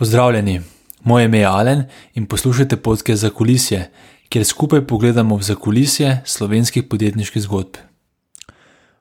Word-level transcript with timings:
Pozdravljeni, 0.00 0.60
moje 1.04 1.24
ime 1.24 1.38
je 1.38 1.46
Alen 1.46 1.82
in 2.14 2.26
poslušate 2.26 2.76
podke 2.76 3.16
za 3.16 3.30
kulisje, 3.30 3.90
kjer 4.28 4.44
skupaj 4.44 4.86
pogledamo 4.86 5.36
v 5.36 5.42
zakulisje 5.42 6.22
slovenskih 6.24 6.84
podjetniških 6.88 7.42
zgodb. 7.42 7.76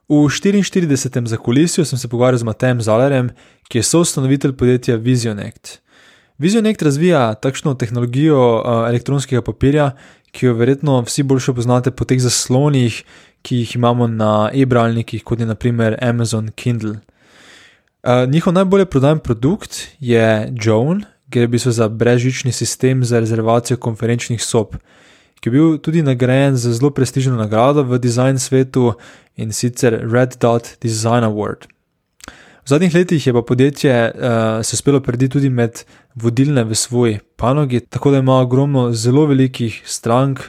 V 0.10 0.28
44. 0.28 1.28
zakulisju 1.28 1.86
sem 1.86 2.00
se 2.00 2.08
pogovarjal 2.08 2.38
z 2.38 2.44
Matejem 2.44 2.82
Zalerjem, 2.82 3.30
ki 3.70 3.78
je 3.78 3.84
soustanovitelj 3.84 4.58
podjetja 4.58 4.96
Visionect. 4.96 5.80
Visionect 6.38 6.81
razvija 6.81 7.34
takšno 7.34 7.74
tehnologijo 7.74 8.63
elektronskega 8.90 9.42
papirja, 9.42 9.92
ki 10.31 10.46
jo 10.46 10.54
verjetno 10.54 11.02
vsi 11.02 11.24
boljše 11.24 11.54
poznate 11.54 11.92
po 11.92 12.04
teh 12.04 12.20
zaslonih, 12.20 13.04
ki 13.42 13.63
jih 13.63 13.76
imamo 13.76 14.08
na 14.08 14.50
e-bralnikih, 14.54 15.24
kot 15.24 15.40
je 15.40 15.47
naprimer 15.47 15.96
Amazon 16.02 16.52
Kindle. 16.55 17.00
Uh, 18.04 18.30
njihov 18.30 18.54
najbolje 18.54 18.86
prodajen 18.86 19.20
produkt 19.20 19.88
je 20.00 20.54
Joan, 20.63 21.04
gre 21.27 21.48
v 21.48 21.52
bistvu 21.52 21.72
za 21.72 21.90
brezžični 21.90 22.52
sistem 22.52 23.04
za 23.04 23.20
rezervacijo 23.20 23.78
konferenčnih 23.78 24.44
sob, 24.44 24.78
ki 25.40 25.50
je 25.50 25.52
bil 25.52 25.78
tudi 25.78 26.02
nagrajen 26.02 26.56
za 26.56 26.72
zelo 26.73 26.94
prestižno 26.96 27.36
nagrado 27.36 27.84
v 27.84 28.00
design 28.00 28.40
svetu 28.40 28.94
in 29.36 29.52
sicer 29.52 30.00
Red 30.12 30.38
Dot 30.40 30.78
Design 30.82 31.28
Award. 31.28 31.68
V 32.64 32.70
zadnjih 32.72 32.96
letih 32.96 33.28
je 33.28 33.34
pa 33.34 33.42
podjetje 33.42 34.12
uh, 34.16 34.22
se 34.64 34.76
uspelo 34.76 35.02
prediti 35.02 35.31
tudi 35.31 35.50
med 35.50 35.84
vodilne 36.16 36.64
v 36.64 36.76
svoji 36.76 37.20
panogi, 37.36 37.80
tako 37.80 38.12
da 38.12 38.18
ima 38.18 38.40
ogromno 38.40 38.92
zelo 38.92 39.26
velikih 39.26 39.81
strank, 39.86 40.40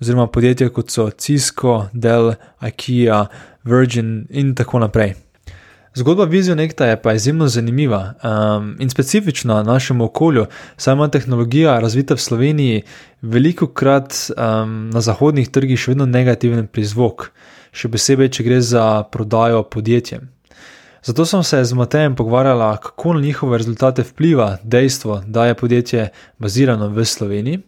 oziroma 0.00 0.26
podjetja 0.26 0.68
kot 0.68 0.90
so 0.90 1.10
Cisco, 1.10 1.86
Dell, 1.92 2.34
IKEA, 2.60 3.26
Virgin 3.64 4.26
in 4.30 4.54
tako 4.54 4.78
naprej. 4.78 5.14
Zgodba 5.94 6.24
Vizionekta 6.24 6.86
je 6.86 7.02
pa 7.02 7.12
izjemno 7.12 7.48
zanimiva 7.48 8.14
um, 8.22 8.76
in 8.78 8.90
specifična 8.90 9.62
našemu 9.62 10.04
okolju, 10.04 10.46
saj 10.76 10.92
ima 10.94 11.08
tehnologija 11.08 11.78
razvita 11.80 12.14
v 12.14 12.18
Sloveniji 12.18 12.82
veliko 13.22 13.66
krat 13.66 14.14
um, 14.30 14.90
na 14.90 15.00
zahodnih 15.00 15.48
trgih 15.48 15.80
še 15.80 15.90
vedno 15.90 16.06
negativen 16.06 16.66
prizvok, 16.66 17.30
še 17.72 17.88
posebej, 17.88 18.28
če 18.28 18.44
gre 18.44 18.60
za 18.60 19.02
prodajo 19.12 19.62
podjetjem. 19.62 20.28
Zato 21.02 21.24
sem 21.24 21.42
se 21.42 21.64
z 21.64 21.74
Matejem 21.74 22.16
pogovarjala, 22.16 22.76
kako 22.76 23.14
na 23.14 23.20
njihove 23.20 23.58
rezultate 23.58 24.02
vpliva 24.02 24.58
dejstvo, 24.62 25.22
da 25.26 25.46
je 25.46 25.54
podjetje 25.54 26.08
bazirano 26.38 26.88
v 26.88 27.04
Sloveniji. 27.04 27.60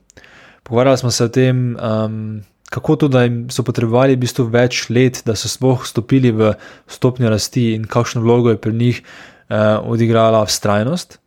Pogovarjali 0.63 0.99
smo 0.99 1.11
se 1.11 1.25
o 1.25 1.29
tem, 1.29 1.77
um, 1.77 2.43
kako 2.71 2.97
to, 2.97 3.09
da 3.09 3.27
so 3.51 3.65
potrebovali 3.67 4.15
v 4.15 4.23
bistvu 4.25 4.47
več 4.51 4.85
let, 4.95 5.23
da 5.27 5.35
so 5.35 5.51
sploh 5.51 5.83
stopili 5.87 6.31
v 6.31 6.55
stopnjo 6.87 7.31
rasti 7.31 7.73
in 7.75 7.85
kakšno 7.91 8.23
vlogo 8.23 8.55
je 8.55 8.61
pri 8.63 8.73
njih 8.73 9.03
uh, 9.03 9.83
odigrala 9.83 10.45
vztrajnost. 10.47 11.19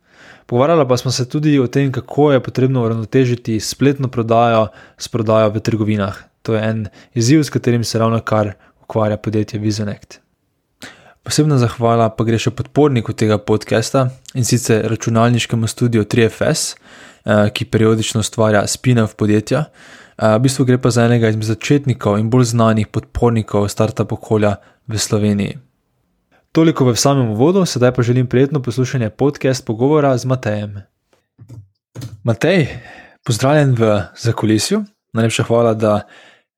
Pogovarjali 0.46 0.88
pa 0.88 0.96
smo 0.96 1.10
se 1.10 1.28
tudi 1.28 1.58
o 1.60 1.66
tem, 1.66 1.92
kako 1.92 2.32
je 2.32 2.42
potrebno 2.42 2.84
uravnotežiti 2.84 3.60
spletno 3.60 4.08
prodajo 4.08 4.68
s 4.98 5.08
prodajo 5.08 5.52
v 5.52 5.60
trgovinah. 5.60 6.16
To 6.42 6.54
je 6.54 6.64
en 6.64 6.86
izziv, 7.14 7.44
s 7.44 7.50
katerim 7.50 7.84
se 7.84 7.98
ravno 7.98 8.20
kar 8.20 8.52
ukvarja 8.82 9.16
podjetje 9.16 9.60
Vizionect. 9.60 10.20
Posebna 11.24 11.56
zahvala 11.56 12.10
pa 12.12 12.24
gre 12.24 12.36
še 12.36 12.50
podporniku 12.52 13.14
tega 13.16 13.38
podcasta 13.40 14.10
in 14.36 14.44
sicer 14.44 14.84
računalniškemu 14.92 15.68
studiu 15.68 16.04
3FS, 16.04 16.74
eh, 17.24 17.48
ki 17.48 17.64
periodično 17.64 18.20
ustvarja 18.20 18.66
spin-off 18.68 19.16
podjetja. 19.16 19.64
V 20.14 20.38
bistvu 20.38 20.64
gre 20.64 20.78
pa 20.78 20.90
za 20.94 21.04
enega 21.08 21.28
izmed 21.28 21.46
začetnikov 21.48 22.18
in 22.22 22.30
bolj 22.30 22.54
znanih 22.54 22.86
podpornikov 22.86 23.66
startup 23.68 24.12
okolja 24.14 24.56
v 24.86 24.98
Sloveniji. 24.98 25.58
Toliko 26.54 26.86
v 26.86 26.94
samem 26.94 27.34
uvodu, 27.34 27.66
sedaj 27.66 27.90
pa 27.98 28.02
želim 28.02 28.26
prijetno 28.30 28.62
poslušanje 28.62 29.10
podcast 29.10 29.66
pogovora 29.66 30.14
z 30.18 30.24
Matejem. 30.24 30.82
Matej, 32.22 32.68
pozdravljen 33.26 33.74
v 33.74 34.02
zakulisju, 34.14 34.84
najlepša 35.12 35.42
hvala, 35.42 35.74
da 35.74 36.06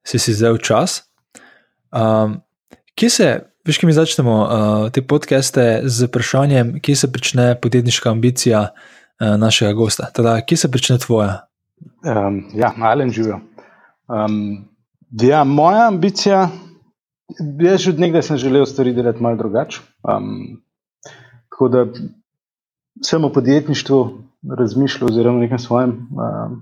si 0.06 0.18
si 0.18 0.36
vzel 0.36 0.58
čas. 0.58 1.02
Um, 1.88 2.42
kje 2.94 3.10
se, 3.10 3.40
veš, 3.64 3.80
ki 3.80 3.88
mi 3.88 3.96
začnemo 3.96 4.34
uh, 4.36 4.50
te 4.92 5.00
podcaste 5.00 5.80
z 5.84 6.10
vprašanjem, 6.10 6.76
kje 6.80 6.96
se 6.96 7.08
začne 7.08 7.54
podjetniška 7.60 8.10
ambicija 8.10 8.68
uh, 8.68 9.36
našega 9.40 9.72
gosta? 9.72 10.10
Teda, 10.12 10.40
kje 10.40 10.56
se 10.56 10.68
začne 10.68 10.98
tvoja? 10.98 11.48
Um, 11.80 12.44
ja, 12.54 12.72
Alen 12.80 13.10
živijo. 13.10 13.40
Um, 14.08 14.68
ja, 15.10 15.44
moja 15.44 15.88
ambicija, 15.88 16.48
jaz 17.60 17.80
že 17.80 17.90
od 17.90 18.00
nekdaj 18.00 18.22
sem 18.22 18.36
želel 18.36 18.66
stvari 18.66 18.92
delati 18.92 19.22
malo 19.22 19.36
drugače. 19.36 19.80
Um, 20.02 20.62
tako 21.50 21.68
da 21.68 21.86
sem 23.04 23.24
o 23.24 23.32
podjetništvu 23.32 24.22
razmišljal, 24.58 25.10
oziroma 25.10 25.40
nekem 25.40 25.58
svojem, 25.58 25.90
um, 25.90 26.60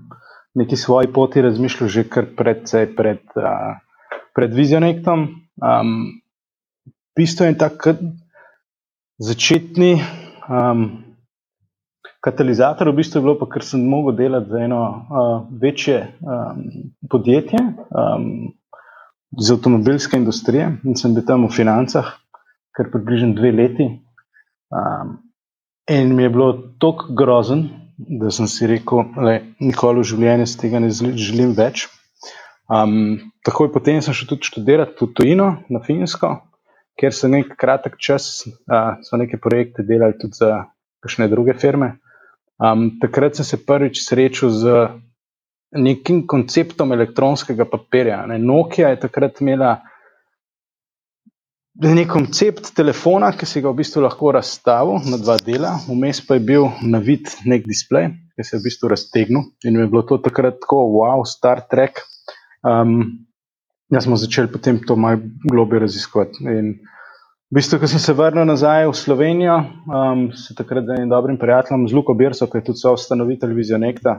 neki 0.53 0.75
svoji 0.75 1.13
poti 1.13 1.41
razmišljal 1.41 1.89
že 1.89 2.09
kar 2.09 2.25
predvsej 2.37 2.95
pred, 2.95 3.21
uh, 3.35 3.77
pred 4.35 4.53
Vizionektom. 4.53 5.27
Um, 5.61 6.21
bistvo 7.15 7.45
je 7.45 7.57
tak 7.57 7.87
začetni. 9.17 10.01
Um, 10.49 11.04
Katalizator 12.25 12.89
v 12.89 12.97
bistvu 12.97 13.19
je 13.19 13.23
bilo, 13.27 13.35
pa, 13.37 13.45
ker 13.45 13.61
sem 13.61 13.83
mogel 13.85 14.15
delati 14.17 14.49
za 14.49 14.61
eno 14.65 14.81
uh, 14.81 15.33
večje 15.61 15.99
um, 16.25 16.63
podjetje 17.11 17.59
um, 17.61 18.29
iz 19.37 19.51
avtomobilske 19.53 20.17
industrije 20.17 20.71
in 20.83 20.97
sem 20.97 21.13
bil 21.13 21.25
tam 21.27 21.45
v 21.45 21.53
financah, 21.53 22.15
kar 22.73 22.89
približno 22.89 23.35
dve 23.37 23.51
leti. 23.53 23.85
Um, 24.73 25.19
in 25.85 26.15
mi 26.15 26.25
je 26.25 26.31
bilo 26.33 26.47
tako 26.81 27.13
grozen, 27.13 27.67
da 27.97 28.31
sem 28.33 28.47
si 28.49 28.67
rekel, 28.67 29.05
da 29.13 29.37
nikoli 29.61 30.01
v 30.01 30.09
življenju 30.09 30.47
z 30.49 30.61
tega 30.63 30.81
ne 30.81 30.89
želim 30.89 31.53
več. 31.53 31.85
Um, 32.65 33.19
takoj 33.45 33.69
potem 33.69 34.01
sem 34.01 34.17
šel 34.17 34.31
tudi 34.31 34.49
študirati 34.49 34.97
v 34.97 35.11
Tujino, 35.13 35.51
na 35.69 35.83
Finsko, 35.85 36.31
ker 36.97 37.13
so 37.13 37.29
nek 37.29 37.53
kratek 37.61 37.99
čas, 38.01 38.47
uh, 38.65 38.97
so 39.05 39.21
neke 39.21 39.37
projekte 39.37 39.85
delali 39.85 40.17
tudi 40.17 40.41
za 40.41 40.65
kakšne 41.05 41.29
druge 41.29 41.53
firme. 41.53 41.99
Um, 42.55 42.87
takrat 43.01 43.35
sem 43.35 43.45
se 43.45 43.59
prvič 43.59 44.05
srečal 44.05 44.49
z 44.49 44.75
nekim 45.75 46.23
konceptom 46.27 46.93
elektronskega 46.95 47.65
papirja. 47.67 48.21
Ne. 48.29 48.39
Nokia 48.39 48.93
je 48.93 49.01
takrat 49.03 49.41
imela 49.43 49.75
nek 51.75 52.07
koncept 52.07 52.71
telefona, 52.75 53.33
ki 53.35 53.47
si 53.49 53.61
ga 53.61 53.73
v 53.73 53.81
bistvu 53.81 54.05
lahko 54.05 54.31
razstavil 54.37 55.03
na 55.11 55.19
dva 55.19 55.35
dela, 55.43 55.75
vmes 55.89 56.21
pa 56.23 56.37
je 56.37 56.45
bil 56.47 56.69
na 56.87 57.01
vid 57.03 57.27
nek 57.43 57.67
displej, 57.67 58.13
ki 58.35 58.47
se 58.47 58.55
je 58.55 58.61
v 58.61 58.67
bistvu 58.69 58.91
raztegnil 58.93 59.43
in 59.67 59.81
je 59.81 59.87
bilo 59.91 60.05
to 60.07 60.21
takrat 60.23 60.61
tako, 60.63 60.85
wow, 60.95 61.25
Star 61.27 61.65
Trek. 61.67 61.99
Um, 62.63 63.27
jaz 63.91 64.07
smo 64.07 64.15
začeli 64.15 64.47
potem 64.51 64.79
to 64.79 64.95
malo 64.95 65.19
globje 65.43 65.83
raziskovati. 65.83 66.47
In, 66.47 66.77
V 67.55 67.61
bistvu, 67.63 67.77
ko 67.79 67.87
sem 67.87 68.01
se 68.03 68.11
vrnil 68.11 68.43
nazaj 68.43 68.83
v 68.83 68.95
Slovenijo, 68.99 69.53
um, 69.87 70.23
se 70.35 70.51
takrat 70.51 70.89
z 70.89 70.97
enim 70.97 71.07
dobrim 71.07 71.37
prijateljem, 71.39 71.85
z 71.87 71.95
Luko 71.95 72.11
Birso, 72.11 72.49
ki 72.51 72.59
je 72.59 72.65
tudi 72.67 72.81
soustanovitelj 72.83 73.53
Vizionekta, 73.55 74.17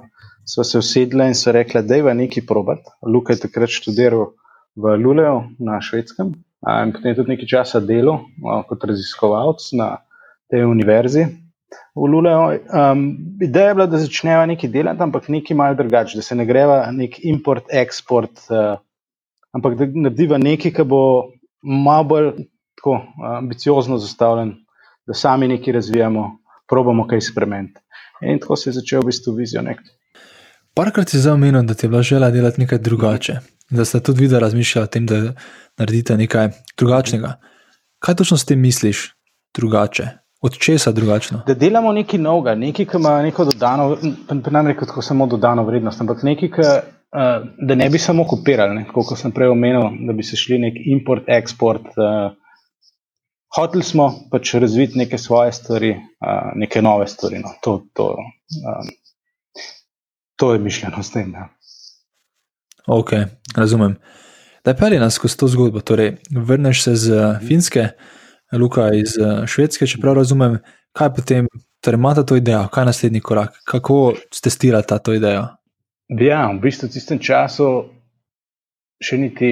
smo 0.49 0.65
se 0.65 0.81
usedli 0.81 1.27
in 1.29 1.37
so 1.37 1.53
rekli, 1.53 1.83
da 1.85 1.99
je 1.99 2.07
v 2.07 2.15
neki 2.17 2.47
probat. 2.49 2.89
Luka 3.05 3.37
je 3.37 3.43
takrat 3.43 3.75
študiral 3.77 4.31
v 4.73 4.97
Luleju 5.05 5.43
na 5.61 5.83
švedskem 5.85 6.33
in 6.33 6.97
potem 6.97 7.13
je 7.13 7.19
tudi 7.21 7.35
nekaj 7.35 7.51
časa 7.53 7.85
delal 7.85 8.25
kot 8.73 8.89
raziskovalec 8.89 9.69
na 9.77 9.91
tej 10.49 10.65
univerzi. 10.65 11.29
V 11.93 12.09
Luleju. 12.17 12.65
Um, 12.73 13.07
ideja 13.37 13.69
je 13.69 13.79
bila, 13.83 13.91
da 13.93 14.01
začneva 14.01 14.49
nekaj 14.49 14.73
delati, 14.81 15.09
ampak 15.11 15.29
nekaj 15.29 15.61
malo 15.61 15.77
drugače, 15.77 16.25
da 16.25 16.25
se 16.25 16.41
ne 16.41 16.49
greva 16.49 16.87
nek 16.89 17.21
import-export, 17.21 18.49
uh, 18.49 18.81
ampak 19.53 19.77
da 19.77 19.93
narediva 19.93 20.41
nekaj, 20.41 20.79
ki 20.81 20.89
bo 20.89 21.05
malo 21.61 22.13
bolj 22.17 22.37
tako 22.87 23.07
ambiciozno 23.39 23.99
zastavljen, 23.99 24.55
da 25.07 25.15
sami 25.15 25.49
nekaj 25.49 25.73
razvijamo, 25.73 26.39
probamo 26.69 27.07
kaj 27.07 27.21
spremeniti. 27.21 27.81
In 28.23 28.39
tako 28.39 28.57
se 28.57 28.71
je 28.71 28.75
začel 28.75 29.01
v 29.01 29.07
bistvu 29.07 29.34
vizionek. 29.34 29.78
Parkrat 30.75 31.09
si 31.09 31.19
zamenil, 31.19 31.63
da 31.63 31.75
ti 31.75 31.87
je 31.87 31.89
bila 31.91 32.03
želja 32.03 32.31
delati 32.31 32.60
nekaj 32.60 32.78
drugače. 32.78 33.39
Da 33.71 33.84
ste 33.84 34.01
tudi 34.01 34.21
videli 34.21 34.41
razmišljati 34.41 34.84
o 34.84 34.93
tem, 34.93 35.07
da 35.07 35.33
naredite 35.78 36.16
nekaj 36.16 36.49
drugačnega. 36.78 37.33
Kaj 37.99 38.15
točno 38.15 38.37
s 38.37 38.45
tem 38.45 38.60
misliš 38.60 39.15
drugače? 39.55 40.09
Od 40.41 40.59
česa 40.59 40.93
drugačno? 40.93 41.43
Da 41.47 41.55
delamo 41.55 41.93
nekaj 41.93 42.21
novega, 42.21 42.55
nekaj, 42.55 42.87
ki 42.87 42.97
ima 42.97 43.22
neko 43.22 43.45
dodano, 43.45 43.97
ne 44.51 44.63
rekel 44.63 44.87
tako 44.87 45.03
samo 45.03 45.27
dodano 45.27 45.65
vrednost, 45.65 46.01
ampak 46.01 46.22
nekaj, 46.22 46.51
ki, 46.51 46.60
uh, 46.60 47.47
da 47.59 47.75
ne 47.75 47.91
bi 47.91 47.99
samo 47.99 48.25
kopirali, 48.25 48.84
kot 48.95 49.19
sem 49.19 49.33
prej 49.33 49.49
omenil, 49.49 49.91
da 50.07 50.13
bi 50.13 50.22
se 50.22 50.37
šli 50.37 50.59
nek 50.59 50.75
import, 50.84 51.25
eksport. 51.27 51.89
Uh, 51.97 52.37
hoteli 53.54 53.84
smo 53.84 54.10
pač 54.31 54.54
razviti 54.54 54.98
neke 54.98 55.19
svoje 55.19 55.53
stvari, 55.53 55.91
uh, 55.91 56.51
neke 56.54 56.83
nove 56.83 57.07
stvari. 57.07 57.39
No. 57.39 57.54
To, 57.63 57.83
to, 57.93 58.16
um, 58.16 58.91
to 60.37 60.53
je 60.53 60.59
mišljeno 60.59 61.03
s 61.03 61.10
tem. 61.10 61.33
Ja. 61.34 61.48
Ok, 62.87 63.10
razumem. 63.57 63.97
Da 64.65 64.71
je 64.71 64.77
pelje 64.77 65.01
nas 65.01 65.15
skozi 65.15 65.37
to 65.37 65.48
zgodbo. 65.48 65.81
Torej, 65.81 66.16
vrneš 66.31 66.83
se 66.83 66.97
z 66.97 67.39
Finske, 67.47 67.89
Luka 68.53 68.91
iz 68.95 69.15
Švedske, 69.47 69.87
če 69.87 69.98
prav 70.03 70.15
razumem, 70.15 70.59
kaj 70.95 71.15
potem 71.15 71.48
Torej, 71.87 71.98
imate 71.98 72.27
to 72.27 72.37
idejo, 72.37 72.69
kaj 72.72 72.83
je 72.83 72.87
naslednji 72.87 73.21
korak, 73.21 73.60
kako 73.65 74.15
testirate 74.43 74.98
to 75.04 75.13
idejo? 75.15 75.45
Ja, 76.09 76.51
v 76.51 76.59
bistvu 76.59 76.89
v 76.89 76.95
tistem 76.97 77.21
času 77.22 77.66
še 78.98 79.19
niti, 79.21 79.51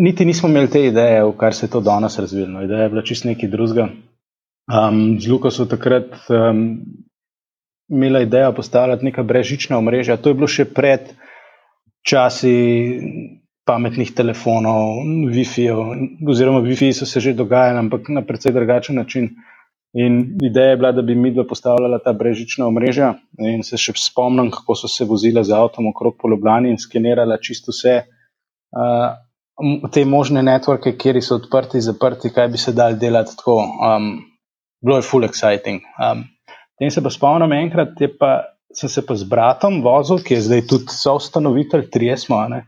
niti 0.00 0.24
nismo 0.24 0.48
imeli 0.48 0.70
te 0.70 0.86
ideje, 0.86 1.24
v 1.24 1.32
kar 1.38 1.54
se 1.54 1.66
je 1.66 1.70
to 1.70 1.80
danes 1.80 2.18
razvilo. 2.18 2.62
Ideja 2.62 2.82
je 2.82 2.88
bila 2.88 3.02
čisto 3.02 3.28
nekaj 3.28 3.48
drugega. 3.48 3.88
Um, 4.64 5.20
z 5.20 5.28
Luko 5.28 5.50
so 5.50 5.66
takrat 5.68 6.14
um, 6.28 6.80
imela 7.88 8.20
idejo 8.20 8.52
postavljati 8.54 9.04
neka 9.04 9.22
brežična 9.22 9.78
omrežja. 9.78 10.16
To 10.16 10.30
je 10.30 10.34
bilo 10.34 10.48
še 10.48 10.64
pred 10.64 11.12
časi 12.04 12.54
pametnih 13.64 14.12
telefonov, 14.12 15.00
Wi-Fi, 15.32 15.68
oziroma 16.28 16.60
Wi-Fi 16.64 16.92
so 16.92 17.06
se 17.06 17.20
že 17.20 17.32
dogajali, 17.32 17.78
ampak 17.78 18.08
na 18.08 18.22
precej 18.22 18.52
drugačen 18.52 18.96
način. 18.96 19.30
In 19.94 20.38
ideja 20.42 20.70
je 20.70 20.76
bila, 20.76 20.92
da 20.92 21.02
bi 21.02 21.14
mi 21.14 21.30
dva 21.30 21.44
postavljala 21.48 22.00
ta 22.04 22.12
brežična 22.12 22.66
omrežja. 22.66 23.14
In 23.38 23.62
se 23.62 23.78
še 23.78 23.94
spomnim, 23.96 24.50
kako 24.50 24.74
so 24.74 24.88
se 24.90 25.04
vozila 25.04 25.44
z 25.44 25.54
avtom 25.54 25.86
okrog 25.86 26.16
po 26.18 26.28
Ljubljani 26.28 26.72
in 26.74 26.80
skenirala 26.82 27.38
čisto 27.38 27.70
vse 27.70 28.00
uh, 28.02 29.14
te 29.92 30.04
možne 30.04 30.42
networke, 30.42 30.96
kjer 30.98 31.20
so 31.22 31.38
odprti, 31.38 31.82
zaprti, 31.82 32.32
kaj 32.34 32.48
bi 32.52 32.58
se 32.58 32.74
dal 32.74 32.96
delati 32.98 33.36
tako. 33.36 33.60
Um, 33.62 34.08
bilo 34.84 34.98
je 34.98 35.06
full 35.06 35.26
exciting. 35.26 35.84
Um, 36.02 36.24
tem 36.78 36.90
se 36.90 37.02
pa 37.02 37.10
spomnim 37.10 37.52
enkrat, 37.56 37.94
pa, 38.18 38.32
sem 38.74 38.90
se 38.90 39.04
pa 39.06 39.14
z 39.16 39.28
bratom 39.30 39.80
vozil, 39.84 40.20
ki 40.24 40.34
je 40.34 40.46
zdaj 40.48 40.66
tudi 40.70 40.96
soustanovitelj, 40.96 41.86
tri 41.94 42.10
smo, 42.18 42.42
ne, 42.50 42.64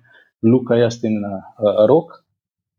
Luka, 0.47 0.79
jaz 0.79 1.01
in 1.05 1.19
uh, 1.27 1.83
Rok. 1.91 2.15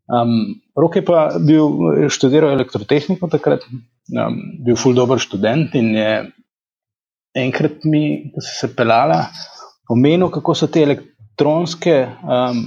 Um, 0.07 0.56
Rok 0.77 0.95
je 0.95 1.03
pa 1.03 1.27
bil 1.44 2.07
študiral 2.13 2.53
elektrotehniko 2.56 3.27
takrat 3.27 3.65
um, 3.68 4.38
bil 4.63 4.77
ful 4.80 4.95
dobr 4.95 5.19
študent 5.19 5.75
in 5.75 5.89
je 5.98 6.12
enkrat 7.38 7.83
mi, 7.83 8.31
ko 8.31 8.42
se 8.42 8.69
je 8.69 8.75
pelala, 8.77 9.25
omenil, 9.92 10.30
kako 10.31 10.56
so 10.56 10.69
te 10.71 10.86
elektronske 10.88 11.98
um, 12.24 12.63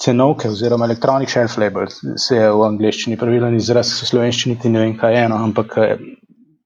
cenovke, 0.00 0.48
oziroma 0.48 0.86
electronic 0.88 1.30
shelf 1.30 1.58
labels, 1.60 2.00
se 2.16 2.38
je 2.38 2.48
v 2.48 2.64
angleščini 2.64 3.18
pravilen 3.20 3.56
izraz, 3.58 3.92
v 4.00 4.08
slovenščini 4.08 4.56
ti 4.60 4.72
ne 4.72 4.84
vem, 4.84 4.96
kaj 4.98 5.14
je 5.14 5.26
eno, 5.26 5.40
ampak 5.44 5.76
eh, 5.82 6.00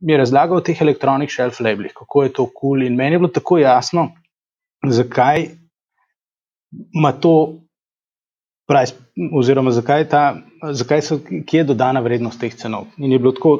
mi 0.04 0.14
je 0.14 0.20
razlagal 0.20 0.60
o 0.60 0.64
teh 0.64 0.80
electronic 0.84 1.32
shelf 1.34 1.58
labelih, 1.64 1.94
kako 1.96 2.24
je 2.24 2.32
to 2.36 2.46
kul 2.46 2.54
cool 2.60 2.86
in 2.86 2.96
meni 2.98 3.16
je 3.16 3.24
bilo 3.24 3.32
tako 3.34 3.58
jasno, 3.58 4.08
zakaj 4.86 5.48
ima 6.94 7.12
to 7.12 7.34
price, 8.68 8.94
oziroma 9.34 9.74
zakaj, 9.74 10.08
ta, 10.08 10.22
zakaj 10.72 11.02
so, 11.02 11.18
kje 11.20 11.62
je 11.62 11.68
dodana 11.68 12.00
vrednost 12.04 12.40
teh 12.40 12.54
cenov. 12.54 12.88
In 12.98 13.12
je 13.12 13.20
bilo 13.20 13.34
tako 13.36 13.54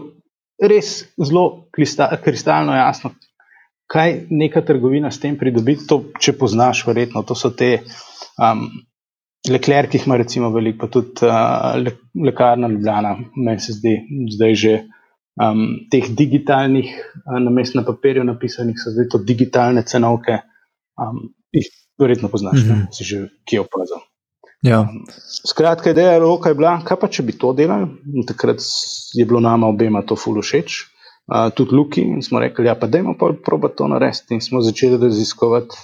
res 0.62 0.96
zelo 1.18 1.66
kristal, 1.74 2.14
kristalno 2.24 2.74
jasno, 2.76 3.12
kaj 3.90 4.24
neka 4.30 4.64
trgovina 4.64 5.10
s 5.10 5.20
tem 5.20 5.36
pridobi. 5.38 5.76
To, 5.88 6.00
če 6.20 6.38
poznaš, 6.38 6.86
verjetno, 6.88 7.22
to 7.26 7.36
so 7.38 7.52
te. 7.54 7.76
Um, 8.40 8.68
Lekler, 9.50 9.90
ki 9.90 9.98
jih 9.98 10.06
ima 10.08 10.16
recimo 10.16 10.48
veliko, 10.50 10.86
pa 10.86 10.88
tudi 10.92 11.26
uh, 11.28 11.74
le, 11.76 11.92
lekarna 12.16 12.68
Ljubljana, 12.72 13.16
meni 13.36 13.60
se 13.60 13.74
zdi, 13.76 13.92
zdaj 14.32 14.54
že 14.56 14.72
um, 15.36 15.66
teh 15.92 16.08
digitalnih, 16.16 16.94
uh, 17.26 17.36
na 17.44 17.52
mestu 17.52 17.76
na 17.76 17.84
papirju 17.84 18.24
napisanih, 18.24 18.78
so 18.80 18.94
zdaj 18.94 19.10
to 19.12 19.20
digitalne 19.20 19.84
cenovke. 19.84 20.38
Um, 20.96 21.34
jih 21.52 21.68
verjetno 22.00 22.28
poznaš, 22.28 22.62
mm 22.62 22.70
-hmm. 22.70 22.86
si 22.92 23.04
že 23.04 23.28
kje 23.44 23.60
opazil. 23.60 24.00
Ja. 24.62 24.88
Skratka, 25.48 25.90
ideja 25.90 26.18
roka 26.18 26.48
je 26.48 26.54
bila, 26.54 26.80
kaj 26.84 26.96
pa 27.00 27.08
če 27.08 27.22
bi 27.22 27.32
to 27.38 27.52
delali. 27.52 27.86
In 28.14 28.24
takrat 28.26 28.64
je 29.14 29.26
bilo 29.26 29.40
nama 29.40 29.66
obema 29.66 30.02
to 30.02 30.16
fulu 30.16 30.42
všeč, 30.42 30.78
uh, 31.28 31.50
tudi 31.54 31.74
Luki. 31.76 32.00
In 32.00 32.22
smo 32.22 32.40
rekli, 32.40 32.66
ja, 32.66 32.74
pa 32.74 32.86
dajmo 32.86 33.14
pa 33.18 33.34
proba 33.44 33.68
to 33.68 33.88
narediti. 33.88 34.34
In 34.34 34.40
smo 34.40 34.60
začeli 34.60 34.96
raziskovati 34.96 35.76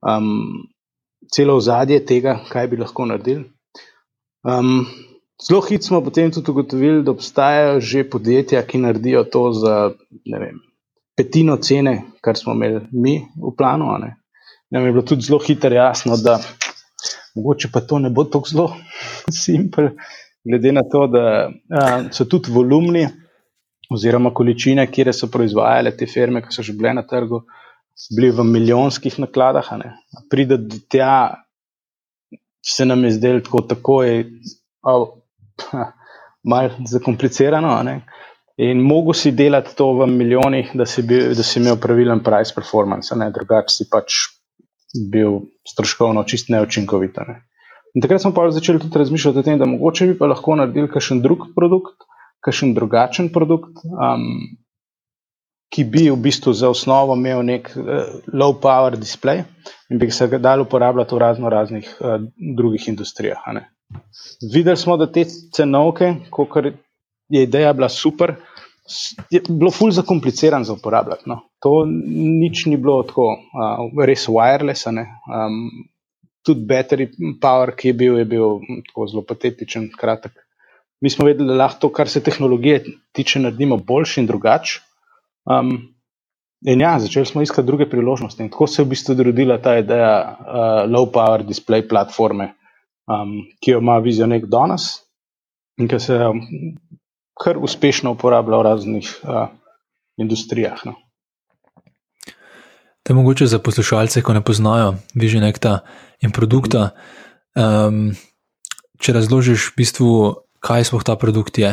um, 0.00 0.64
celo 1.32 1.56
ozadje 1.56 2.00
tega, 2.06 2.38
kaj 2.48 2.68
bi 2.70 2.80
lahko 2.80 3.06
naredili. 3.06 3.44
Um, 4.46 4.86
zelo 5.42 5.60
hitro 5.60 5.86
smo 5.86 6.00
potem 6.04 6.30
tudi 6.30 6.50
ugotovili, 6.50 7.02
da 7.02 7.10
obstajajo 7.10 7.80
že 7.80 8.04
podjetja, 8.10 8.62
ki 8.62 8.78
naredijo 8.78 9.24
to 9.24 9.50
za 9.52 9.76
vem, 10.38 10.60
petino 11.16 11.56
cene, 11.56 12.02
kar 12.20 12.36
smo 12.36 12.54
imeli 12.54 12.86
mi 12.92 13.18
v 13.36 13.54
planu. 13.58 13.90
Nam 14.70 14.86
je 14.86 14.92
bilo 14.92 15.02
tudi 15.02 15.22
zelo 15.22 15.38
hitro 15.38 15.74
jasno, 15.74 16.16
da 16.16 16.38
mogoče 17.34 17.68
pa 17.72 17.80
to 17.80 17.98
ne 17.98 18.10
bo 18.10 18.24
tako 18.24 18.48
zelo 18.48 18.72
simpel, 19.44 19.88
glede 20.44 20.72
na 20.72 20.82
to, 20.92 21.06
da 21.06 21.50
a, 21.70 22.02
so 22.12 22.24
tudi 22.24 22.52
volumni 22.52 23.06
oziroma 23.90 24.32
količine, 24.34 24.86
kjer 24.90 25.12
so 25.14 25.28
proizvajale 25.30 25.92
te 25.96 26.06
firme, 26.06 26.42
ki 26.42 26.54
so 26.54 26.62
že 26.62 26.74
bile 26.74 26.94
na 26.94 27.02
trgu, 27.06 27.44
bili 28.16 28.30
v 28.30 28.44
milijonskih 28.44 29.18
nakladah. 29.18 29.70
Pride 30.30 30.56
do 30.56 30.80
tja, 30.88 31.42
se 32.66 32.86
nam 32.86 33.04
je 33.04 33.10
zdelo 33.16 33.40
tako, 33.40 33.62
tako 33.62 34.02
je 34.02 34.24
malo 36.52 36.70
zakomplicirano. 36.86 38.00
In 38.56 38.80
mogo 38.80 39.12
si 39.12 39.32
delati 39.36 39.76
to 39.76 39.92
v 39.92 40.06
milijonih, 40.08 40.70
da 40.74 40.86
si, 40.86 41.02
bil, 41.02 41.34
da 41.36 41.44
si 41.44 41.60
imel 41.60 41.76
pravilen 41.76 42.22
price 42.24 42.54
performance, 42.56 43.14
drugače 43.34 43.74
si 43.74 43.88
pač 43.92 44.22
bil 45.12 45.42
stroškovno 45.68 46.24
čist 46.24 46.48
neučinkovit. 46.48 47.18
Ne. 47.28 47.42
In 47.96 48.04
takrat 48.04 48.22
smo 48.22 48.32
pa 48.36 48.46
začeli 48.52 48.80
tudi 48.80 48.98
razmišljati 48.98 49.38
o 49.38 49.44
tem, 49.44 49.58
da 49.58 49.68
mogoče 49.68 50.06
bi 50.06 50.18
pa 50.18 50.28
lahko 50.28 50.56
naredili 50.56 50.88
kakšen 50.92 51.20
drug 51.24 51.50
produkt, 51.56 52.04
kakšen 52.44 52.74
drugačen 52.76 53.28
produkt, 53.32 53.82
um, 53.84 54.56
ki 55.74 55.84
bi 55.84 56.10
v 56.10 56.16
bistvu 56.16 56.52
za 56.52 56.70
osnovo 56.70 57.16
imel 57.16 57.42
nek 57.44 57.70
uh, 57.76 57.84
low 58.32 58.54
power 58.62 58.96
display 58.96 59.42
in 59.90 59.98
bi 59.98 60.10
se 60.10 60.28
ga 60.28 60.38
dal 60.38 60.62
uporabljati 60.62 61.14
v 61.14 61.18
razno 61.18 61.50
raznih 61.50 61.88
uh, 62.00 62.20
drugih 62.56 62.88
industrijah. 62.88 63.38
Videli 64.54 64.76
smo, 64.76 64.96
da 64.96 65.10
te 65.12 65.24
cenovke, 65.54 66.14
kot 66.30 66.70
je 67.28 67.42
ideja 67.42 67.72
bila 67.72 67.88
super, 67.88 68.34
je 69.30 69.42
bilo 69.48 69.70
ful 69.70 69.90
zakompliciran 69.90 70.64
za 70.64 70.72
uporabljati. 70.72 71.26
No. 71.26 71.40
To 71.62 71.84
nič 72.40 72.66
ni 72.66 72.76
bilo 72.76 73.02
tako, 73.02 73.34
uh, 73.34 74.04
res 74.06 74.28
wireless. 74.28 74.86
Um, 74.86 75.70
tudi 76.46 76.66
battery 76.66 77.10
power, 77.42 77.74
ki 77.74 77.88
je 77.88 77.94
bil, 77.94 78.18
je 78.18 78.24
bil 78.24 78.60
tako 78.86 79.06
zelo 79.10 79.24
patetičen, 79.26 79.90
kratek. 79.98 80.32
Mi 81.02 81.10
smo 81.10 81.26
vedeli, 81.26 81.48
da 81.50 81.58
lahko 81.58 81.80
to, 81.80 81.92
kar 81.92 82.08
se 82.08 82.22
tehnologije 82.24 82.84
tiče, 83.12 83.42
naredimo 83.42 83.76
boljši 83.76 84.20
in 84.22 84.28
drugače. 84.30 84.80
Um, 85.46 85.94
in 86.66 86.80
ja, 86.80 86.98
začeli 86.98 87.26
smo 87.26 87.42
iskati 87.42 87.66
druge 87.66 87.88
priložnosti. 87.90 88.42
In 88.42 88.50
tako 88.50 88.66
se 88.66 88.82
je 88.82 88.86
v 88.86 88.92
bistvu 88.94 89.16
rodila 89.22 89.58
ta 89.62 89.78
ideja 89.78 90.12
uh, 90.26 90.90
low 90.90 91.06
power 91.12 91.44
display 91.46 91.86
platforme, 91.88 92.52
um, 93.06 93.38
ki 93.62 93.76
jo 93.76 93.80
ima 93.80 93.98
Vizionek 93.98 94.46
danes 94.50 94.90
in 95.78 95.88
ki 95.88 96.00
se 96.00 96.18
um, 96.18 96.40
kar 97.36 97.58
uspešno 97.58 98.16
uporablja 98.16 98.58
v 98.58 98.62
raznih 98.62 99.10
uh, 99.22 99.48
industrijah. 100.16 100.84
No. 100.84 100.96
To 103.02 103.12
je 103.12 103.14
mogoče 103.14 103.46
za 103.46 103.58
poslušalce, 103.58 104.22
ko 104.22 104.32
ne 104.34 104.40
poznajo 104.42 104.94
Visionekta 105.14 105.78
in 106.20 106.32
produkta. 106.34 106.90
Um, 107.54 108.16
če 108.98 109.12
razložiš, 109.14 109.70
v 109.70 109.76
bistvu, 109.78 110.08
kaj 110.58 110.88
sploh 110.88 111.04
ta 111.06 111.14
produkt 111.14 111.60
je. 111.60 111.70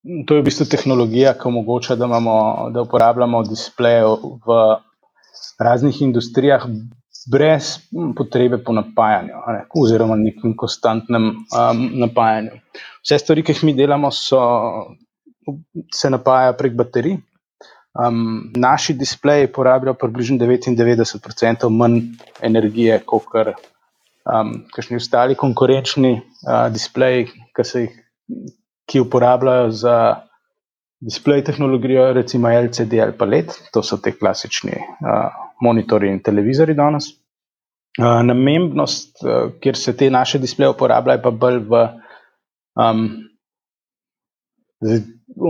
To 0.00 0.34
je 0.34 0.40
v 0.40 0.44
bistvu 0.44 0.64
tehnologija, 0.64 1.34
ki 1.36 1.48
omogoča, 1.50 1.94
da, 2.00 2.06
imamo, 2.08 2.34
da 2.72 2.82
uporabljamo 2.86 3.42
displeje 3.44 4.06
v 4.46 4.56
raznih 5.60 6.02
industrijah, 6.02 6.64
brez 7.30 7.74
potrebe 8.16 8.58
po 8.64 8.72
napajanju, 8.72 9.42
ne, 9.52 9.64
oziroma 9.76 10.16
nekem 10.16 10.54
konstantnem 10.56 11.26
um, 11.28 11.82
napajanju. 12.00 12.56
Vse 13.04 13.18
stvari, 13.20 13.44
ki 13.44 13.52
jih 13.52 13.64
mi 13.68 13.74
delamo, 13.76 14.08
so, 14.14 14.40
se 15.94 16.10
napajajo 16.10 16.56
prek 16.56 16.78
baterij. 16.80 17.18
Um, 18.00 18.52
naši 18.56 18.94
displeji 18.94 19.50
porabljajo 19.52 19.98
približno 20.00 20.38
99% 20.38 21.68
manj 21.74 22.00
energije 22.40 23.00
kot 23.04 23.26
um, 23.36 24.54
kakšni 24.72 24.96
ostali 24.96 25.36
konkurenčni 25.36 26.14
uh, 26.14 26.70
displeji, 26.72 27.26
ki, 27.34 27.66
jih, 27.82 27.98
ki 28.90 29.00
uporabljajo 29.00 29.70
za 29.70 29.96
displej 31.00 31.44
tehnologijo, 31.44 32.12
recimo 32.12 32.50
LCD 32.50 33.00
ali 33.02 33.16
pa 33.18 33.24
LED, 33.24 33.54
to 33.72 33.82
so 33.82 33.96
te 33.96 34.12
klasični 34.18 34.76
uh, 34.76 35.30
monitorji 35.62 36.10
in 36.10 36.22
televizori 36.22 36.74
danes. 36.74 37.08
Uh, 37.98 38.20
namembnost, 38.24 39.22
uh, 39.24 39.52
kjer 39.60 39.76
se 39.76 39.96
te 39.96 40.10
naše 40.10 40.38
displeje 40.38 40.74
uporabljajo, 40.74 41.22
pa 41.22 41.30
bolj 41.30 41.60
v 41.70 41.84
um, 42.76 43.06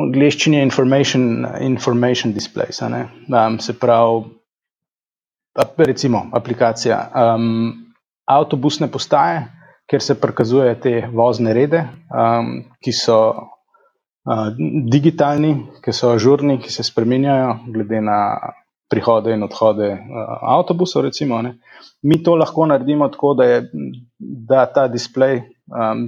angleščini 0.05 0.57
je 0.59 0.67
information, 0.67 1.47
information 1.61 2.33
displays. 2.33 2.83
Um, 2.83 3.59
se 3.61 3.75
pravi, 3.79 4.25
recimo 5.79 6.29
aplikacija 6.33 6.99
um, 7.15 7.73
avtobusne 8.31 8.91
postaje, 8.91 9.47
kjer 9.91 10.03
se 10.03 10.15
prikazujejo 10.21 10.75
te 10.83 10.93
vozne 11.15 11.55
rede, 11.55 11.83
um, 12.15 12.53
ki 12.79 12.93
so 12.95 13.19
uh, 13.35 14.49
digitalni, 14.93 15.55
ki 15.83 15.95
so 15.97 16.13
ažurni, 16.15 16.61
ki 16.63 16.71
se 16.73 16.87
spremenjajo 16.87 17.57
glede 17.75 17.99
na 18.07 18.19
prihode 18.91 19.35
in 19.35 19.43
odhode 19.47 19.89
uh, 19.95 20.37
avtobusov. 20.59 21.09
Recimo, 21.09 21.43
Mi 22.03 22.23
to 22.23 22.37
lahko 22.37 22.67
naredimo 22.67 23.09
tako, 23.09 23.35
da 23.35 23.45
je 23.45 23.71
da 24.19 24.67
ta 24.67 24.87
displej 24.89 25.43
um, 25.69 26.07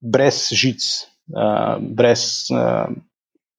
brez 0.00 0.48
žic, 0.52 0.84
uh, 1.32 1.80
brez 1.80 2.52
uh, 2.52 2.92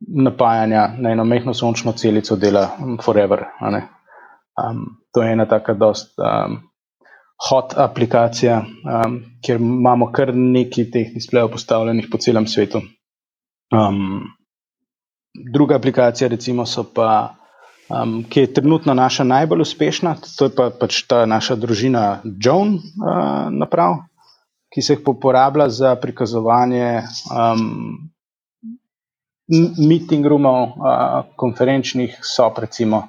napajanja 0.07 0.87
na 0.99 1.11
eno 1.11 1.25
mehko 1.25 1.53
sončno 1.53 1.91
celico 1.91 2.35
dela 2.35 2.69
forever. 3.01 3.45
Um, 3.61 4.85
to 5.13 5.23
je 5.23 5.31
ena 5.31 5.45
taka 5.45 5.73
dost 5.73 6.13
um, 6.19 6.59
hot 7.49 7.73
aplikacija, 7.77 8.61
um, 9.05 9.19
kjer 9.43 9.59
imamo 9.61 10.11
kar 10.11 10.31
nekaj 10.35 10.89
teh 10.91 11.11
displejev 11.13 11.51
postavljenih 11.51 12.07
po 12.11 12.17
celem 12.17 12.47
svetu. 12.47 12.81
Um, 13.73 14.23
druga 15.53 15.75
aplikacija, 15.75 16.27
recimo, 16.29 16.63
pa, 16.95 17.35
um, 17.89 18.21
ki 18.29 18.39
je 18.39 18.53
trenutno 18.53 18.93
naša 18.93 19.23
najbolj 19.23 19.61
uspešna, 19.61 20.15
to 20.37 20.47
je 20.47 20.55
pa, 20.55 20.69
pač 20.79 21.03
ta 21.07 21.25
naša 21.25 21.55
družina 21.59 22.21
Joan 22.23 22.77
uh, 22.77 23.51
naprav, 23.51 23.99
ki 24.73 24.81
se 24.81 24.95
jih 24.95 25.07
uporablja 25.07 25.69
za 25.69 25.95
prikazovanje 25.95 27.03
um, 27.27 28.09
meeting 29.89 30.25
roomov, 30.25 30.77
uh, 30.79 31.25
konferenčnih 31.35 32.19
sob, 32.23 32.61
recimo, 32.63 33.07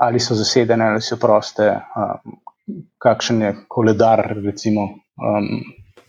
ali 0.00 0.20
so 0.20 0.34
zasedene 0.34 0.90
ali 0.92 1.02
so 1.02 1.16
proste, 1.16 1.70
um, 1.96 2.42
kakšen 2.98 3.42
je 3.42 3.54
koledar, 3.68 4.22
recimo, 4.44 4.82
um, 4.82 5.60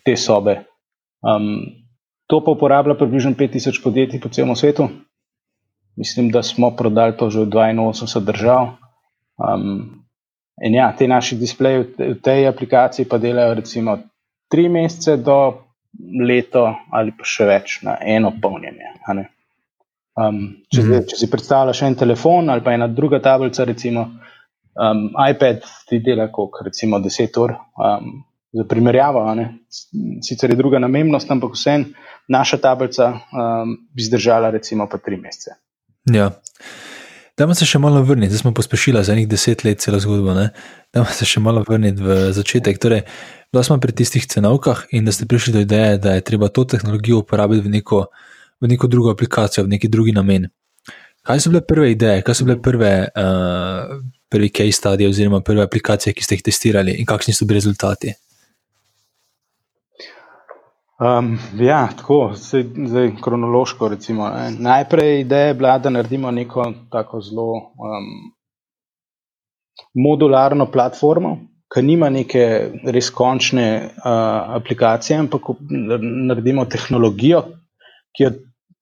te 0.06 0.16
sobe. 0.18 0.64
Um, 1.22 1.66
to 2.28 2.42
pa 2.46 2.52
uporablja 2.52 2.96
približno 2.96 3.32
5000 3.32 3.84
podjetij 3.84 4.22
po 4.22 4.30
celem 4.30 4.56
svetu. 4.56 4.88
Mislim, 5.96 6.32
da 6.32 6.44
smo 6.44 6.72
prodali 6.76 7.18
to 7.18 7.30
že 7.30 7.40
v 7.40 7.48
82 7.48 8.26
držav. 8.26 8.68
Um, 9.38 10.06
in 10.62 10.74
ja, 10.74 10.92
te 10.98 11.08
naši 11.08 11.36
displeji 11.36 11.86
v 11.98 12.20
tej 12.24 12.48
aplikaciji 12.48 13.06
pa 13.10 13.18
delajo 13.18 13.54
recimo 13.54 13.98
tri 14.52 14.70
mesece 14.70 15.18
do 15.18 15.66
leto 16.28 16.76
ali 16.92 17.12
pa 17.12 17.24
še 17.24 17.46
več 17.46 17.80
na 17.84 17.98
eno 18.02 18.32
polnjenje. 18.42 18.94
Um, 20.16 20.64
če, 20.72 20.82
mm 20.82 20.92
-hmm. 20.92 21.08
če 21.10 21.16
si 21.16 21.32
predstavljaš 21.32 21.82
en 21.82 21.96
telefon 21.96 22.50
ali 22.50 22.64
pa 22.64 22.74
ena 22.74 22.88
druga 22.88 23.20
tablica, 23.20 23.64
recimo, 23.64 24.08
Um, 24.76 25.10
iPad 25.32 25.64
ti 25.90 26.00
dela 26.04 26.28
kot 26.32 26.62
recimo 26.66 27.00
10 27.00 27.40
ur. 27.40 27.56
Um, 27.80 28.24
za 28.56 28.64
primerjavo, 28.64 29.36
sicer 30.24 30.50
je 30.50 30.56
druga 30.56 30.80
namennost, 30.80 31.32
ampak 31.32 31.58
vsem 31.58 31.90
naša 32.32 32.58
tablica 32.58 33.10
um, 33.12 33.78
bi 33.92 34.04
zdržala 34.04 34.50
recimo 34.50 34.88
pa 34.92 34.98
3 34.98 35.22
mesece. 35.22 35.58
Ja. 36.12 36.30
Dajmo 37.36 37.56
se 37.56 37.68
še 37.68 37.82
malo 37.84 38.00
vrniti, 38.04 38.32
zdaj 38.32 38.46
smo 38.46 38.54
pospešili 38.56 39.02
za 39.04 39.16
nekaj 39.16 39.28
deset 39.28 39.64
let 39.68 39.82
celo 39.84 40.00
zgodbo. 40.00 40.32
Dajmo 40.96 41.12
se 41.12 41.28
še 41.28 41.44
malo 41.44 41.66
vrniti 41.68 42.00
v 42.00 42.32
začetek. 42.32 42.80
Torej, 42.80 43.02
da 43.52 43.64
smo 43.64 43.76
pri 43.84 43.92
tistih 43.92 44.24
cenovkah 44.24 44.86
in 44.96 45.04
da 45.04 45.12
ste 45.12 45.28
prišli 45.28 45.54
do 45.58 45.64
ideje, 45.66 45.98
da 46.00 46.16
je 46.16 46.24
treba 46.24 46.48
to 46.48 46.64
tehnologijo 46.64 47.20
uporabiti 47.26 47.66
v 47.66 47.74
neko, 47.76 48.06
v 48.64 48.72
neko 48.72 48.88
drugo 48.88 49.12
aplikacijo, 49.12 49.66
v 49.68 49.76
neki 49.76 49.92
drugi 49.92 50.16
namen. 50.16 50.48
Kaj 51.28 51.44
so 51.44 51.52
bile 51.52 51.60
prve 51.68 51.92
ideje, 51.92 52.24
kaj 52.24 52.40
so 52.40 52.48
bile 52.48 52.56
prve 52.64 52.94
uh, 53.04 54.00
prvi 54.30 54.50
case 54.50 54.78
study 54.82 55.08
oziroma 55.08 55.42
prve 55.42 55.64
aplikacije, 55.64 56.14
ki 56.14 56.24
ste 56.24 56.36
jih 56.36 56.44
testirali 56.44 56.96
in 57.00 57.06
kakšni 57.06 57.34
so 57.34 57.46
bili 57.46 57.60
rezultati? 57.62 58.14
Um, 61.00 61.40
ja, 61.60 61.90
tako, 61.98 62.32
zdaj, 62.36 62.64
zdaj 62.88 63.12
kronološko. 63.22 63.88
Recimo, 63.88 64.30
Najprej 64.60 65.20
ideja 65.22 65.48
je 65.48 65.54
bila, 65.54 65.78
da 65.80 65.90
naredimo 65.90 66.32
neko 66.32 66.72
tako 66.92 67.22
zelo 67.22 67.52
um, 67.56 68.08
modularno 69.94 70.70
platformo, 70.72 71.38
ki 71.74 71.82
nima 71.84 72.10
neke 72.10 72.72
res 72.86 73.10
končne 73.12 73.68
uh, 73.84 74.56
aplikacije, 74.56 75.20
ampak 75.20 75.52
naredimo 76.30 76.66
tehnologijo, 76.66 77.44
ki 78.16 78.24
jo 78.24 78.32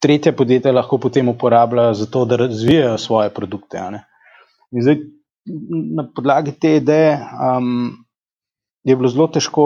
tretje 0.04 0.36
podjetje 0.36 0.72
lahko 0.72 0.98
potem 0.98 1.30
uporablja 1.30 1.94
za 1.94 2.06
to, 2.06 2.26
da 2.26 2.36
razvijajo 2.36 2.98
svoje 2.98 3.30
produkte. 3.34 3.82
In 4.72 4.82
zdaj 4.82 5.00
na 5.96 6.06
podlagi 6.16 6.54
te 6.60 6.76
ideje 6.76 7.18
um, 7.20 8.06
je 8.84 8.96
bilo 8.96 9.10
zelo 9.10 9.28
težko 9.28 9.66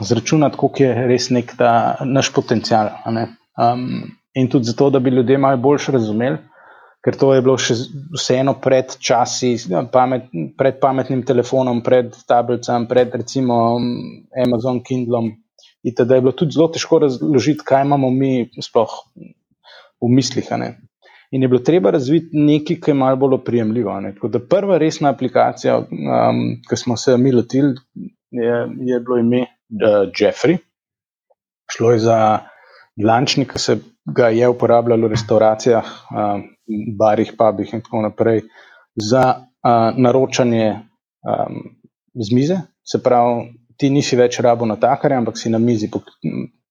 zračunati, 0.00 0.56
koliko 0.56 0.82
je 0.82 1.06
res 1.06 1.30
nek 1.30 1.52
ta 1.58 1.72
naš 2.04 2.32
potencial. 2.34 2.90
Um, 3.06 4.14
in 4.34 4.48
tudi 4.48 4.70
zato, 4.70 4.90
da 4.90 4.98
bi 4.98 5.10
ljudje 5.10 5.38
malo 5.38 5.56
bolj 5.56 5.90
razumeli, 5.92 6.38
ker 7.04 7.16
to 7.16 7.32
je 7.34 7.42
bilo 7.42 7.56
še 7.58 7.76
vseeno 8.16 8.54
pred 8.62 8.96
časi, 8.98 9.54
pamet, 9.92 10.30
pred 10.58 10.80
pametnim 10.80 11.22
telefonom, 11.26 11.82
pred 11.84 12.14
tablicam, 12.26 12.88
pred 12.88 13.14
recimo 13.14 13.78
Amazon 14.46 14.82
Kindlom. 14.82 15.32
In 15.86 15.94
da 15.94 16.14
je 16.14 16.20
bilo 16.20 16.32
tudi 16.34 16.56
zelo 16.56 16.68
težko 16.74 16.98
razložiti, 17.04 17.64
kaj 17.64 17.84
imamo 17.86 18.10
mi 18.10 18.48
sploh 18.62 18.94
v 20.02 20.10
mislih. 20.10 20.50
In 21.30 21.42
je 21.42 21.48
bilo 21.48 21.60
treba 21.60 21.90
razviti 21.90 22.28
nekaj, 22.32 22.76
kar 22.80 22.94
je 22.94 22.98
malo 22.98 23.16
bolj 23.16 23.34
oprijemljivo. 23.34 24.00
Prva 24.48 24.78
resna 24.78 25.10
aplikacija, 25.12 25.76
um, 25.78 26.40
ki 26.68 26.76
smo 26.76 26.96
se 26.96 27.16
mi 27.16 27.32
lotili, 27.32 27.74
je, 28.30 28.68
je 28.92 29.00
bilo 29.00 29.18
ime 29.18 29.40
uh, 29.40 30.08
Jeffrey. 30.20 30.56
Šlo 31.72 31.92
je 31.92 31.98
za 31.98 32.38
lančnik, 33.04 33.52
ki 33.52 33.58
se 33.58 33.78
ga 34.16 34.28
je 34.32 34.48
uporabljalo 34.48 35.06
v 35.06 35.10
restauracijah, 35.10 35.84
uh, 35.84 36.40
barih, 36.98 37.32
pubih 37.38 37.74
in 37.74 37.84
tako 37.84 38.02
naprej, 38.02 38.42
za 38.96 39.24
uh, 39.36 40.00
naročanje 40.00 40.70
um, 40.72 41.62
z 42.14 42.34
mize. 42.34 42.60
Se 42.84 43.02
pravi, 43.02 43.50
ti 43.76 43.90
nisi 43.90 44.16
več 44.16 44.40
rabo 44.40 44.66
na 44.66 44.76
takarja, 44.80 45.18
ampak 45.18 45.36
si 45.36 45.52
na 45.52 45.58
mizi 45.58 45.90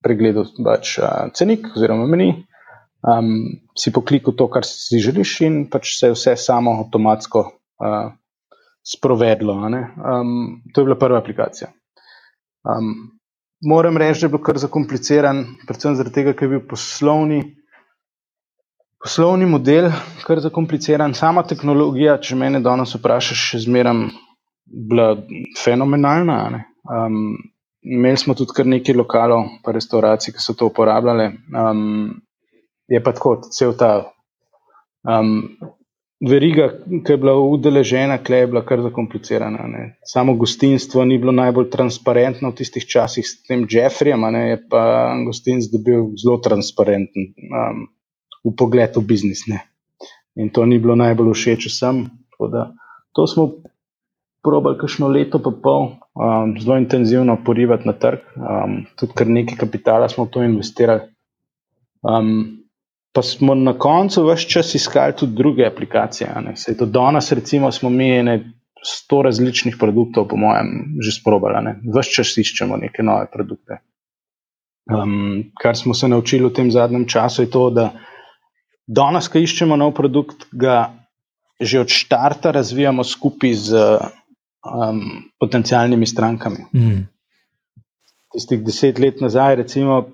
pregledal 0.03 0.49
pač, 0.65 0.97
uh, 0.97 1.29
cenik 1.33 1.69
oziroma 1.75 2.09
meni 2.09 2.31
um, 3.07 3.33
si 3.77 3.93
poklikal 3.93 4.35
to, 4.35 4.47
kar 4.51 4.67
si 4.67 4.99
želiš, 5.03 5.39
in 5.47 5.59
pač 5.71 5.95
se 5.99 6.11
je 6.11 6.15
vse 6.15 6.35
samo 6.39 6.77
avtomatsko 6.83 7.43
uh, 7.47 8.11
sprovedlo. 8.83 9.55
Um, 9.55 10.61
to 10.73 10.81
je 10.81 10.85
bila 10.85 10.99
prva 10.99 11.21
aplikacija. 11.21 11.71
Um, 12.67 13.19
moram 13.61 13.97
reči, 13.97 14.21
da 14.21 14.27
je 14.27 14.35
bil 14.35 14.43
kar 14.43 14.59
zakompliciran, 14.59 15.45
predvsem 15.67 15.97
tega, 16.11 16.33
ker 16.33 16.47
je 16.47 16.57
bil 16.57 16.67
poslovni. 16.67 17.43
Poslovni 19.03 19.45
model, 19.45 19.91
kar 20.25 20.39
je 20.39 20.47
zakompliciran, 20.47 21.13
sama 21.13 21.43
tehnologija, 21.45 22.17
če 22.17 22.35
me 22.35 22.49
danes 22.59 22.95
vprašaš, 22.97 23.43
še 23.51 23.59
zmeraj 23.67 24.07
bila 24.65 25.11
fenomenalna. 25.61 26.63
Um, 26.87 27.37
imeli 27.85 28.17
smo 28.17 28.33
tudi 28.35 28.55
kar 28.57 28.65
nekaj 28.67 28.97
lokalov, 28.97 29.45
pa 29.63 29.71
restauracij, 29.75 30.33
ki 30.33 30.41
so 30.43 30.57
to 30.57 30.71
uporabljali. 30.71 31.29
Um, 31.53 32.17
je 32.87 33.03
pa 33.03 33.11
tako, 33.11 33.41
cel 33.51 33.73
ta 33.77 34.11
um, 35.03 35.43
veriga, 36.29 36.69
ki 37.05 37.13
je 37.13 37.17
bila 37.17 37.35
udeležena, 37.37 38.17
klej 38.23 38.45
je 38.45 38.49
bila 38.53 38.63
kar 38.65 38.81
zakomplicirana. 38.81 39.67
Ne. 39.67 39.83
Samo 40.05 40.35
gostinstvo 40.39 41.05
ni 41.05 41.19
bilo 41.21 41.31
najbolj 41.35 41.69
transparentno 41.73 42.51
v 42.51 42.57
tistih 42.61 42.87
časih 42.87 43.27
s 43.27 43.43
tem 43.47 43.67
Jeffreyjem, 43.69 44.25
ne, 44.31 44.43
je 44.49 44.61
pa 44.69 44.83
gostinstvo 45.25 45.81
bil 45.83 46.09
zelo 46.17 46.39
transparenten 46.43 47.33
um, 47.51 47.87
v 48.45 48.55
pogledu 48.57 49.01
biznis. 49.01 49.45
Ne. 49.51 49.61
In 50.37 50.49
to 50.53 50.65
ni 50.65 50.79
bilo 50.79 50.95
najbolj 50.95 51.33
všeč 51.33 51.69
vsem. 51.69 52.07
To 53.17 53.25
smo 53.25 53.49
probali 54.45 54.77
kakšno 54.77 55.09
leto, 55.09 55.41
pa 55.43 55.51
pol, 55.51 55.97
um, 56.15 56.53
zelo 56.61 56.77
intenzivno 56.77 57.35
porivati 57.45 57.89
na 57.89 57.93
trg, 57.93 58.21
um, 58.37 58.85
tudi 58.95 59.17
kar 59.17 59.27
nekaj 59.27 59.57
kapitala 59.59 60.09
smo 60.09 60.25
v 60.25 60.33
to 60.33 60.45
investirali. 60.45 61.09
Um, 62.05 62.66
pa 63.13 63.21
smo 63.21 63.55
na 63.55 63.73
koncu 63.73 64.25
vse 64.27 64.49
čas 64.49 64.75
iskali 64.75 65.15
tudi 65.17 65.35
druge 65.35 65.65
aplikacije. 65.65 66.29
Do 66.79 66.85
danes, 66.85 67.31
recimo, 67.31 67.71
smo 67.71 67.89
mi 67.89 68.09
ene 68.19 68.53
sto 68.83 69.21
različnih 69.21 69.75
produktov, 69.79 70.27
po 70.27 70.37
mojem, 70.37 70.97
že 71.01 71.15
sprobali. 71.19 71.75
Vse 71.95 72.11
čas 72.19 72.37
iščemo 72.37 72.77
neke 72.77 73.03
nove 73.03 73.25
produkte. 73.33 73.81
Um, 74.87 75.51
kar 75.59 75.75
smo 75.75 75.93
se 75.93 76.07
naučili 76.07 76.45
v 76.47 76.53
tem 76.53 76.71
zadnjem 76.71 77.07
času, 77.07 77.41
je 77.43 77.49
to, 77.51 77.69
da 77.69 77.89
danes, 78.87 79.27
ko 79.27 79.39
iščemo 79.39 79.75
nov 79.75 79.91
produkt, 79.97 80.47
ga 80.51 80.93
že 81.59 81.79
od 81.81 81.89
začetka 81.89 82.51
razvijamo 82.53 83.03
skupaj 83.03 83.53
z 83.53 83.73
um, 84.61 85.25
potencijalnimi 85.39 86.05
strankami. 86.05 86.69
Mm. 86.73 87.07
Tistih 88.33 88.61
deset 88.63 88.99
let 88.99 89.21
nazaj, 89.21 89.55
recimo, 89.55 90.05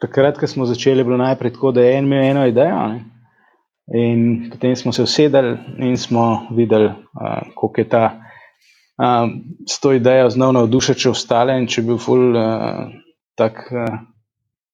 takrat, 0.00 0.38
ko 0.38 0.48
smo 0.48 0.66
začeli, 0.66 1.04
bilo 1.04 1.16
najprej 1.20 1.54
tako, 1.54 1.72
da 1.76 1.84
je 1.84 1.96
en 1.98 2.08
imel 2.08 2.24
eno 2.30 2.46
idejo. 2.48 2.80
Ne? 2.88 3.04
In 4.00 4.50
potem 4.50 4.76
smo 4.76 4.92
se 4.92 5.02
usedeli 5.02 5.56
in 5.78 5.96
smo 5.98 6.46
videli, 6.56 6.86
uh, 6.86 7.40
kako 7.50 7.72
je 7.76 7.88
ta 7.88 8.04
uh, 9.00 9.30
s 9.66 9.80
to 9.80 9.92
idejo 9.92 10.30
znal 10.30 10.52
navdušiti 10.52 11.08
ostale. 11.08 11.58
In 11.58 11.66
če 11.66 11.80
je 11.80 11.86
bil 11.86 11.98
ful 11.98 12.36
uh, 12.38 12.86
tak 13.34 13.64
uh, 13.72 13.98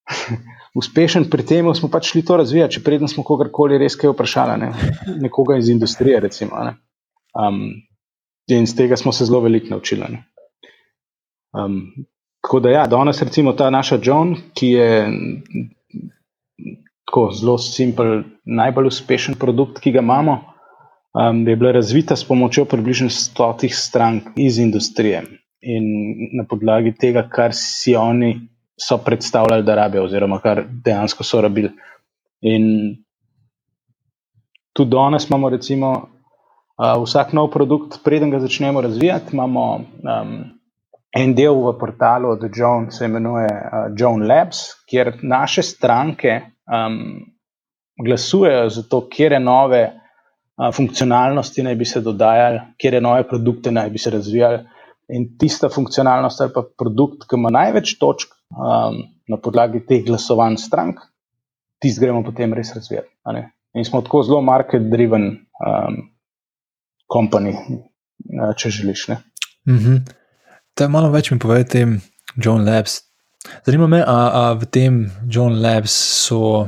uspešen 0.81 1.31
pri 1.31 1.47
tem, 1.49 1.73
smo 1.75 1.89
pač 1.89 2.13
šli 2.13 2.25
to 2.27 2.37
razvijati, 2.37 2.77
če 2.77 2.85
predtem 2.85 3.09
smo 3.09 3.25
kogarkoli 3.25 3.81
res 3.81 3.97
kaj 3.97 4.13
vprašali, 4.13 4.59
ne? 4.61 4.73
nekoga 5.25 5.57
iz 5.57 5.73
industrije. 5.73 6.21
Recimo, 6.21 6.61
ne? 6.65 6.77
um, 7.33 7.63
in 8.53 8.69
z 8.69 8.77
tega 8.77 9.01
smo 9.01 9.13
se 9.13 9.25
zelo 9.25 9.41
veliko 9.41 9.73
naučili. 9.73 10.13
Um, 11.57 11.81
tako 12.47 12.61
da, 12.61 12.71
ja, 12.71 12.87
danes 12.87 13.23
recimo 13.23 13.53
ta 13.53 13.71
naša 13.71 13.99
John, 14.03 14.37
ki 14.55 14.69
je 14.69 15.09
tako 17.05 17.31
zelo 17.35 17.59
simpel, 17.59 18.23
najbolj 18.45 18.87
uspešen 18.87 19.35
produkt, 19.35 19.81
ki 19.83 19.91
ga 19.93 19.99
imamo. 19.99 20.39
Um, 21.17 21.49
je 21.49 21.57
bila 21.57 21.73
razvita 21.73 22.17
s 22.17 22.25
pomočjo 22.29 22.65
približno 22.65 23.09
stotih 23.11 23.75
strank 23.75 24.23
iz 24.37 24.59
industrije 24.59 25.23
in 25.61 25.85
na 26.39 26.45
podlagi 26.47 26.95
tega, 26.95 27.25
kar 27.29 27.51
si 27.55 27.97
oni 27.97 28.37
so 28.79 28.99
predstavljali, 28.99 29.65
da 29.67 29.75
rabijo, 29.75 30.05
oziroma 30.05 30.39
kar 30.39 30.63
dejansko 30.85 31.25
so 31.25 31.41
rabili. 31.41 31.73
In 32.41 32.69
tudi 34.73 34.91
danes 34.91 35.27
imamo, 35.31 35.51
recimo, 35.51 35.91
uh, 36.79 37.03
vsak 37.03 37.33
nov 37.33 37.51
produkt, 37.51 37.99
preden 38.05 38.31
ga 38.31 38.39
začnemo 38.39 38.81
razvijati, 38.81 39.35
imamo 39.35 39.67
um, 39.75 40.37
en 41.17 41.35
del 41.35 41.57
v 41.65 41.73
portalu 41.79 42.31
od 42.35 42.45
John, 42.53 42.91
se 42.91 43.05
imenuje 43.05 43.49
uh, 43.49 43.87
John 43.97 44.27
Labs, 44.27 44.59
kjer 44.89 45.15
naše 45.23 45.63
stranke 45.63 46.41
um, 46.69 47.25
glasujejo 48.05 48.69
za 48.71 48.83
to, 48.83 49.07
kje 49.09 49.41
nove 49.41 49.83
uh, 49.87 50.69
funkcionalnosti 50.77 51.63
naj 51.63 51.75
bi 51.75 51.85
se 51.85 52.01
dodajali, 52.01 52.61
kje 52.79 53.01
nove 53.01 53.29
produkte 53.29 53.73
naj 53.73 53.91
bi 53.91 53.99
se 53.99 54.11
razvijali. 54.11 54.65
In 55.09 55.29
tista 55.39 55.69
funkcionalnost 55.69 56.41
ali 56.41 56.53
pa 56.55 56.65
produkt, 56.79 57.29
ki 57.31 57.39
ima 57.39 57.51
največ 57.51 57.97
točk, 57.99 58.35
um, 58.51 59.01
na 59.29 59.39
podlagi 59.43 59.85
teh 59.87 60.05
glasovanj 60.07 60.59
strank, 60.61 61.01
ti 61.81 61.93
gremo 62.01 62.25
potem 62.25 62.55
res 62.55 62.75
razvijati. 62.75 63.09
In 63.77 63.85
smo 63.85 64.01
tako 64.03 64.23
zelo 64.23 64.41
market-driven 64.43 65.27
um, 65.33 65.99
company, 67.13 67.55
uh, 67.57 68.53
če 68.57 68.71
želiš. 68.71 69.09
Mm 69.09 69.79
-hmm. 69.79 70.26
Da, 70.77 70.91
malo 70.93 71.09
več 71.09 71.31
mi 71.33 71.39
povej 71.41 71.63
o 71.65 71.69
tem 71.73 71.93
John 72.37 72.67
Labs. 72.67 72.99
Zanima 73.65 73.87
me, 73.89 74.03
ali 74.05 74.59
v 74.61 74.67
tem 74.69 74.99
John 75.25 75.57
Labs 75.63 75.95
so 76.27 76.67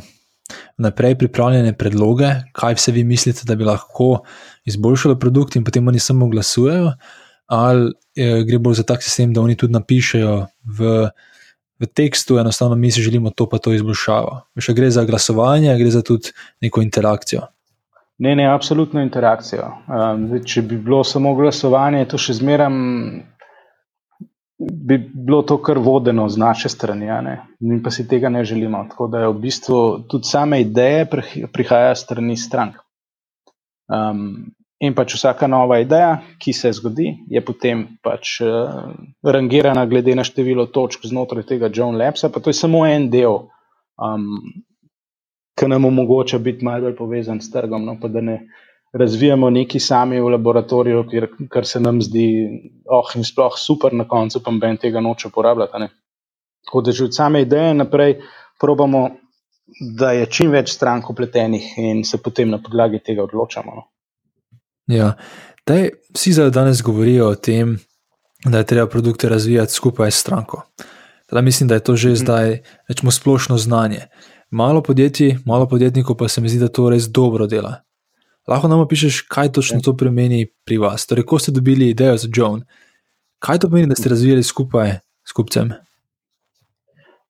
naprej 0.81 1.19
pripravljene 1.21 1.75
predloge, 1.77 2.31
kaj 2.57 2.79
vse 2.79 2.95
vi 2.97 3.05
mislite, 3.05 3.45
da 3.45 3.53
bi 3.59 3.69
lahko 3.69 4.23
izboljšalo 4.65 5.19
produkt, 5.21 5.59
in 5.61 5.67
potem 5.67 5.85
oni 5.93 6.01
samo 6.01 6.31
glasujejo, 6.33 6.95
ali 7.53 7.93
eh, 8.17 8.41
gre 8.49 8.63
bolj 8.63 8.81
za 8.81 8.87
tak 8.89 9.05
sistem, 9.05 9.35
da 9.37 9.45
oni 9.45 9.59
tudi 9.61 9.77
napišejo 9.77 10.39
v 10.79 11.09
v 11.79 11.87
tekstu, 11.87 12.39
enostavno 12.39 12.75
mi 12.75 12.91
si 12.91 13.03
želimo 13.03 13.31
to, 13.31 13.47
pa 13.47 13.59
to 13.63 13.71
izboljšavo. 13.71 14.33
Še 14.59 14.75
gre 14.75 14.91
za 14.91 15.05
glasovanje, 15.07 15.77
gre 15.79 15.91
za 15.95 16.03
tudi 16.03 16.33
neko 16.65 16.83
interakcijo. 16.83 17.45
Ne, 18.19 18.35
ne, 18.35 18.49
absolutno 18.51 18.99
interakcijo. 18.99 19.69
Um, 19.87 20.25
če 20.43 20.65
bi 20.67 20.79
bilo 20.83 21.05
samo 21.07 21.37
glasovanje, 21.39 22.09
to 22.11 22.19
še 22.19 22.35
zmeraj 22.41 22.73
bi 24.59 24.99
bilo 25.15 25.43
to 25.43 25.61
kar 25.63 25.79
vodeno 25.79 26.29
z 26.29 26.37
naše 26.37 26.69
strani, 26.69 27.07
mi 27.61 27.83
pa 27.83 27.91
si 27.91 28.09
tega 28.09 28.29
ne 28.29 28.45
želimo. 28.45 28.87
Tako 28.91 29.07
da 29.07 29.19
je 29.21 29.29
v 29.29 29.41
bistvu 29.41 29.99
tudi 30.09 30.25
same 30.25 30.61
ideje 30.61 31.07
prihajajo 31.53 31.95
strani 31.95 32.37
strank. 32.37 32.77
Um, 33.89 34.53
In 34.79 34.95
pač 34.95 35.17
vsaka 35.17 35.49
nova 35.51 35.81
ideja, 35.83 36.21
ki 36.39 36.53
se 36.55 36.71
zgodi, 36.71 37.09
je 37.27 37.41
potem 37.43 37.81
pač 37.99 38.37
uh, 38.47 38.93
rangirana 39.27 39.83
glede 39.91 40.15
na 40.15 40.23
število 40.23 40.69
točk 40.71 41.09
znotraj 41.11 41.49
tega 41.49 41.71
John 41.75 41.99
Labsa. 41.99 42.31
Pa 42.31 42.39
to 42.39 42.53
je 42.53 42.59
samo 42.61 42.85
en 42.87 43.09
del, 43.11 43.41
um, 43.99 44.29
ki 45.59 45.67
nam 45.67 45.89
omogoča 45.91 46.39
biti 46.39 46.63
malo 46.63 46.87
bolj 46.87 46.95
povezan 46.95 47.43
s 47.43 47.51
trgom. 47.51 47.89
No, 47.91 47.97
pa 47.99 48.07
da 48.07 48.23
ne 48.23 48.37
razvijamo 48.93 49.51
neki 49.51 49.81
sami 49.81 50.21
v 50.21 50.33
laboratoriju, 50.33 51.05
kjer, 51.11 51.29
kar 51.51 51.67
se 51.67 51.81
nam 51.81 52.03
zdi, 52.03 52.27
oh, 52.87 53.11
in 53.17 53.25
sploh 53.25 53.57
super, 53.59 53.95
na 53.95 54.09
koncu 54.09 54.43
pa 54.43 54.53
ben 54.61 54.77
tega 54.77 55.01
noče 55.01 55.29
uporabljati. 55.29 55.91
Tako 56.65 56.81
da 56.81 56.93
že 56.93 57.05
od 57.05 57.17
same 57.17 57.43
ideje 57.43 57.75
naprej 57.75 58.21
probamo, 58.61 59.09
da 59.99 60.13
je 60.13 60.27
čim 60.27 60.51
več 60.51 60.73
strank 60.73 61.11
upletenih 61.11 61.75
in 61.77 62.05
se 62.05 62.19
potem 62.23 62.51
na 62.51 62.59
podlagi 62.63 63.03
tega 63.05 63.23
odločamo. 63.23 63.75
No. 63.75 63.83
Ja, 64.89 65.13
Daj, 65.69 65.91
vsi 66.17 66.33
zdaj 66.33 66.51
danes 66.51 66.83
govorijo 66.83 67.27
o 67.29 67.35
tem, 67.35 67.77
da 68.45 68.59
je 68.59 68.67
treba 68.67 68.87
produkte 68.89 69.29
razvijati 69.29 69.73
skupaj 69.73 70.11
s 70.11 70.21
stranko. 70.21 70.63
Teda 71.27 71.41
mislim, 71.41 71.69
da 71.69 71.75
je 71.75 71.85
to 71.85 71.97
že 71.97 72.09
mhm. 72.09 72.17
zdaj 72.17 72.63
rečemo, 72.89 73.11
splošno 73.11 73.59
znanje. 73.59 74.07
Malo 74.51 74.83
podjetij, 74.83 75.37
malo 75.45 75.69
podjetnikov 75.69 76.17
pa 76.17 76.29
se 76.29 76.41
mi 76.41 76.49
zdi, 76.49 76.59
da 76.59 76.69
to 76.69 76.91
res 76.91 77.09
dobro 77.09 77.47
dela. 77.47 77.75
Lahko 78.49 78.69
nam 78.69 78.81
opišeš, 78.81 79.21
kaj 79.29 79.53
točno 79.53 79.79
ja. 79.79 79.85
to 79.85 79.97
pomeni 79.97 80.47
pri 80.65 80.79
vas. 80.81 81.07
Torej, 81.07 81.27
ko 81.29 81.39
ste 81.39 81.53
dobili 81.53 81.91
idejo 81.93 82.17
za 82.17 82.29
John, 82.33 82.63
kaj 83.45 83.59
to 83.59 83.69
pomeni, 83.69 83.91
da 83.91 83.99
ste 83.99 84.09
razvijali 84.09 84.43
skupaj 84.43 84.97
s 85.29 85.37
kupcem? 85.37 85.75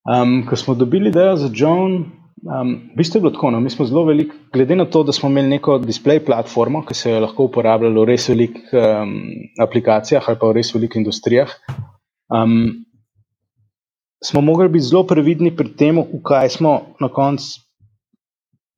Um, 0.09 0.45
ko 0.49 0.57
smo 0.57 0.75
dobili 0.75 1.11
idejo 1.11 1.37
za 1.37 1.51
John, 1.55 2.05
Um, 2.39 2.95
v 2.95 3.03
bistvu 3.03 3.19
je 3.19 3.23
bilo 3.23 3.33
tako, 3.35 3.51
no, 3.51 3.61
mi 3.61 3.71
smo 3.71 3.85
zelo 3.87 4.05
veliki, 4.05 4.37
glede 4.53 4.77
na 4.77 4.85
to, 4.87 5.03
da 5.03 5.13
smo 5.13 5.29
imeli 5.29 5.49
neko 5.49 5.79
display 5.83 6.21
platformo, 6.25 6.85
ki 6.87 6.95
se 6.95 7.11
je 7.11 7.21
lahko 7.21 7.49
uporabljala 7.49 8.05
v 8.05 8.05
res 8.13 8.29
velikih 8.31 8.75
um, 8.79 9.15
aplikacijah 9.59 10.29
ali 10.29 10.39
pa 10.39 10.51
v 10.51 10.59
res 10.61 10.71
velikih 10.75 11.03
industrijah. 11.03 11.51
Um, 12.31 12.85
smo 14.23 14.41
mogli 14.41 14.69
biti 14.69 14.87
zelo 14.87 15.03
previdni 15.07 15.51
pri 15.57 15.75
tem, 15.75 15.99
v 15.99 16.23
kaj 16.23 16.55
smo 16.59 16.95
na 17.03 17.11
koncu 17.11 17.59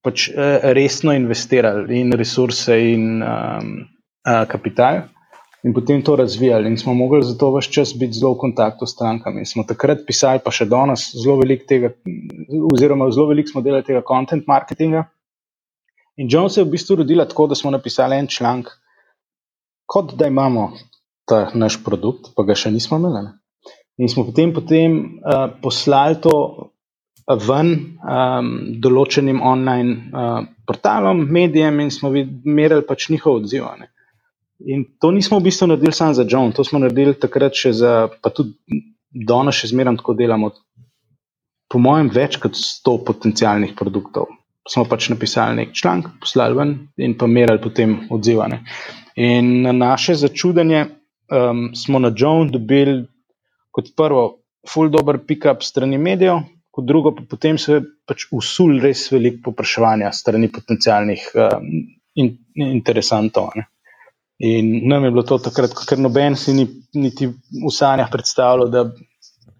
pač, 0.04 0.28
uh, 0.32 0.72
resno 0.76 1.14
investirali 1.16 2.00
in 2.00 2.12
resurse 2.16 2.76
in 2.92 3.22
um, 3.22 3.72
uh, 4.26 4.44
kapital 4.48 5.04
in 5.62 5.74
potem 5.76 6.02
to 6.02 6.16
razvijali. 6.16 6.68
In 6.68 6.78
smo 6.78 6.94
mogli 6.94 7.22
zato 7.22 7.50
vse 7.52 7.72
čas 7.72 7.92
biti 7.98 8.18
zelo 8.18 8.32
v 8.34 8.40
kontaktu 8.40 8.86
s 8.86 8.94
strankami. 8.94 9.44
In 9.44 9.46
smo 9.46 9.64
takrat 9.68 10.06
pisali, 10.06 10.40
pa 10.44 10.50
še 10.50 10.66
danes, 10.66 11.10
zelo 11.12 11.36
veliko 11.42 11.68
tega, 11.68 11.92
oziroma 12.72 13.10
zelo 13.12 13.28
veliko 13.28 13.52
smo 13.52 13.64
delali 13.64 13.84
tega 13.84 14.02
content 14.08 14.48
marketinga. 14.48 15.04
In 16.16 16.28
John 16.32 16.50
se 16.50 16.60
je 16.60 16.64
v 16.64 16.74
bistvu 16.76 17.00
rodila 17.00 17.28
tako, 17.28 17.46
da 17.46 17.54
smo 17.54 17.70
napisali 17.70 18.16
en 18.16 18.28
članek, 18.28 18.72
kot 19.86 20.16
da 20.16 20.26
imamo 20.26 20.70
ta 21.28 21.50
naš 21.54 21.78
produkt, 21.84 22.32
pa 22.36 22.44
ga 22.44 22.56
še 22.56 22.72
nismo 22.72 22.98
imeli. 22.98 23.22
Ne? 23.28 23.36
In 24.00 24.08
smo 24.08 24.24
potem, 24.24 24.52
potem 24.56 24.96
uh, 25.20 25.46
poslali 25.62 26.16
to 26.24 26.32
ven 27.36 27.72
um, 28.02 28.50
določenim 28.82 29.40
online 29.42 29.96
uh, 30.10 30.40
portalom, 30.66 31.24
medijem, 31.30 31.80
in 31.82 31.90
smo 31.94 32.10
merili 32.10 32.84
pač 32.86 33.08
njihov 33.12 33.42
odziv. 33.42 33.66
Ne? 33.78 33.90
In 34.66 34.84
to 35.00 35.10
nismo 35.14 35.38
v 35.38 35.48
bistvu 35.48 35.70
naredili 35.70 35.92
samo 35.96 36.14
za 36.14 36.26
John, 36.28 36.52
to 36.52 36.64
smo 36.64 36.80
naredili 36.82 37.14
takrat 37.16 37.56
še 37.56 37.72
za, 37.76 37.94
pa 38.22 38.32
tudi 38.34 38.82
danes 39.10 39.56
še 39.56 39.72
zmeraj 39.72 40.00
tako 40.02 40.16
delamo. 40.18 40.52
Po 41.70 41.78
mojem, 41.78 42.10
več 42.10 42.36
kot 42.42 42.58
100 42.58 42.96
potencijalnih 43.06 43.76
produktov. 43.78 44.28
Smo 44.68 44.84
pač 44.90 45.08
napisali 45.10 45.56
nek 45.56 45.74
članek, 45.74 46.10
poslali 46.20 46.58
ven 46.58 46.72
in 47.00 47.14
pa 47.18 47.28
merili 47.30 47.62
potem 47.62 47.94
odzivane. 48.12 48.60
In 49.16 49.62
na 49.64 49.72
naše 49.72 50.18
začudenje 50.18 50.82
um, 51.30 51.70
smo 51.74 52.02
na 52.02 52.10
John 52.16 52.50
dobili 52.50 53.04
kot 53.70 53.94
prvo, 53.96 54.42
full 54.68 54.90
dobro 54.92 55.18
pick-up 55.24 55.62
strani 55.64 55.98
medijev, 55.98 56.42
kot 56.70 56.86
drugo 56.86 57.14
pa 57.16 57.24
potem 57.28 57.58
se 57.58 57.72
je 57.72 57.82
pač 58.06 58.28
usul 58.36 58.78
res 58.82 59.08
veliko 59.12 59.50
popraševanja 59.50 60.12
strani 60.14 60.50
potencijalnih 60.52 61.26
um, 61.34 61.68
in, 62.14 62.32
interesantov. 62.70 63.52
Ne. 63.58 63.66
In 64.40 64.70
nam 64.88 65.04
je 65.04 65.12
bilo 65.12 65.24
to 65.26 65.36
takrat, 65.42 65.74
ker 65.88 66.00
noben 66.00 66.36
si 66.38 66.54
ni, 66.56 66.64
niti 66.96 67.28
v 67.28 67.72
sanjah 67.74 68.08
predstavljal, 68.12 68.70
da 68.72 68.86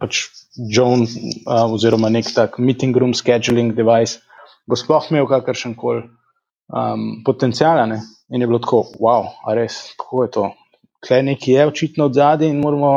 pač 0.00 0.24
John 0.70 1.04
uh, 1.04 1.66
oziroma 1.74 2.08
nek 2.12 2.30
tak 2.34 2.58
meeting 2.58 2.96
room 2.96 3.12
scheduling 3.14 3.74
device 3.76 4.22
bo 4.70 4.78
sploh 4.78 5.10
imel 5.10 5.26
kakršen 5.30 5.74
koli 5.78 6.04
um, 6.70 7.22
potencijal. 7.26 7.80
In 8.30 8.40
je 8.40 8.46
bilo 8.46 8.60
tako, 8.62 8.84
wow, 9.02 9.26
a 9.46 9.54
res, 9.58 9.80
kako 9.98 10.24
je 10.24 10.30
to. 10.36 10.44
Klej 11.06 11.22
nekaj 11.26 11.54
je 11.54 11.66
očitno 11.66 12.06
od 12.06 12.14
zadaj 12.14 12.50
in 12.52 12.60
moramo 12.62 12.92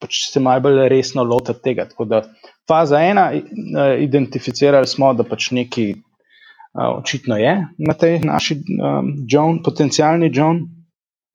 pač 0.00 0.24
se 0.32 0.40
malo 0.40 0.64
bolj 0.66 0.88
resno 0.92 1.24
lotiti 1.24 1.62
tega. 1.64 1.86
Tako 1.88 2.04
da 2.10 2.22
faza 2.70 3.00
ena, 3.02 3.30
identificirali 3.98 4.86
smo, 4.86 5.10
da 5.14 5.26
pač 5.26 5.50
nekaj 5.56 5.90
uh, 5.94 6.98
očitno 7.00 7.38
je 7.40 7.54
na 7.78 7.94
tej 7.98 8.20
naši 8.22 8.60
um, 8.60 9.14
John, 9.26 9.62
potencijalni 9.62 10.30
John. 10.34 10.68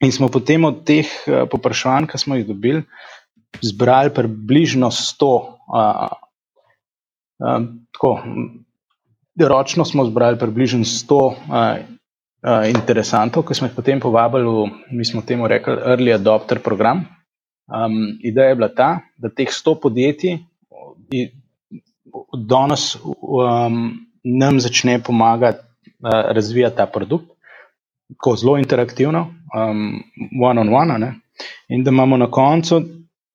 In 0.03 0.11
smo 0.11 0.27
potem 0.27 0.63
od 0.67 0.83
teh 0.87 1.07
popraševanj, 1.51 2.07
ki 2.11 2.19
smo 2.19 2.35
jih 2.35 2.47
dobili, 2.47 2.83
zbrali 3.63 4.11
približno 4.13 4.91
100. 4.91 5.29
Uh, 5.71 6.15
uh, 7.39 7.67
tako, 7.95 8.11
ročno 9.39 9.85
smo 9.87 10.05
zbrali 10.05 10.39
približno 10.39 10.83
100 10.83 11.19
uh, 11.19 11.35
uh, 12.45 12.67
interesantov, 12.69 13.47
ki 13.47 13.57
smo 13.57 13.71
jih 13.71 13.75
potem 13.75 14.03
povabili 14.03 14.45
v, 14.45 14.67
mi 14.91 15.07
smo 15.07 15.23
temu 15.23 15.47
rekli, 15.47 15.79
Early 15.79 16.15
Adopter 16.15 16.59
program. 16.63 17.05
Um, 17.65 18.19
ideja 18.21 18.51
je 18.51 18.59
bila 18.59 18.69
ta, 18.69 18.89
da 19.17 19.31
teh 19.31 19.49
100 19.49 19.79
podjetij 19.81 20.37
danes 22.47 22.97
um, 23.03 24.07
nam 24.23 24.59
začne 24.59 24.99
pomagati 25.03 25.59
uh, 25.59 26.11
razvijati 26.11 26.75
ta 26.75 26.85
produkt, 26.85 27.25
tako 28.07 28.35
zelo 28.35 28.57
interaktivno, 28.57 29.27
um, 29.55 30.03
one 30.43 30.61
on 30.61 30.73
one. 30.73 30.99
Ne? 30.99 31.13
In 31.67 31.83
da 31.83 31.91
imamo 31.91 32.17
na 32.17 32.31
koncu, 32.31 32.81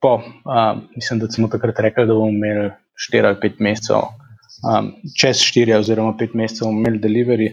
po, 0.01 0.15
uh, 0.15 0.83
mislim, 0.95 1.19
da 1.21 1.31
smo 1.31 1.49
takrat 1.49 1.79
rekli, 1.79 2.07
da 2.07 2.15
bomo 2.15 2.29
imeli 2.29 2.71
4 3.13 3.27
ali 3.27 3.37
5 3.43 3.53
mesecev, 3.59 3.97
um, 3.97 4.93
čez 5.17 5.37
4 5.37 5.79
oziroma 5.79 6.15
5 6.21 6.35
mesecev, 6.35 6.67
bomo 6.67 6.79
imeli 6.79 6.99
delivery, 6.99 7.51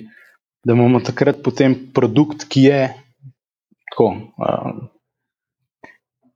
da 0.64 0.74
imamo 0.74 1.00
takrat 1.00 1.36
potem 1.44 1.76
produkt, 1.94 2.48
ki 2.50 2.64
je 2.64 2.94
tako. 3.90 4.16
Um, 4.38 4.90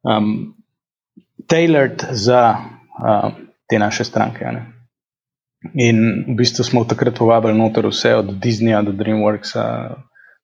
um, 0.04 0.56
Tailored 1.48 2.04
za 2.12 2.58
uh, 3.04 3.32
te 3.72 3.80
naše 3.80 4.04
stranke. 4.04 4.52
Ne? 4.52 4.66
In 5.80 6.26
v 6.28 6.36
bistvu 6.36 6.66
smo 6.68 6.84
takrat 6.84 7.16
povabili 7.16 7.56
noter 7.56 7.88
vse, 7.88 8.16
od 8.20 8.34
Disneyja 8.44 8.82
do 8.84 8.92
Dreamworksa, 8.92 9.64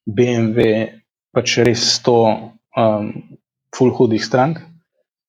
BMW, 0.08 0.88
pač 1.36 1.58
res 1.68 1.84
sto 1.98 2.16
um, 2.78 3.12
full 3.76 3.92
hudih 3.98 4.24
strank, 4.24 4.62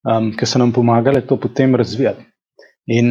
um, 0.06 0.30
ki 0.38 0.46
so 0.46 0.62
nam 0.62 0.70
pomagale 0.76 1.24
to 1.26 1.40
potem 1.40 1.74
razvijati. 1.74 2.22
In 2.94 3.08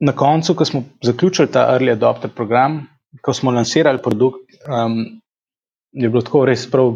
na 0.00 0.12
koncu, 0.12 0.54
ko 0.54 0.64
smo 0.64 0.84
zaključili 1.02 1.50
ta 1.50 1.66
early 1.74 1.90
adopter 1.96 2.30
program, 2.30 2.84
ko 3.24 3.34
smo 3.34 3.50
lansirali 3.50 3.98
produkt, 4.04 4.60
um, 4.68 5.00
je 5.92 6.08
bilo 6.08 6.22
tako 6.22 6.44
res 6.46 6.68
prav, 6.70 6.94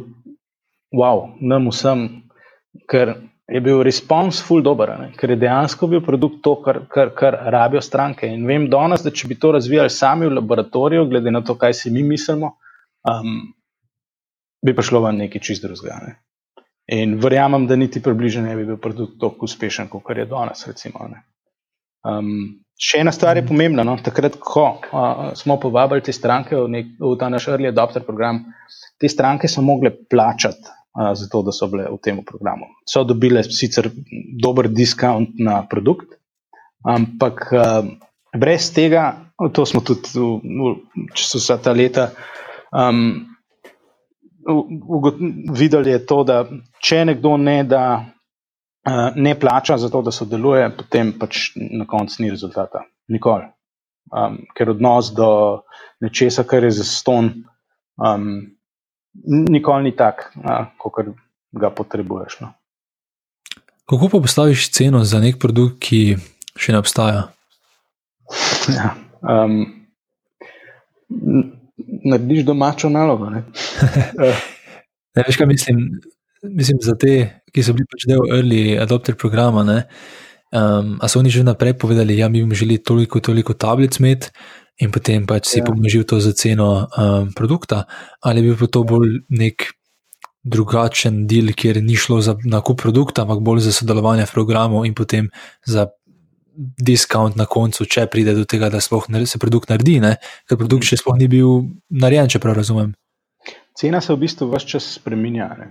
wow, 0.94 1.26
nam 1.40 1.72
vsem, 1.72 2.06
ker 2.87 3.16
je 3.50 3.60
bil 3.60 3.82
respons 3.82 4.40
full 4.46 4.62
dober, 4.62 4.92
ne? 4.98 5.08
ker 5.18 5.32
je 5.32 5.38
dejansko 5.42 5.88
bil 5.90 6.02
produkt 6.06 6.38
to, 6.44 6.54
kar, 6.62 6.84
kar, 6.90 7.10
kar 7.18 7.36
rabijo 7.50 7.82
stranke. 7.82 8.28
In 8.30 8.46
vem 8.46 8.68
danes, 8.70 9.02
da 9.02 9.10
če 9.10 9.28
bi 9.30 9.38
to 9.42 9.50
razvijali 9.56 9.90
sami 9.90 10.28
v 10.28 10.36
laboratoriju, 10.38 11.08
glede 11.10 11.32
na 11.34 11.42
to, 11.46 11.56
kaj 11.58 11.74
si 11.80 11.90
mi 11.90 12.04
mislimo, 12.06 12.52
um, 13.10 13.40
bi 14.62 14.76
prišlo 14.76 15.02
v 15.02 15.12
nekaj 15.24 15.42
čist 15.42 15.66
drugega. 15.66 15.98
Ne? 16.06 16.16
In 16.94 17.18
verjamem, 17.22 17.66
da 17.66 17.78
niti 17.78 18.02
približno 18.02 18.46
ne 18.46 18.56
bi 18.58 18.68
bil 18.70 18.78
produkt 18.82 19.18
tako 19.20 19.50
uspešen, 19.50 19.90
kot 19.90 20.16
je 20.16 20.30
danes. 20.30 20.62
Recimo, 20.70 21.10
um, 22.06 22.32
še 22.78 23.02
ena 23.02 23.14
stvar 23.14 23.38
je 23.38 23.46
pomembna. 23.50 23.82
No? 23.86 23.98
Takrat, 23.98 24.38
ko 24.38 24.66
uh, 24.78 25.30
smo 25.38 25.58
povabili 25.62 26.06
te 26.06 26.14
stranke 26.14 26.54
v, 26.54 26.68
nek, 26.70 26.98
v 27.02 27.16
ta 27.18 27.30
naš 27.34 27.50
early 27.50 27.70
adopter 27.70 28.06
program, 28.06 28.44
te 29.00 29.10
stranke 29.10 29.50
so 29.50 29.62
mogle 29.64 29.90
plačati 29.90 30.78
zato 31.14 31.42
da 31.46 31.53
so 31.53 31.68
bile 31.70 31.87
v 31.90 31.98
tem 32.03 32.18
programu. 32.26 32.66
So 32.88 33.05
dobile 33.05 33.42
sicer 33.46 33.90
dober 34.42 34.68
diskont 34.68 35.38
na 35.38 35.62
produkt, 35.62 36.18
ampak 36.83 37.50
brez 38.37 38.70
tega, 38.74 39.31
to 39.53 39.66
smo 39.66 39.81
tudi 39.81 40.11
čez 41.14 41.35
vsa 41.38 41.59
ta 41.62 41.72
leta 41.72 42.11
um, 42.72 43.26
videli, 45.55 45.90
je 45.90 46.07
to, 46.07 46.22
da 46.24 46.44
če 46.83 47.05
nekdo 47.05 47.37
ne, 47.37 47.62
da, 47.64 47.85
ne 49.16 49.35
plača 49.40 49.79
za 49.79 49.90
to, 49.90 50.03
da 50.03 50.12
sodeluje, 50.14 50.70
potem 50.76 51.12
pač 51.18 51.50
na 51.57 51.87
koncu 51.87 52.22
ni 52.22 52.31
rezultata. 52.31 52.85
Nikoli. 53.11 53.50
Um, 54.11 54.40
ker 54.57 54.72
odnos 54.72 55.12
do 55.14 55.31
nečesa, 56.03 56.44
kar 56.48 56.64
je 56.66 56.72
za 56.81 56.87
ston, 56.88 57.31
um, 58.00 58.31
nikoli 59.24 59.90
ni 59.90 59.96
tak, 59.96 60.30
kot 60.78 61.12
ga 61.52 61.70
potrebuješ. 61.70 62.40
No. 62.40 62.52
Kako 63.90 64.08
pa 64.08 64.20
postaviš 64.22 64.70
ceno 64.70 65.04
za 65.04 65.18
nek 65.20 65.40
produkt, 65.42 65.80
ki 65.82 66.16
še 66.56 66.76
ne 66.76 66.82
obstaja? 66.82 67.28
Ja, 68.70 68.92
um, 69.26 69.64
narediš 72.04 72.44
domačo 72.46 72.88
nalogo. 72.92 73.30
Ne? 73.30 73.42
ne, 75.16 75.24
veš, 75.26 75.38
kaj 75.40 75.48
mislim? 75.48 75.80
Mislim, 76.42 76.78
za 76.84 76.94
te, 76.94 77.14
ki 77.52 77.64
so 77.64 77.74
bili 77.74 77.88
pač 77.90 78.06
del 78.08 78.22
early 78.30 78.60
adopter 78.80 79.16
programa, 79.18 79.64
um, 79.66 80.94
a 81.00 81.08
so 81.08 81.18
oni 81.18 81.32
že 81.32 81.42
vnaprej 81.42 81.74
povedali, 81.80 82.14
da 82.14 82.22
ja, 82.22 82.28
mi 82.28 82.44
bomo 82.44 82.54
želeli 82.54 82.78
toliko, 82.78 83.20
toliko 83.20 83.56
tablic 83.58 83.98
imeti, 83.98 84.30
in 84.80 84.90
potem 84.92 85.26
pač 85.28 85.48
si 85.50 85.60
ja. 85.60 85.66
pomnožil 85.66 86.04
to 86.08 86.20
za 86.20 86.32
ceno 86.32 86.88
um, 86.88 87.30
produkta, 87.36 87.84
ali 88.24 88.42
bi 88.42 88.54
bil 88.56 88.70
to 88.72 88.84
bolj 88.84 89.20
nek 89.28 89.70
drugačen 90.42 91.26
del, 91.28 91.52
kjer 91.52 91.82
ni 91.84 91.96
šlo 92.00 92.20
za 92.24 92.36
nakup 92.44 92.80
produkta, 92.80 93.22
ampak 93.22 93.42
bolj 93.44 93.66
za 93.68 93.72
sodelovanje 93.76 94.24
v 94.26 94.32
programu 94.32 94.84
in 94.88 94.96
potem 94.96 95.28
za 95.68 95.90
diskont 96.60 97.36
na 97.36 97.46
koncu, 97.46 97.84
če 97.84 98.06
pride 98.10 98.34
do 98.34 98.44
tega, 98.44 98.70
da 98.72 98.80
se 98.80 99.38
produkt 99.38 99.68
naredi, 99.70 100.00
ne? 100.00 100.16
ker 100.48 100.58
produkt 100.60 100.88
še 100.88 101.00
sploh 101.00 101.16
ni 101.16 101.28
bil 101.28 101.70
narejen, 101.90 102.28
če 102.28 102.40
prav 102.42 102.56
razumem. 102.58 102.92
Cena 103.76 104.00
se 104.00 104.12
v 104.12 104.20
bistvu 104.24 104.50
vse 104.50 104.66
čas 104.74 104.88
spremenja. 104.98 105.48
Ne? 105.58 105.70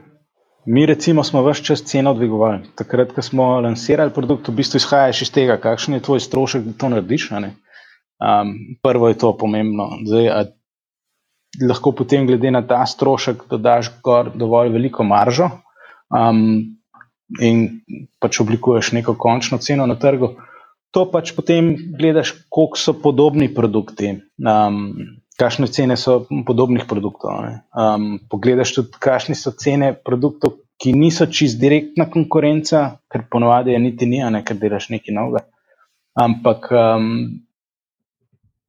Mi, 0.66 0.86
recimo, 0.86 1.24
smo 1.24 1.44
vse 1.46 1.64
čas 1.64 1.84
ceno 1.86 2.14
dvigovali. 2.18 2.74
Takrat, 2.80 3.14
ko 3.14 3.22
smo 3.26 3.60
lansirali 3.62 4.14
produkt, 4.16 4.50
v 4.50 4.62
bistvu 4.62 4.82
izhajaš 4.82 5.26
iz 5.28 5.34
tega, 5.36 5.60
kakšen 5.62 5.98
je 5.98 6.06
tvoj 6.08 6.24
strošek, 6.26 6.66
da 6.66 6.78
to 6.78 6.90
narediš. 6.96 7.30
Um, 8.20 8.56
prvo 8.84 9.08
je 9.08 9.18
to 9.18 9.32
pomembno. 9.38 9.90
Zdaj, 10.06 10.52
lahko 11.62 11.94
potem, 11.96 12.28
glede 12.28 12.52
na 12.52 12.62
ta 12.68 12.84
strošek, 12.86 13.48
dodaš 13.50 13.92
gor 14.04 14.32
dovolj 14.36 14.74
veliko 14.76 15.04
maržo 15.08 15.50
um, 16.12 16.44
in 17.40 17.66
pač 18.20 18.42
oblikuješ 18.44 18.92
neko 19.00 19.16
končno 19.20 19.58
ceno 19.58 19.88
na 19.88 19.96
trgu. 19.96 20.34
To 20.92 21.06
pač 21.12 21.32
potem 21.38 21.76
gledaš, 21.98 22.34
koliko 22.50 22.80
so 22.82 22.96
podobni 22.98 23.48
produkti, 23.54 24.16
um, 24.42 24.80
kakšne 25.40 25.70
cene 25.72 25.98
so 25.98 26.24
podobnih 26.46 26.88
produktov. 26.90 27.46
Um, 27.72 28.18
pogledaš 28.30 28.74
tudi, 28.76 28.98
kakšne 29.00 29.38
so 29.38 29.54
cene 29.54 29.94
produktov, 29.94 30.58
ki 30.80 30.96
niso 30.96 31.28
čist 31.28 31.60
direktna 31.60 32.08
konkurenca, 32.10 33.00
ker 33.12 33.28
ponovadi 33.32 33.76
je 33.76 33.80
niti 33.84 34.08
ni, 34.08 34.24
ne, 34.24 34.42
ker 34.48 34.58
delaš 34.58 34.90
nekaj 34.94 35.16
novega. 35.16 35.46
Ampak 36.20 36.72
um, 36.74 37.10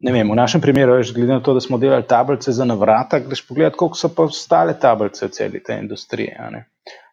ne 0.01 0.13
vem, 0.13 0.31
v 0.31 0.37
našem 0.37 0.61
primeru, 0.61 0.97
veš, 0.97 1.13
glede 1.15 1.37
na 1.37 1.43
to, 1.45 1.55
da 1.55 1.61
smo 1.61 1.79
delali 1.79 2.07
tablice 2.09 2.53
za 2.53 2.65
navrata, 2.65 3.19
greš 3.21 3.43
pogledati, 3.47 3.77
koliko 3.77 3.97
so 3.97 4.09
pa 4.15 4.25
ostale 4.25 4.79
tablice 4.81 5.27
v 5.27 5.31
celi 5.37 5.63
tej 5.63 5.83
industriji. 5.83 6.33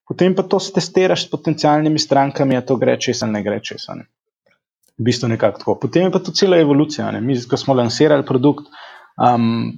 Potem 0.08 0.36
pa 0.36 0.43
to 0.43 0.60
testiraš 0.60 1.26
s 1.26 1.32
potencijalnimi 1.32 2.00
strankami, 2.00 2.56
a 2.58 2.62
to 2.62 2.78
gre 2.80 2.95
česa 3.00 3.26
ali 3.26 3.34
ne 3.34 3.43
gre 3.43 3.60
česa. 3.60 3.95
Ne. 4.00 4.08
V 4.97 5.04
bistvu 5.04 5.28
nekako 5.28 5.60
tako. 5.60 5.76
Potem 5.82 6.08
je 6.08 6.12
pa 6.12 6.19
to 6.19 6.32
cela 6.32 6.58
evolucija. 6.58 7.12
Ne. 7.12 7.21
Mi, 7.21 7.36
ko 7.50 7.58
smo 7.58 7.76
lansirali 7.76 8.26
produkt, 8.26 8.71
um, 9.19 9.73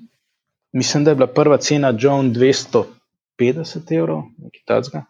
mislim, 0.72 1.04
da 1.04 1.12
je 1.12 1.16
bila 1.16 1.28
prva 1.28 1.58
cena 1.58 1.94
John 1.98 2.30
250 2.34 3.98
evrov, 3.98 4.22
nekaj 4.38 4.62
takega. 4.66 5.06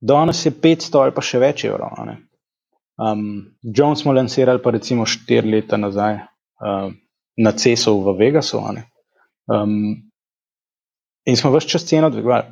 Danes 0.00 0.46
je 0.46 0.52
500 0.52 1.00
ali 1.00 1.14
pa 1.16 1.24
še 1.24 1.40
več 1.40 1.64
evrov. 1.64 1.96
Um, 3.00 3.56
John 3.62 3.96
smo 3.96 4.12
lansirali 4.12 4.60
pa 4.62 4.70
recimo 4.70 5.08
4 5.08 5.48
leta 5.48 5.80
nazaj. 5.80 6.20
Um, 6.60 6.98
na 7.36 7.52
CESO 7.52 8.00
v 8.00 8.16
Vegasu. 8.18 8.60
Um, 9.48 10.02
in 11.24 11.36
smo 11.36 11.52
vse 11.52 11.68
čas 11.68 11.84
ceno 11.84 12.10
dvigovali. 12.10 12.44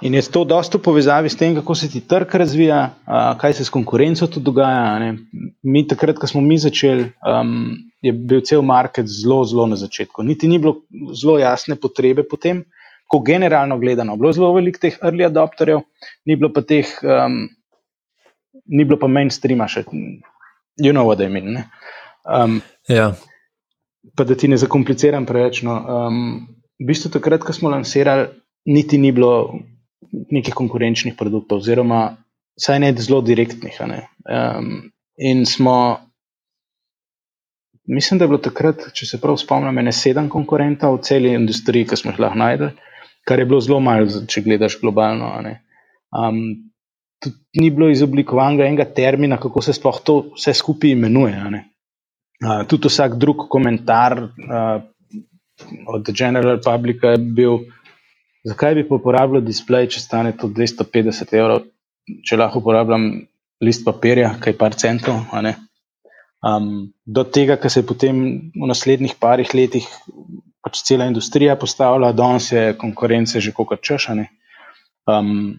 In 0.00 0.14
je 0.14 0.22
to 0.30 0.44
dosto 0.46 0.78
v 0.78 0.82
povezavi 0.82 1.26
s 1.26 1.36
tem, 1.36 1.56
kako 1.58 1.74
se 1.74 1.90
ti 1.90 2.00
trg 2.06 2.34
razvija, 2.34 2.94
uh, 3.06 3.34
kaj 3.38 3.52
se 3.58 3.64
s 3.64 3.70
konkurenco 3.70 4.26
tu 4.26 4.40
dogaja. 4.40 5.14
Mi, 5.62 5.86
takrat, 5.86 6.18
ko 6.18 6.26
smo 6.26 6.40
mi 6.40 6.58
začeli, 6.58 7.10
um, 7.26 7.74
je 8.02 8.12
bil 8.12 8.40
cel 8.46 8.62
market 8.62 9.06
zelo, 9.10 9.42
zelo 9.44 9.66
na 9.66 9.76
začetku. 9.76 10.22
Niti 10.22 10.48
ni 10.48 10.58
bilo 10.58 10.86
zelo 11.18 11.38
jasne 11.38 11.74
potrebe 11.74 12.22
potem, 12.22 12.62
ko 13.10 13.18
generalno 13.26 13.78
gledano. 13.78 14.16
Bilo 14.16 14.32
zelo 14.32 14.52
veliko 14.54 14.78
teh 14.78 15.00
early 15.02 15.26
adopterjev, 15.26 15.82
ni 16.26 16.36
bilo 16.36 16.52
pa 16.54 16.62
teh, 16.62 16.86
um, 17.02 17.48
ni 18.70 18.86
bilo 18.86 19.00
pa 19.02 19.10
mainstreama 19.10 19.66
še. 19.66 19.82
You 20.78 20.94
know 20.94 21.10
what 21.10 21.18
I 21.18 21.26
mean. 21.26 21.64
Um, 22.22 22.62
ja 22.86 23.16
pa 24.16 24.24
da 24.24 24.34
ti 24.34 24.48
ne 24.48 24.56
zakompliciram 24.56 25.26
preveč. 25.26 25.62
No, 25.66 25.74
um, 25.78 26.48
v 26.78 26.88
bistvu 26.90 27.10
takrat, 27.14 27.44
ko 27.44 27.52
smo 27.52 27.70
lansirali, 27.72 28.28
niti 28.68 28.98
ni 28.98 29.12
bilo 29.12 29.58
nekih 30.32 30.54
konkurenčnih 30.54 31.16
produktov, 31.18 31.62
oziroma 31.62 32.16
vsaj 32.58 32.80
ne 32.82 32.92
zelo 32.96 33.20
direktnih. 33.22 33.80
Ne. 33.88 34.02
Um, 34.28 34.90
in 35.16 35.44
smo, 35.46 35.98
mislim, 37.86 38.18
da 38.18 38.26
je 38.26 38.34
bilo 38.34 38.42
takrat, 38.42 38.90
če 38.94 39.06
se 39.06 39.20
prav 39.22 39.38
spomnim, 39.40 39.82
ne 39.84 39.92
sedem 39.92 40.30
konkurentov 40.32 40.98
v 40.98 41.04
celi 41.08 41.34
industriji, 41.34 41.88
ki 41.88 41.98
smo 41.98 42.14
jih 42.14 42.22
lahko 42.26 42.42
najdel, 42.44 42.72
kar 43.28 43.42
je 43.42 43.48
bilo 43.48 43.60
zelo 43.64 43.80
malo, 43.84 44.24
če 44.28 44.44
gledaš 44.46 44.80
globalno. 44.82 45.34
Um, 46.14 46.42
Tudi 47.18 47.34
ni 47.58 47.72
bilo 47.74 47.88
izoblikovanega 47.90 48.68
enega 48.68 48.84
termina, 48.94 49.40
kako 49.42 49.58
se 49.66 49.72
sploh 49.74 49.96
to 50.06 50.20
vse 50.36 50.52
skupaj 50.54 50.92
imenuje 50.94 51.32
tudi 52.68 52.88
vsak 52.88 53.16
drug 53.18 53.48
komentar 53.50 54.18
uh, 54.22 54.82
od 55.86 56.10
General 56.14 56.60
Publica 56.64 57.14
je 57.14 57.18
bil, 57.18 57.58
zakaj 58.46 58.74
bi 58.74 58.86
uporabljal 58.90 59.42
display, 59.42 59.88
če 59.90 60.00
stane 60.00 60.34
to 60.38 60.48
250 60.48 61.34
evrov, 61.34 61.64
če 62.24 62.38
lahko 62.38 62.62
uporabljam 62.62 63.08
list 63.64 63.84
papirja, 63.86 64.36
kaj 64.40 64.54
par 64.58 64.76
centov. 64.78 65.24
Um, 66.46 66.92
do 67.02 67.24
tega, 67.26 67.56
kar 67.58 67.72
se 67.74 67.82
je 67.82 67.88
potem 67.88 68.20
v 68.54 68.68
naslednjih 68.70 69.16
parih 69.18 69.50
letih 69.58 69.88
pač 70.62 70.82
cela 70.86 71.08
industrija 71.10 71.56
postavila, 71.58 72.12
danes 72.12 72.52
je 72.52 72.74
konkurence 72.78 73.40
že 73.40 73.54
kot 73.56 73.82
češane. 73.82 74.28
Um, 75.08 75.58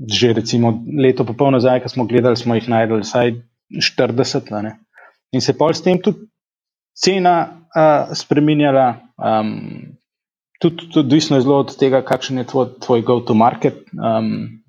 že 0.00 0.32
recimo 0.32 0.72
leto 0.96 1.26
pa 1.28 1.34
pol 1.36 1.50
nazaj, 1.52 1.82
ko 1.82 1.88
smo 1.92 2.06
gledali, 2.08 2.36
smo 2.36 2.54
jih 2.56 2.68
najdel 2.72 3.02
vsaj 3.02 3.34
40. 3.74 4.48
Ne? 4.64 4.78
In 5.32 5.40
se 5.40 5.54
pol 5.56 5.74
s 5.74 5.82
tem 5.82 6.00
tudi 6.02 6.26
cena 6.94 7.34
uh, 7.70 8.14
spremenjala. 8.14 9.00
Um, 9.16 9.98
tudi, 10.60 10.88
tudi 10.90 11.04
odvisno 11.06 11.36
je 11.36 11.46
zelo 11.46 11.60
od 11.64 11.76
tega, 11.78 12.02
kakšen 12.06 12.42
je 12.42 12.48
tvoj, 12.50 12.66
tvoj 12.80 13.04
go-to-market. 13.06 13.84
Um, 13.94 14.60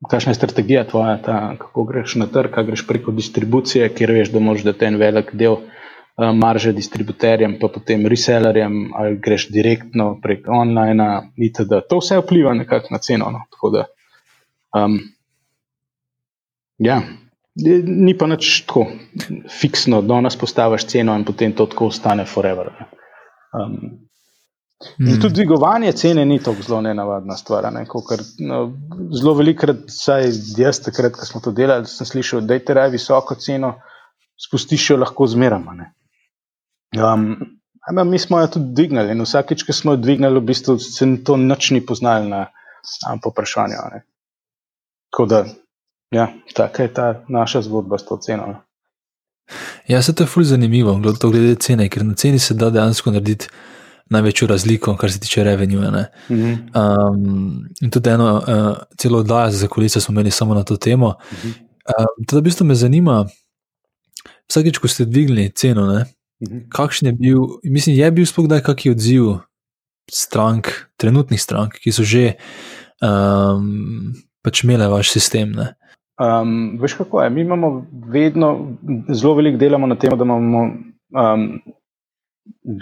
Kakšna 0.00 0.32
je 0.32 0.34
strategija 0.34 0.86
tvoja, 0.88 1.18
ta, 1.20 1.56
kako 1.60 1.82
greš 1.84 2.14
na 2.16 2.26
trg, 2.26 2.54
kako 2.54 2.66
greš 2.66 2.86
preko 2.88 3.12
distribucije, 3.12 3.90
kjer 3.92 4.10
veš, 4.16 4.30
da 4.32 4.40
moraš 4.40 4.62
dati 4.64 4.86
en 4.88 4.96
velik 4.96 5.34
del 5.36 5.58
uh, 5.58 6.30
marže 6.34 6.72
distributerjem, 6.72 7.58
pa 7.60 7.68
potem 7.68 8.06
resellerjem, 8.08 8.78
ali 8.96 9.18
greš 9.20 9.50
direktno 9.52 10.14
prek 10.22 10.48
online, 10.48 11.08
itd. 11.36 11.82
To 11.90 12.00
vse 12.00 12.16
vpliva 12.22 12.54
nekako 12.56 12.94
na 12.96 12.98
ceno. 12.98 13.28
No. 13.34 13.44
Da, 13.74 13.84
um, 14.80 14.96
ja, 16.78 17.02
ni 17.86 18.18
pa 18.18 18.26
nič 18.26 18.62
tako 18.66 18.86
fiksno, 19.60 20.02
da 20.02 20.20
nas 20.20 20.36
postaviš 20.38 20.86
ceno 20.86 21.14
in 21.18 21.24
potem 21.24 21.52
to 21.52 21.66
tako 21.66 21.86
ostane 21.86 22.24
forever. 22.24 22.70
Um, 23.50 23.72
mm. 25.00 25.20
tudi 25.20 25.34
dvigovanje 25.34 25.92
cene 25.92 26.24
ni 26.24 26.38
tako 26.38 26.62
zelo 26.62 26.80
nenavadna 26.80 27.36
stvar. 27.36 27.72
Ne? 27.72 27.84
Kar, 28.08 28.22
no, 28.38 28.60
zelo 29.18 29.34
velikokrat, 29.34 29.86
vsaj 29.88 30.30
jaz, 30.58 30.82
takrat, 30.84 31.16
ko 31.18 31.26
smo 31.26 31.40
to 31.40 31.52
delali, 31.52 31.86
sem 31.90 32.06
slišal, 32.06 32.44
da 32.46 32.54
je 32.54 32.64
te 32.64 32.74
raje 32.74 32.94
visoko 32.94 33.34
ceno, 33.34 33.74
spustiš 34.46 34.90
jo 34.90 35.00
lahko 35.00 35.26
zmerama. 35.26 35.74
Um, 36.96 37.34
mi 38.06 38.18
smo 38.18 38.40
jo 38.40 38.46
tudi 38.46 38.74
dvignili 38.74 39.12
in 39.12 39.26
vsakeč, 39.26 39.66
ko 39.66 39.74
smo 39.74 39.96
jo 39.96 40.02
dvignili, 40.04 40.38
v 40.38 40.46
bistvu 40.52 40.78
se 40.78 41.08
to 41.24 41.36
noč 41.36 41.70
ni 41.74 41.82
poznali 41.86 42.30
na 42.30 42.46
um, 43.10 43.20
poprašanju. 43.20 43.82
Tako 45.10 45.26
da, 45.26 45.44
ja, 46.10 46.32
taka 46.54 46.82
je 46.82 46.94
ta 46.94 47.24
naša 47.28 47.62
zgodba 47.62 47.98
s 47.98 48.04
to 48.04 48.16
ceno. 48.16 48.46
Ne? 48.46 48.56
Ja, 49.88 50.02
se 50.02 50.14
to 50.14 50.22
je 50.22 50.26
fulj 50.26 50.44
zanimivo, 50.44 50.94
glede 51.22 51.54
cene, 51.54 51.88
ker 51.88 52.04
na 52.04 52.14
ceni 52.14 52.38
se 52.38 52.54
da 52.54 52.70
dejansko 52.70 53.10
narediti 53.10 53.48
največjo 54.10 54.48
razliko, 54.48 54.96
kar 54.96 55.12
se 55.12 55.20
tiče 55.20 55.44
revenue. 55.44 55.90
Mm 55.90 56.36
-hmm. 56.36 56.56
um, 56.74 57.68
in 57.80 57.90
tudi 57.90 58.10
eno 58.10 58.36
uh, 58.36 58.76
celo 58.98 59.18
oddajo 59.18 59.50
za 59.50 59.68
kulice 59.68 60.00
smo 60.00 60.12
imeli 60.12 60.30
samo 60.30 60.54
na 60.54 60.62
to 60.64 60.76
temo. 60.76 61.08
Mm 61.08 61.36
-hmm. 61.36 61.48
um, 61.48 62.26
teda, 62.26 62.40
v 62.40 62.42
bistvu 62.42 62.66
me 62.66 62.74
zanima, 62.74 63.26
vsakeč, 64.48 64.78
ko 64.78 64.88
ste 64.88 65.04
dvignili 65.04 65.52
ceno, 65.54 65.86
ne, 65.86 66.04
mm 66.40 66.46
-hmm. 66.46 66.68
kakšen 66.68 67.08
je 67.08 67.12
bil, 67.12 67.38
mislim, 67.64 67.96
je 67.96 68.10
bil 68.10 68.26
sploh 68.26 68.46
kdaj 68.46 68.60
kakšen 68.60 68.92
odziv 68.92 69.22
strank, 70.12 70.68
trenutnih 70.96 71.42
strank, 71.42 71.72
ki 71.72 71.92
so 71.92 72.02
že 72.02 72.32
um, 73.02 74.12
pač 74.42 74.64
imele 74.64 74.88
vaš 74.88 75.10
sistem. 75.10 75.52
Ne. 75.52 75.74
Um, 76.20 76.78
veš 76.80 76.94
kako 76.94 77.22
je? 77.22 77.30
Mi 77.30 77.40
imamo 77.40 77.86
vedno 77.92 78.76
zelo 79.08 79.34
veliko 79.34 79.58
delamo 79.58 79.86
na 79.86 79.96
tem, 79.96 80.12
da 80.18 80.24
imamo 80.24 80.62
um, 80.62 81.46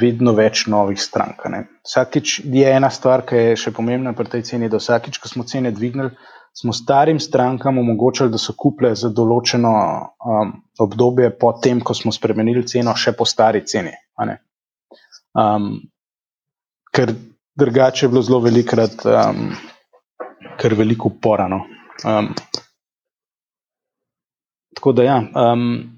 vedno 0.00 0.32
več 0.34 0.64
novih 0.66 0.98
strank. 1.00 1.44
Ne. 1.52 1.62
Vsakič 1.86 2.40
je 2.44 2.72
ena 2.72 2.90
stvar, 2.90 3.22
ki 3.28 3.42
je 3.50 3.60
še 3.62 3.72
pomembna 3.76 4.12
pri 4.16 4.32
tej 4.32 4.42
ceni, 4.50 4.70
da 4.72 4.80
vsakič, 4.82 5.20
ko 5.22 5.30
smo 5.30 5.46
cene 5.46 5.70
dvignili, 5.70 6.10
smo 6.56 6.74
starim 6.74 7.20
strankam 7.22 7.78
omogočili, 7.78 8.32
da 8.32 8.40
so 8.42 8.56
kupile 8.58 8.94
za 8.98 9.12
določeno 9.14 9.72
um, 10.18 10.52
obdobje, 10.82 11.30
potem, 11.38 11.80
ko 11.80 11.94
smo 11.94 12.12
spremenili 12.14 12.66
ceno, 12.66 12.96
še 12.98 13.14
po 13.14 13.28
stari 13.28 13.62
ceni. 13.68 13.94
Um, 15.38 15.76
ker 16.90 17.14
drugače 17.58 18.06
je 18.06 18.10
bilo 18.10 18.26
zelo 18.26 18.42
velikrat, 18.42 19.04
um, 19.06 19.52
ker 20.58 20.74
veliko 20.74 21.14
porano. 21.22 21.62
Um, 22.02 22.32
tako 24.78 24.92
da 24.92 25.02
ja. 25.02 25.22
Um, 25.34 25.94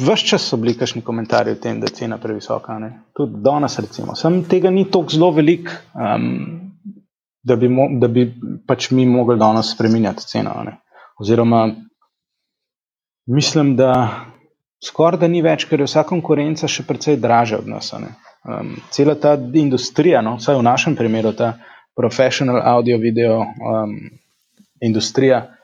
Ves 0.00 0.22
čas 0.24 0.44
so 0.48 0.56
bili 0.56 0.72
kakšni 0.76 1.02
komentarji 1.04 1.52
o 1.52 1.58
tem, 1.60 1.80
da 1.80 1.88
je 1.88 1.94
cena 1.98 2.16
previsoka. 2.18 2.78
Ne? 2.80 2.90
Tudi 3.16 3.42
danes, 3.44 3.78
recimo. 3.78 4.14
Sam 4.16 4.42
tega 4.48 4.70
ni 4.70 4.86
tako 4.90 5.12
zelo 5.12 5.30
velik, 5.36 5.68
um, 5.94 6.70
da 7.44 7.56
bi, 7.56 7.68
mo 7.68 7.88
da 8.00 8.08
bi 8.08 8.24
pač 8.66 8.90
mi 8.90 9.04
mogli 9.06 9.36
danes 9.38 9.74
spremenjati 9.74 10.24
ceno. 10.30 10.54
Ne? 10.64 10.78
Oziroma, 11.20 11.66
mislim, 13.26 13.74
da 13.76 13.90
skoraj 14.84 15.20
da 15.20 15.28
ni 15.28 15.42
več, 15.44 15.66
ker 15.68 15.82
je 15.82 15.90
vsa 15.90 16.06
konkurenca 16.08 16.68
še 16.68 16.86
precej 16.88 17.20
dražja 17.20 17.60
od 17.60 17.68
nas. 17.68 17.92
Um, 17.92 18.76
cela 18.94 19.16
ta 19.20 19.34
industrija, 19.36 20.22
no, 20.24 20.38
vsaj 20.40 20.56
v 20.56 20.66
našem 20.70 20.96
primeru, 20.96 21.34
ta 21.36 21.56
professional 21.96 22.62
audio 22.64 22.98
video 23.02 23.42
um, 23.44 23.98
industrija 24.80 25.55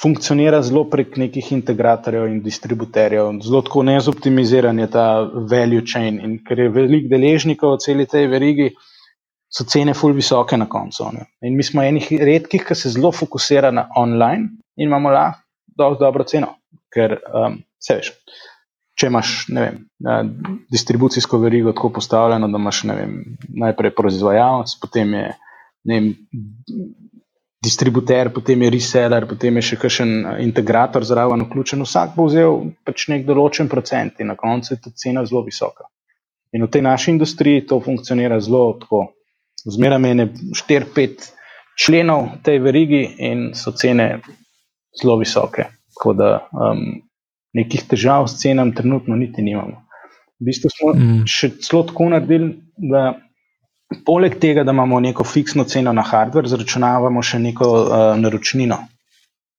funkcionira 0.00 0.62
zelo 0.62 0.84
prek 0.90 1.16
nekih 1.20 1.52
integratorjev 1.52 2.30
in 2.30 2.40
distributerjev, 2.42 3.28
zelo 3.44 3.60
tako 3.62 3.82
nezoptimiziran 3.88 4.78
je 4.78 4.88
ta 4.90 5.06
value 5.50 5.84
chain. 5.86 6.20
In 6.20 6.38
ker 6.46 6.64
je 6.64 6.70
veliko 6.72 7.12
deležnikov 7.12 7.76
v 7.76 7.82
celi 7.84 8.06
tej 8.08 8.26
verigi, 8.32 8.70
so 9.52 9.66
cene 9.68 9.94
fulj 9.94 10.16
visoke 10.16 10.56
na 10.56 10.68
koncu. 10.68 11.10
Ne. 11.12 11.26
In 11.44 11.56
mi 11.56 11.64
smo 11.66 11.84
enih 11.84 12.08
redkih, 12.20 12.64
ki 12.64 12.74
se 12.78 12.94
zelo 12.94 13.12
fokusira 13.12 13.70
na 13.70 13.88
online 13.96 14.48
in 14.76 14.88
imamo 14.88 15.12
lahko 15.12 15.42
dovolj 15.76 16.00
dobro 16.00 16.24
ceno. 16.24 16.54
Ker 16.92 17.18
um, 17.32 17.60
se 17.80 17.98
veš. 18.00 18.12
Če 18.96 19.08
imaš 19.08 19.30
vem, 19.48 19.78
distribucijsko 20.72 21.38
verigo 21.40 21.72
tako 21.72 21.88
postavljeno, 21.96 22.48
da 22.52 22.60
imaš 22.60 22.82
vem, 22.90 23.14
najprej 23.48 23.94
proizvajalec, 23.96 24.74
potem 24.82 25.14
je 25.16 25.30
vem, 25.88 26.10
distributer, 27.62 28.32
potem 28.32 28.62
je 28.62 28.70
reseller, 28.74 29.26
potem 29.30 29.56
je 29.60 29.68
še 29.70 29.78
kakšen 29.84 30.12
eh, 30.12 30.38
integrator 30.44 31.06
zraven 31.06 31.46
vključen. 31.46 31.84
Vsak 31.86 32.16
bo 32.16 32.26
vzel 32.26 32.58
pač 32.86 33.06
nek 33.12 33.26
določen 33.28 33.70
procent 33.70 34.20
in 34.20 34.32
na 34.32 34.36
koncu 34.38 34.74
je 34.74 34.80
ta 34.82 34.90
cena 34.94 35.24
zelo 35.28 35.44
visoka. 35.46 35.86
In 36.52 36.66
v 36.66 36.72
tej 36.72 36.82
naši 36.84 37.14
industriji 37.14 37.66
to 37.68 37.80
funkcionira 37.80 38.40
zelo 38.42 38.74
tako. 38.80 39.06
Zmeraj 39.62 40.02
je 40.10 40.24
4-5 40.58 41.28
členov 41.78 42.42
tej 42.42 42.58
verigi 42.58 43.02
in 43.30 43.52
so 43.54 43.70
cene 43.72 44.18
zelo 44.98 45.16
visoke. 45.20 45.68
Tako 45.94 46.12
da 46.18 46.30
um, 46.50 46.98
nekih 47.54 47.86
težav 47.88 48.26
s 48.26 48.42
cenami 48.42 48.74
trenutno 48.74 49.16
niti 49.16 49.42
nimamo. 49.42 49.84
V 50.40 50.48
bistvu 50.50 50.72
smo 50.72 50.92
mm. 50.98 51.22
še 51.30 51.52
celo 51.62 51.84
tako 51.86 52.08
naredili, 52.10 52.56
da 52.76 53.14
Poleg 54.06 54.38
tega, 54.40 54.64
da 54.64 54.72
imamo 54.72 55.00
neko 55.00 55.24
fiksno 55.24 55.64
ceno 55.64 55.92
na 55.92 56.02
hardware, 56.02 56.48
zračunavamo 56.48 57.22
še 57.22 57.38
neko 57.38 57.68
uh, 57.72 58.04
naročnino 58.18 58.78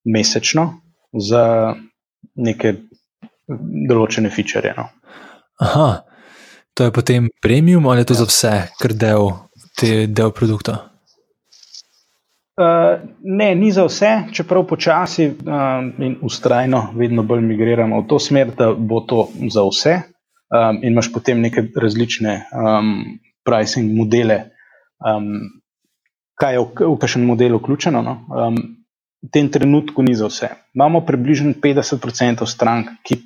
mesečno 0.06 0.65
za 1.13 1.43
neke 2.36 2.74
določene 3.89 4.32
feature. 4.34 4.74
No. 4.78 4.88
Aha, 5.63 5.89
to 6.74 6.88
je 6.88 6.96
potem 6.96 7.30
premium 7.41 7.88
ali 7.88 8.04
je 8.04 8.12
to 8.12 8.17
ja. 8.17 8.24
za 8.24 8.30
vse, 8.32 8.56
kar 8.80 8.96
del, 8.98 9.30
te, 9.80 10.08
del 10.08 10.34
produkta? 10.36 10.80
Uh, 12.54 13.02
ne, 13.26 13.56
ni 13.58 13.72
za 13.74 13.88
vse, 13.88 14.12
čeprav 14.34 14.67
počasi 14.69 15.26
uh, 15.32 15.86
in 16.06 16.19
ustrajno 16.22 16.91
vedno 16.98 17.24
bolj 17.26 17.41
migriramo 17.48 18.04
v 18.04 18.08
to 18.10 18.19
smer, 18.22 18.54
da 18.58 18.69
bo 18.74 19.02
to 19.02 19.28
za 19.50 19.63
vse. 19.65 19.96
Um, 20.54 20.78
in 20.84 20.91
imaš 20.93 21.10
potem 21.10 21.41
neke 21.41 21.63
različne 21.82 22.34
um, 22.54 23.17
pricing 23.43 23.91
modele, 23.97 24.39
um, 25.03 25.62
kaj 26.39 26.53
je 26.53 26.60
v, 26.60 26.88
v 26.93 26.97
kakšen 26.99 27.25
model 27.25 27.58
vključeno. 27.60 28.01
No? 28.01 28.15
Um, 28.32 28.60
v 29.23 29.32
tem 29.32 29.47
trenutku 29.47 30.03
ni 30.03 30.15
za 30.15 30.27
vse. 30.27 30.49
Imamo 30.75 31.03
približno 31.06 31.56
50% 31.63 32.45
strank, 32.47 32.91
ki 33.08 33.21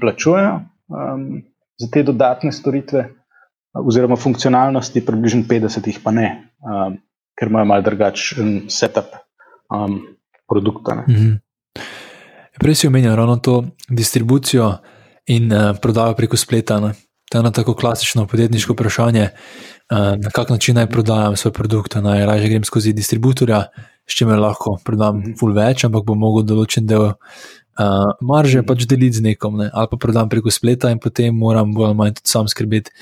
plačujejo 0.00 0.54
um, 0.90 1.42
za 1.78 1.86
te 1.92 2.02
dodatne 2.02 2.52
storitve, 2.52 3.06
oziroma 3.78 4.16
funkcionalnosti, 4.16 5.04
približno 5.06 5.46
50% 5.46 5.86
jih 5.86 6.00
pa 6.02 6.10
ne, 6.10 6.28
um, 6.58 6.98
ker 7.38 7.50
imajo 7.50 7.70
malo 7.70 7.86
drugačen 7.86 8.66
setup 8.66 9.14
um, 9.70 10.00
produkta. 10.48 11.04
Mm 11.06 11.14
-hmm. 11.14 11.38
Prej 12.58 12.74
si 12.74 12.86
omenil 12.86 13.14
ravno 13.14 13.36
to 13.36 13.64
distribucijo 13.88 14.78
in 15.26 15.52
uh, 15.52 15.76
prodajo 15.82 16.14
preko 16.14 16.36
spleta. 16.36 16.80
Ne? 16.80 16.94
To 17.28 17.38
je 17.38 17.40
eno 17.40 17.50
tako 17.50 17.74
klasično 17.74 18.26
podjetniško 18.26 18.72
vprašanje, 18.72 19.22
eh, 19.22 19.32
na 20.16 20.30
kak 20.34 20.50
način 20.50 20.76
naj 20.76 20.86
prodajam 20.90 21.36
svoj 21.36 21.52
produkt. 21.52 21.94
Naj 21.94 22.26
raje 22.26 22.48
grem 22.48 22.64
skozi 22.64 22.92
distributorja, 22.92 23.64
s 24.08 24.16
čimer 24.16 24.40
lahko 24.40 24.78
prodam 24.84 25.20
ful 25.38 25.52
več, 25.52 25.84
ampak 25.84 26.06
bom 26.08 26.18
mogel 26.18 26.46
določen 26.48 26.86
del 26.88 27.10
uh, 27.78 28.12
marže 28.24 28.62
pač 28.66 28.86
deliti 28.88 29.20
z 29.20 29.26
nekom, 29.26 29.58
ne? 29.60 29.68
ali 29.72 29.90
pa 29.90 29.98
prodam 30.00 30.30
preko 30.32 30.52
spleta 30.54 30.92
in 30.94 31.00
potem 31.02 31.36
moram 31.36 31.74
bolj 31.76 31.90
ali 31.90 31.98
manj 31.98 32.14
tudi 32.20 32.32
sam 32.32 32.48
skrbeti 32.48 32.94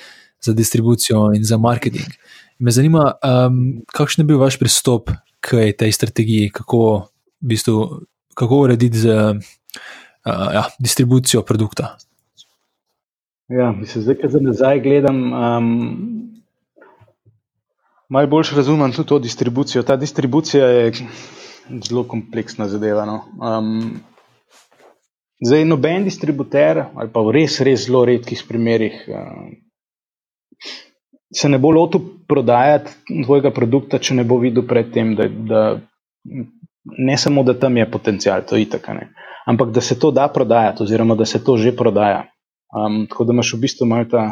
za 0.42 0.54
distribucijo 0.56 1.30
in 1.36 1.46
za 1.46 1.60
marketing. 1.62 2.10
Me 2.58 2.74
zanima, 2.74 3.12
um, 3.22 3.84
kakšen 3.94 4.24
je 4.24 4.28
bil 4.32 4.40
vaš 4.42 4.58
pristop 4.58 5.12
k 5.44 5.70
tej 5.78 5.92
strategiji, 5.92 6.50
kako, 6.50 7.08
v 7.38 7.54
bistvu, 7.54 7.78
kako 8.34 8.62
urediti 8.66 9.04
z 9.04 9.14
uh, 9.14 9.38
ja, 10.26 10.66
distribucijo 10.82 11.44
produkta. 11.46 11.94
Ja, 13.48 13.72
mislim, 13.72 14.02
zdaj, 14.02 14.16
ko 14.18 14.28
za 14.28 14.40
nazaj 14.40 14.80
gledam, 14.80 15.18
um, 15.32 15.66
malo 18.08 18.26
bolj 18.26 18.50
razumem 18.56 18.92
tudi 18.92 19.08
to 19.08 19.18
distribucijo. 19.18 19.82
Ta 19.82 19.96
distribucija 19.96 20.66
je 20.66 20.92
zelo 21.88 22.04
kompleksna 22.04 22.68
zadeva. 22.68 23.04
No. 23.06 23.20
Um, 23.38 24.00
zdaj, 25.46 25.64
noben 25.64 26.04
distributer, 26.04 26.84
ali 26.94 27.12
pa 27.12 27.22
v 27.22 27.38
res, 27.38 27.60
res 27.60 27.86
zelo 27.86 28.04
redkih 28.04 28.42
primerih, 28.48 28.98
um, 29.14 29.54
se 31.34 31.48
ne 31.48 31.58
bo 31.58 31.70
lotil 31.70 32.02
prodajati 32.28 33.22
tvojega 33.24 33.50
produkta, 33.54 33.98
če 33.98 34.14
ne 34.14 34.24
bo 34.24 34.40
videl 34.42 34.66
predtem, 34.66 35.14
da, 35.14 35.28
da 35.28 35.66
ne 36.98 37.16
samo, 37.18 37.42
da 37.46 37.54
tam 37.54 37.76
je 37.76 37.90
potencial, 37.90 38.42
to 38.42 38.56
je 38.56 38.66
itak, 38.66 38.88
ampak 39.46 39.70
da 39.70 39.80
se 39.80 39.98
to 39.98 40.10
da 40.10 40.26
prodajati, 40.28 40.82
oziroma 40.82 41.14
da 41.14 41.26
se 41.26 41.44
to 41.44 41.56
že 41.56 41.76
prodaja. 41.76 42.24
Um, 42.76 43.06
tako 43.08 43.24
da 43.24 43.32
imaš 43.32 43.54
v 43.54 43.60
bistvu 43.60 43.86
malo 43.86 44.04
ta 44.10 44.24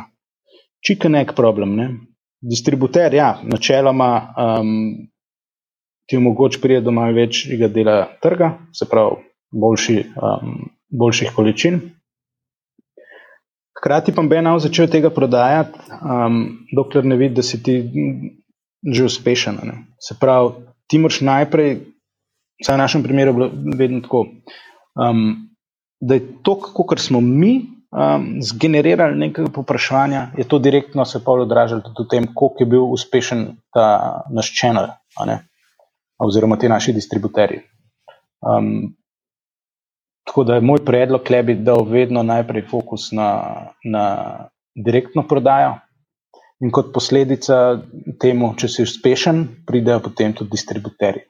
čikanek 0.86 1.32
problem. 1.36 1.76
Ne? 1.76 1.90
Distributer, 2.40 3.14
ja, 3.14 3.38
načeloma 3.42 4.34
um, 4.36 5.08
ti 6.06 6.16
omogoča 6.16 6.58
priti 6.62 6.84
do 6.84 6.90
malo 6.90 7.12
večjega 7.12 7.68
dela 7.68 8.08
trga, 8.22 8.58
se 8.72 8.88
pravi, 8.90 9.16
boljši, 9.52 10.04
um, 10.16 10.68
boljših 10.92 11.32
količin. 11.36 11.80
Hkrati 13.80 14.12
pa 14.14 14.22
bi 14.22 14.42
naj 14.42 14.58
začel 14.68 14.88
tega 14.92 15.10
prodajati, 15.10 15.78
um, 16.00 16.44
dokler 16.76 17.04
ne 17.04 17.16
vidiš, 17.16 17.36
da 17.36 17.42
si 17.42 17.62
ti 17.62 17.80
že 18.92 19.04
uspešen. 19.04 19.58
Ne? 19.64 19.78
Se 20.00 20.16
pravi, 20.20 20.52
ti 20.86 20.98
moraš 20.98 21.20
najprej, 21.24 21.78
vsaj 22.60 22.76
v 22.76 22.78
našem 22.78 23.02
primeru, 23.02 23.50
vedno 23.78 24.02
tako, 24.04 24.26
um, 25.00 25.48
da 26.00 26.14
je 26.14 26.26
to, 26.42 26.58
kako 26.60 26.96
smo 26.96 27.20
mi 27.20 27.62
um, 27.94 28.26
zgenerirali 28.42 29.18
nekaj 29.18 29.52
popraševanja, 29.54 30.26
je 30.38 30.44
to 30.48 30.58
direktno 30.58 31.04
se 31.04 31.24
pa 31.24 31.32
odražalo 31.32 31.80
tudi 31.80 32.06
v 32.06 32.10
tem, 32.10 32.26
koliko 32.34 32.62
je 32.62 32.66
bil 32.66 32.84
uspešen 32.92 33.46
ta 33.72 33.86
naš 34.30 34.52
channel, 34.58 34.90
oziroma 36.18 36.58
ti 36.58 36.68
naši 36.68 36.92
distributerji. 36.92 37.62
Um, 38.42 38.96
tako 40.26 40.44
da 40.44 40.54
je 40.54 40.60
moj 40.60 40.84
predlog, 40.84 41.22
da 41.30 41.42
bi 41.42 41.54
dal 41.54 41.84
vedno 41.84 42.22
najprej 42.22 42.66
fokus 42.70 43.12
na, 43.12 43.30
na 43.84 44.04
direktno 44.74 45.26
prodajo. 45.28 45.78
In 46.62 46.70
kot 46.70 46.92
posledica 46.94 47.82
temu, 48.20 48.54
če 48.56 48.68
si 48.68 48.84
uspešen, 48.86 49.40
pridejo 49.66 50.00
potem 50.00 50.32
tudi 50.32 50.54
distributerji. 50.54 51.26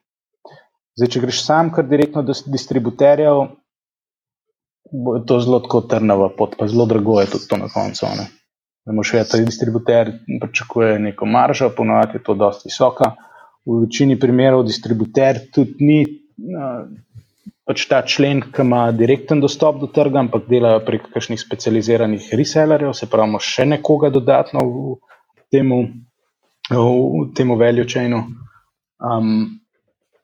Zdaj, 0.94 1.10
če 1.10 1.22
greš 1.24 1.40
sam, 1.42 1.72
kar 1.74 1.88
direktno 1.88 2.22
do 2.22 2.36
distributerjev, 2.46 3.40
bo 4.94 5.18
to 5.26 5.40
zelo 5.40 5.60
trnava 5.88 6.28
pot, 6.38 6.54
pa 6.58 6.68
zelo 6.70 6.86
drago 6.86 7.20
je 7.20 7.30
tudi 7.34 7.48
to 7.50 7.56
na 7.58 7.68
koncu. 7.68 8.06
Ne, 8.18 8.26
ne 8.86 8.96
moš 8.96 9.12
vedeti, 9.12 9.40
da 9.40 9.50
distributer 9.50 10.12
pričakuje 10.40 10.98
neko 10.98 11.26
maržo, 11.26 11.70
ponovadi 11.76 12.18
je 12.18 12.22
to 12.22 12.34
dosti 12.34 12.70
visoka. 12.70 13.14
V 13.64 13.80
večini 13.86 14.18
primerov 14.20 14.66
distributer 14.68 15.40
tudi 15.54 15.74
ni 15.80 15.98
uh, 16.04 16.84
pač 17.64 17.86
ta 17.88 18.02
člen, 18.06 18.42
ki 18.52 18.62
ima 18.62 18.90
direkten 18.92 19.40
dostop 19.40 19.80
do 19.80 19.88
trga, 19.88 20.20
ampak 20.20 20.46
delajo 20.50 20.82
prek 20.84 21.08
kakšnih 21.14 21.40
specializiranih 21.40 22.28
resellerjev, 22.36 22.92
se 22.92 23.08
pravi, 23.10 23.40
še 23.40 23.66
nekoga 23.72 24.12
dodatno 24.12 24.64
v 24.68 24.96
v 26.70 27.32
temu 27.34 27.56
value 27.56 27.84
chainu. 27.84 28.24
Um, 28.98 29.60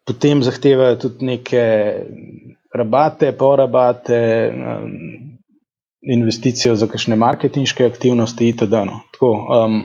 potem 0.07 0.43
zahtevajo 0.43 0.97
tudi 0.97 1.25
neke 1.25 1.65
rabate, 2.75 3.33
porabate, 3.39 4.21
um, 4.55 5.39
investicijo 6.01 6.75
za 6.75 6.87
kakšne 6.87 7.17
marketinške 7.17 7.87
aktivnosti 7.87 8.49
itd. 8.49 8.85
No. 8.87 9.01
Tako, 9.13 9.33
um, 9.65 9.81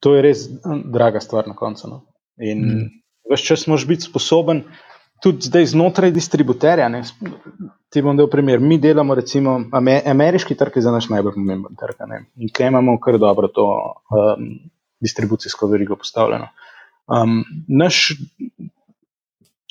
to 0.00 0.14
je 0.14 0.22
res 0.22 0.46
um, 0.50 0.82
draga 0.92 1.20
stvar 1.20 1.48
na 1.48 1.56
koncu. 1.56 1.88
No. 1.88 2.00
In 2.42 2.66
mm. 2.66 2.88
več 3.30 3.46
čas 3.46 3.66
moraš 3.70 3.86
biti 3.88 4.08
sposoben, 4.08 4.64
tudi 5.22 5.48
zdaj 5.48 5.70
znotraj 5.72 6.12
distributerja. 6.12 6.88
Ne, 6.92 7.02
ti 7.92 8.02
bom 8.02 8.18
dal 8.18 8.28
primer. 8.30 8.60
Mi 8.60 8.80
delamo, 8.82 9.14
recimo, 9.14 9.60
ameriški 9.72 10.58
trg 10.58 10.76
je 10.76 10.86
za 10.88 10.92
nas 10.94 11.08
najbolj 11.12 11.38
pomemben 11.38 11.78
trg. 11.78 12.04
Ne, 12.10 12.24
in 12.36 12.52
kaj 12.52 12.72
imamo 12.74 12.98
kar 13.00 13.20
dobro 13.22 13.48
to 13.48 13.68
um, 14.10 14.50
distribucijsko 15.02 15.70
verigo 15.70 15.96
postavljeno. 15.96 16.50
Um, 17.12 17.42
naš 17.68 18.12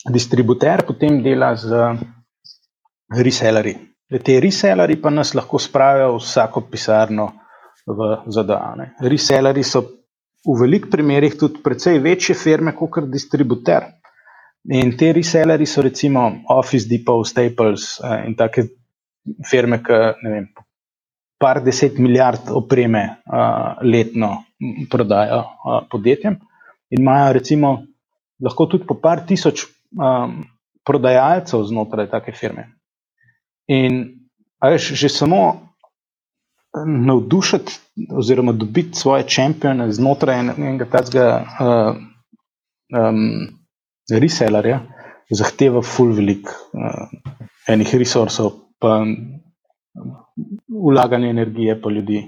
distributer 0.09 0.85
potem 0.85 1.21
dela 1.23 1.55
z 1.55 1.69
resellerji. 3.11 3.75
Te 4.23 4.39
resellerji 4.39 4.99
pa 5.01 5.09
nas 5.09 5.33
lahko 5.35 5.59
spravijo 5.59 6.15
v 6.15 6.19
vsako 6.19 6.61
pisarno 6.71 7.31
v 7.87 8.09
ZDA. 8.27 8.75
Resellerji 9.01 9.63
so 9.63 9.81
v 10.41 10.57
velik 10.59 10.89
primerih 10.91 11.37
tudi 11.37 11.61
precej 11.63 11.99
večje 11.99 12.35
firme 12.35 12.73
kot 12.75 13.05
distributer. 13.11 13.85
In 14.69 14.97
te 14.97 15.13
resellerji 15.13 15.65
so 15.65 15.81
recimo 15.81 16.43
Office 16.49 16.87
Depot, 16.89 17.25
Staples 17.25 17.99
eh, 18.03 18.27
in 18.27 18.35
take 18.35 18.67
firme, 19.49 19.81
ki 19.83 20.01
ne 20.23 20.33
vem. 20.33 20.47
Par 21.41 21.63
deset 21.65 21.97
milijard 21.97 22.51
opreme 22.53 23.01
uh, 23.25 23.79
letno 23.81 24.43
prodajo 24.89 25.39
uh, 25.41 25.79
podjetjem, 25.89 26.35
in 26.93 27.01
imajo, 27.01 27.31
recimo, 27.33 27.71
lahko 28.45 28.67
tudi 28.69 28.85
po 28.85 28.99
par 29.01 29.23
tisoč 29.25 29.63
um, 29.97 30.43
prodajalcev 30.85 31.63
znotraj 31.63 32.09
take 32.09 32.31
firme. 32.31 32.67
In 33.67 34.03
veš, 34.63 34.93
že 34.99 35.09
samo 35.09 35.41
navdušiti, 36.85 37.73
oziroma 38.15 38.51
dobiti 38.51 38.95
svoje 38.99 39.27
čempione 39.27 39.91
znotraj 39.91 40.39
enega 40.39 40.85
takega 40.85 41.27
uh, 41.59 41.95
um, 42.95 43.47
resellerja, 44.11 44.79
zahteva 45.31 45.81
full 45.81 46.15
velik 46.15 46.47
uh, 46.47 47.11
enih 47.67 47.95
resursov, 47.95 48.51
pa 48.79 49.03
ulaganje 50.71 51.29
energije, 51.29 51.81
pa 51.81 51.91
ljudi. 51.91 52.23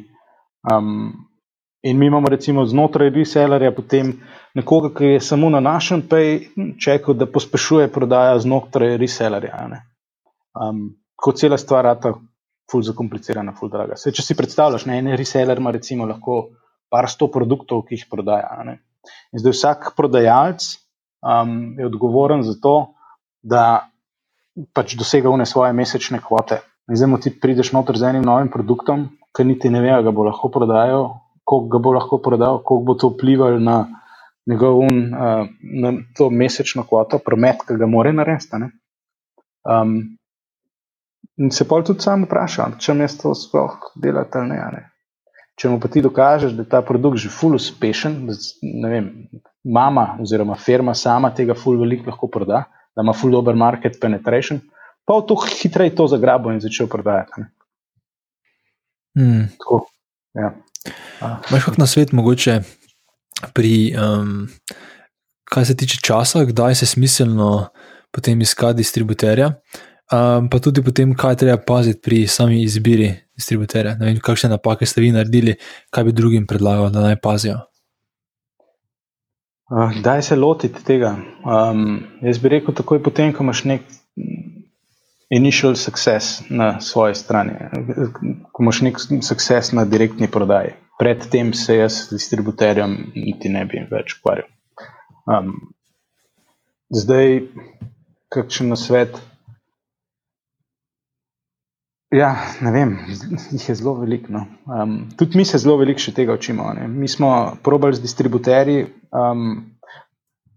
Um, 0.72 1.14
In 1.84 1.98
mi 1.98 2.06
imamo 2.08 2.28
recimo 2.28 2.66
znotraj 2.66 3.10
resellerja 3.10 3.72
potem 3.76 4.14
nekoga, 4.58 4.92
ki 4.94 5.16
je 5.16 5.22
samo 5.22 5.50
na 5.50 5.60
našem 5.64 6.04
pay-checku, 6.10 7.16
da 7.18 7.26
pospešuje 7.30 7.90
prodajo 7.92 8.40
znotraj 8.44 8.98
resellerja. 9.02 9.64
Um, 10.54 10.86
kot 11.16 11.40
cela 11.42 11.58
stvar, 11.58 11.90
ta 12.02 12.14
ful 12.72 12.84
zakomplicirana, 12.86 13.56
ful 13.58 13.72
draga. 13.74 13.98
Se, 14.00 14.12
če 14.14 14.26
si 14.26 14.38
predstavljaš, 14.38 14.86
ne, 14.90 15.00
en 15.02 15.14
reseller 15.18 15.60
ima 15.60 15.74
recimo 15.74 16.08
lahko 16.10 16.44
par 16.94 17.10
sto 17.10 17.30
produktov, 17.32 17.86
ki 17.88 17.98
jih 17.98 18.06
prodaja. 18.12 18.62
Ne. 18.68 18.78
In 19.34 19.42
zdaj 19.42 19.58
vsak 19.58 19.90
prodajalec 19.98 20.68
um, 21.26 21.74
je 21.80 21.90
odgovoren 21.90 22.46
za 22.46 22.56
to, 22.62 22.76
da 23.44 23.90
pač 24.78 24.94
dosega 24.96 25.34
vne 25.34 25.50
svoje 25.50 25.74
mesečne 25.74 26.22
kvote. 26.24 26.62
In 26.92 27.00
zdaj 27.00 27.10
mu 27.10 27.18
ti 27.20 27.34
prideš 27.34 27.74
noter 27.74 27.98
z 27.98 28.14
enim 28.14 28.26
novim 28.28 28.52
produktom, 28.54 29.10
ki 29.34 29.46
niti 29.48 29.72
ne 29.74 29.82
ve, 29.82 29.96
ga 30.06 30.14
bo 30.14 30.28
lahko 30.28 30.52
prodajal 30.54 31.10
koliko 31.44 31.68
ga 31.68 31.80
bo 31.80 31.94
lahko 31.94 32.18
prodal, 32.18 32.62
koliko 32.64 32.86
bo 32.86 32.94
to 32.94 33.10
vplivalo 33.10 33.60
na 33.60 33.88
njegov 34.50 34.80
un, 34.80 35.14
uh, 35.14 35.48
na 35.62 35.94
to 36.18 36.30
mesečno 36.30 36.84
kvoto, 36.88 37.20
promet, 37.20 37.64
ki 37.68 37.78
ga 37.80 37.88
mora 37.88 38.12
narediti. 38.12 38.70
Um, 39.64 40.18
in 41.38 41.52
se 41.52 41.68
pa 41.68 41.80
tudi 41.86 42.04
sam 42.04 42.26
vprašam, 42.28 42.78
če 42.80 42.96
me 42.98 43.08
to 43.08 43.34
sploh 43.38 43.94
dela 43.96 44.26
ali 44.34 44.50
ne, 44.50 44.60
ne. 44.76 44.84
Če 45.60 45.70
mu 45.70 45.80
pa 45.80 45.88
ti 45.88 46.02
dokažeš, 46.02 46.56
da 46.58 46.66
je 46.66 46.70
ta 46.70 46.82
produkt 46.82 47.22
že 47.22 47.30
full 47.30 47.56
uspešen, 47.56 48.24
da 48.82 48.90
vem, 48.90 49.10
mama 49.64 50.18
oziroma 50.22 50.58
firma 50.58 50.96
sama 50.98 51.30
tega 51.36 51.54
full 51.54 51.80
veliko 51.80 52.10
lahko 52.10 52.28
proda, 52.28 52.64
da 52.96 53.06
ima 53.06 53.14
full 53.14 53.32
dober 53.32 53.56
market 53.56 54.00
penetration, 54.02 54.60
pa 55.06 55.20
v 55.20 55.28
to 55.30 55.38
hitreje 55.46 55.96
to 55.96 56.08
zagrabo 56.10 56.52
in 56.52 56.60
začel 56.62 56.90
prodajati. 56.90 57.46
Hmm. 59.14 59.48
Tako, 59.62 59.84
ja. 60.34 60.56
Máš 61.22 61.70
kot 61.70 61.78
na 61.78 61.88
svet, 61.88 62.12
mogoče 62.12 62.60
pri, 63.54 63.96
um, 63.98 64.48
kar 65.44 65.66
se 65.66 65.76
tiče 65.78 65.98
časa, 66.04 66.46
kdaj 66.46 66.76
se 66.76 66.86
smiselno 66.86 67.68
potem 68.12 68.42
iskati 68.42 68.78
distributerja, 68.78 69.52
um, 70.12 70.50
pa 70.50 70.60
tudi 70.60 70.84
potem, 70.84 71.16
kaj 71.18 71.36
treba 71.42 71.58
paziti 71.58 72.02
pri 72.02 72.28
sami 72.28 72.62
izbiri 72.64 73.12
distributerja. 73.36 73.96
Ne 74.00 74.06
vem, 74.06 74.22
kakšne 74.22 74.54
napake 74.54 74.86
ste 74.86 75.02
vi 75.02 75.12
naredili, 75.12 75.56
kaj 75.90 76.04
bi 76.04 76.12
drugim 76.12 76.48
predlagali, 76.48 76.92
da 76.94 77.08
naj 77.10 77.20
pazijo. 77.22 77.60
Kdaj 80.00 80.22
se 80.22 80.36
lotiti 80.36 80.84
tega? 80.86 81.16
Um, 81.46 82.04
jaz 82.22 82.38
bi 82.38 82.50
rekel, 82.50 82.76
takoj 82.78 83.02
potem, 83.04 83.34
ko 83.34 83.44
imaš 83.44 83.64
nek 83.66 83.88
initial 85.34 85.76
success 85.76 86.44
na 86.50 86.80
svoji 86.82 87.16
strani, 87.16 87.56
ko 88.52 88.64
imaš 88.64 88.82
nek 88.86 89.00
success 89.22 89.72
na 89.72 89.86
direktni 89.86 90.28
prodaji. 90.32 90.76
Predtem 91.00 91.54
se 91.54 91.78
jaz 91.78 91.94
s 91.94 92.10
distributerjem 92.14 92.98
niti 93.16 93.50
ne 93.50 93.66
bi 93.66 93.82
več 93.92 94.18
ukvarjal. 94.20 94.50
Um, 95.26 95.54
zdaj, 96.94 97.40
kakšen 98.34 98.76
svet. 98.78 99.18
Ja, 102.14 102.36
ne 102.62 102.72
vem, 102.72 102.92
jih 103.10 103.70
je 103.70 103.76
zelo 103.76 103.96
veliko. 104.04 104.30
No. 104.36 104.46
Um, 104.70 104.98
tudi 105.18 105.40
mi 105.40 105.46
se 105.50 105.58
zelo 105.58 105.80
veliko 105.82 106.04
še 106.04 106.14
tega 106.14 106.36
učimo. 106.38 106.70
Ne. 106.78 106.86
Mi 106.88 107.10
smo 107.10 107.56
probali 107.66 107.98
z 107.98 108.04
distributerji. 108.04 108.86
Um, 109.10 109.56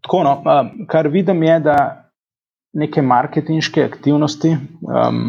tako, 0.05 0.21
no, 0.27 0.35
um, 0.45 0.73
kar 0.91 1.09
vidim, 1.09 1.41
je, 1.49 1.61
da 1.65 1.79
neke 2.77 3.01
marketinške 3.03 3.87
aktivnosti 3.87 4.53
um, 4.85 5.23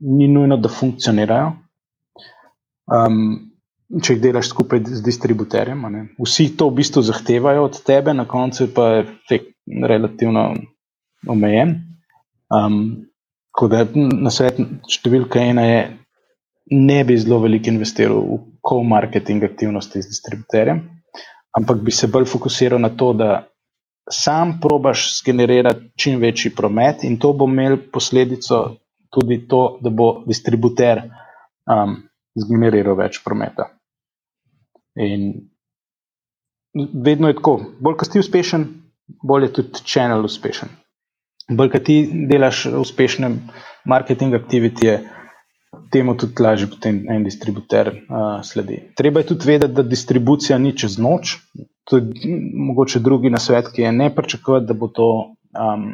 ni 0.00 0.28
nujno, 0.32 0.56
da 0.56 0.72
funkcionirajo. 0.72 1.52
Um, 2.88 3.52
če 4.02 4.16
jih 4.16 4.22
delaš 4.22 4.50
skupaj 4.50 4.82
z 4.90 5.02
distributerjem, 5.04 5.84
vsi 6.18 6.48
to 6.58 6.70
v 6.70 6.80
bistvu 6.80 7.02
zahtevajo 7.06 7.66
od 7.68 7.80
tebe, 7.86 8.14
na 8.14 8.24
koncu 8.28 8.68
pa 8.74 8.88
je 8.90 9.02
efekt 9.06 9.52
relativno 9.86 10.52
omejen. 11.28 11.76
Um, 12.50 13.06
Tako 13.54 13.68
da 13.70 13.84
na 13.94 14.32
svet 14.34 14.56
številka 14.90 15.38
ena 15.38 15.62
je, 15.62 15.82
ne 16.74 16.96
bi 17.06 17.14
zelo 17.22 17.38
veliko 17.44 17.70
investiral 17.70 18.18
v 18.18 18.38
co-marketing 18.66 19.44
aktivnosti 19.46 20.02
z 20.02 20.10
distributerjem, 20.10 20.80
ampak 21.54 21.84
bi 21.86 21.94
se 21.94 22.08
bolj 22.10 22.26
fokusiral 22.32 22.82
na 22.82 22.90
to, 22.90 23.12
da 23.14 23.44
sam 24.10 24.56
probaš 24.60 25.04
sgenerirati 25.20 25.86
čim 25.94 26.18
večji 26.18 26.50
promet 26.56 27.04
in 27.06 27.14
to 27.22 27.30
bo 27.32 27.46
imel 27.46 27.78
posledico 27.94 28.80
tudi 29.14 29.44
to, 29.46 29.78
da 29.80 29.94
bo 29.94 30.24
distributer 30.26 31.04
um, 31.70 31.94
zgeneriral 32.34 32.98
več 32.98 33.22
prometa. 33.22 33.70
In 34.94 35.50
vedno 36.74 37.28
je 37.28 37.36
tako, 37.40 37.58
bolj 37.80 37.98
ko 37.98 38.08
si 38.08 38.22
uspešen, 38.22 38.66
bolj 39.22 39.48
je 39.48 39.52
tudi 39.58 39.84
channel 39.84 40.24
uspešen 40.24 40.70
bolj 41.48 41.70
kot 41.74 41.84
ti 41.84 41.96
delaš 42.28 42.66
uspešne 42.80 43.30
marketing 43.84 44.34
aktivitete, 44.34 45.02
temu 45.92 46.16
tudi 46.16 46.42
lažje 46.42 46.70
potem 46.70 47.02
en 47.10 47.24
distributer 47.24 47.90
uh, 47.90 48.40
sledi. 48.42 48.80
Treba 48.96 49.20
je 49.20 49.32
tudi 49.32 49.46
vedeti, 49.46 49.74
da 49.74 49.82
distribucija 49.82 50.58
ni 50.58 50.72
čez 50.76 50.98
noč. 50.98 51.36
To 51.84 51.98
je 51.98 52.38
mogoče 52.54 53.00
drugi 53.00 53.30
na 53.30 53.38
svet, 53.38 53.68
ki 53.74 53.82
je 53.82 53.92
ne 53.92 54.08
pričakovati, 54.14 54.66
da 54.66 54.74
bo 54.74 54.88
to, 54.88 55.08
um, 55.52 55.88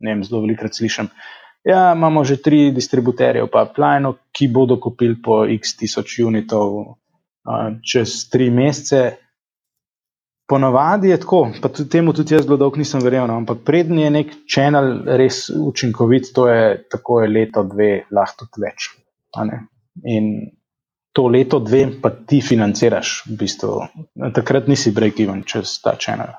ne 0.00 0.14
vem, 0.14 0.22
zelo 0.24 0.40
velikrat 0.46 0.74
slišim. 0.74 1.10
Ja, 1.66 1.92
imamo 1.96 2.24
že 2.24 2.38
tri 2.40 2.70
distributerje 2.72 3.42
v 3.42 3.50
pipelinu, 3.52 4.14
ki 4.32 4.48
bodo 4.48 4.78
kupili 4.80 5.18
po 5.22 5.44
x 5.44 5.76
tisoč 5.76 6.20
unitov 6.24 6.96
čez 7.82 8.26
tri 8.30 8.50
mesece. 8.50 9.16
Ponavadi 10.46 11.08
je 11.10 11.18
tako, 11.20 11.40
pa 11.62 11.68
tudi 11.74 11.90
temu 11.90 12.12
tudi 12.14 12.34
jaz 12.34 12.44
zelo 12.46 12.56
dolgo 12.56 12.78
nisem 12.78 13.02
verjel, 13.02 13.26
no, 13.26 13.40
ampak 13.40 13.64
prednji 13.66 14.04
je 14.04 14.10
nek 14.14 14.28
kanal 14.54 14.92
res 15.18 15.48
učinkovit, 15.50 16.30
to 16.34 16.46
je 16.46 16.68
tako 16.90 17.24
je 17.24 17.32
leto, 17.32 17.64
dve, 17.66 18.04
lahko 18.14 18.46
tudi 18.46 18.62
več. 18.62 18.86
In 20.06 20.28
to 21.16 21.26
leto, 21.26 21.58
dve, 21.58 21.88
pa 22.02 22.12
ti 22.14 22.38
financiraš, 22.44 23.24
v 23.26 23.40
bistvu, 23.40 23.72
takrat 24.36 24.70
nisi 24.70 24.94
break-even 24.94 25.42
čez 25.48 25.80
ta 25.82 25.96
kanal. 25.98 26.36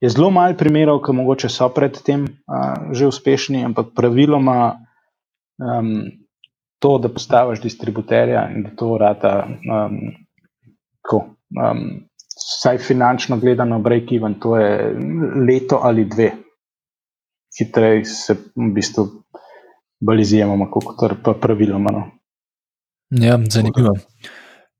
Je 0.00 0.08
zelo 0.08 0.30
malo 0.32 0.56
primerov, 0.56 1.02
ki 1.04 1.12
mogoče 1.12 1.50
so 1.52 1.68
predtem 1.74 2.24
uh, 2.24 2.94
že 2.96 3.10
uspešni, 3.10 3.60
ampak 3.68 3.92
praviloma 3.92 4.78
um, 5.60 6.06
to, 6.80 6.98
da 6.98 7.08
postaviš 7.08 7.60
distributerja 7.62 8.48
in 8.56 8.62
da 8.62 8.70
to 8.76 8.92
vrata. 8.94 9.34
Um, 9.46 9.98
um, 11.12 11.84
vsaj 12.40 12.78
finančno 12.78 13.36
gledano, 13.36 13.78
break-even, 13.78 14.40
to 14.40 14.56
je 14.56 14.94
leto 15.48 15.80
ali 15.82 16.04
dve. 16.04 16.32
Hitreje 17.58 18.04
se 18.04 18.34
v 18.34 18.72
bistvu 18.74 19.08
bolj 20.00 20.20
izjemoma, 20.20 20.70
kot 20.70 20.84
pa 21.24 21.34
praviloma. 21.34 21.90
No. 21.92 22.04
Ja, 23.10 23.38
zanimivo. 23.50 23.94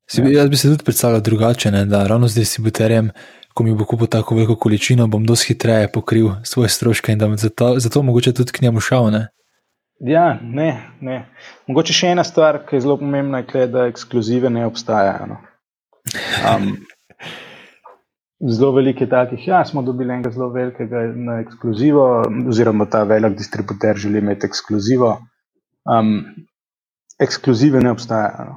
Si, 0.07 0.21
ja. 0.21 0.29
Jaz 0.29 0.49
bi 0.49 0.57
se 0.57 0.69
tudi 0.69 0.83
predstavljal 0.83 1.21
drugače, 1.21 1.71
ne, 1.71 1.85
da 1.85 2.07
ravno 2.07 2.27
z 2.27 2.39
distributerjem, 2.39 3.11
ko 3.53 3.63
mi 3.63 3.75
bo 3.75 3.85
kupil 3.85 4.07
tako 4.07 4.35
veliko 4.35 4.55
količino, 4.55 5.07
bom 5.07 5.25
dosti 5.25 5.53
hitreje 5.53 5.91
pokril 5.91 6.29
svoje 6.43 6.69
stroške 6.69 7.11
in 7.11 7.19
da 7.19 7.27
bom 7.27 7.37
zato, 7.37 7.79
zato 7.79 8.03
mogoče 8.03 8.33
tudi 8.33 8.51
k 8.51 8.61
njemu 8.61 8.79
šel. 8.79 9.11
Ne. 9.11 9.27
Ja, 10.01 10.39
ne, 10.41 10.69
ne. 11.01 11.17
Mogoče 11.69 11.93
še 11.93 12.13
ena 12.15 12.23
stvar, 12.25 12.63
ki 12.65 12.77
je 12.79 12.85
zelo 12.87 12.97
pomembna, 12.97 13.43
je, 13.45 13.67
da 13.69 13.85
ekskluzive 13.89 14.49
ne 14.49 14.65
obstajajo. 14.65 15.27
No. 15.29 15.37
Um, 16.49 16.71
Zelo 18.49 18.71
veliko 18.73 19.03
je 19.03 19.09
takih, 19.09 19.47
ja, 19.47 19.59
smo 19.65 19.83
dobili 19.85 20.13
enega 20.13 20.31
zelo 20.33 20.47
velikega 20.49 21.03
na 21.13 21.35
ekskluzivo, 21.43 22.05
oziroma 22.49 22.87
ta 22.89 23.03
velik 23.05 23.35
distributer 23.37 23.97
želi 24.01 24.17
imeti 24.17 24.47
ekskluzivo. 24.49 25.11
Um, 25.85 26.23
ekskluzive 27.21 27.81
ne 27.81 27.91
obstajajo. 27.91 28.45
No. 28.47 28.55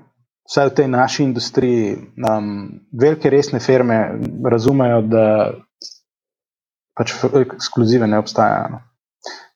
Vsaj 0.49 0.70
v 0.70 0.74
tej 0.78 0.88
naši 0.88 1.24
industriji, 1.24 1.99
um, 2.30 2.49
velike 2.92 3.30
resne 3.30 3.61
firme 3.61 3.99
razumejo, 4.51 5.03
da 5.12 5.26
pač 6.97 7.12
ekskluzive 7.45 8.09
ne 8.09 8.24
obstajajo. 8.24 8.72
No. 8.78 8.80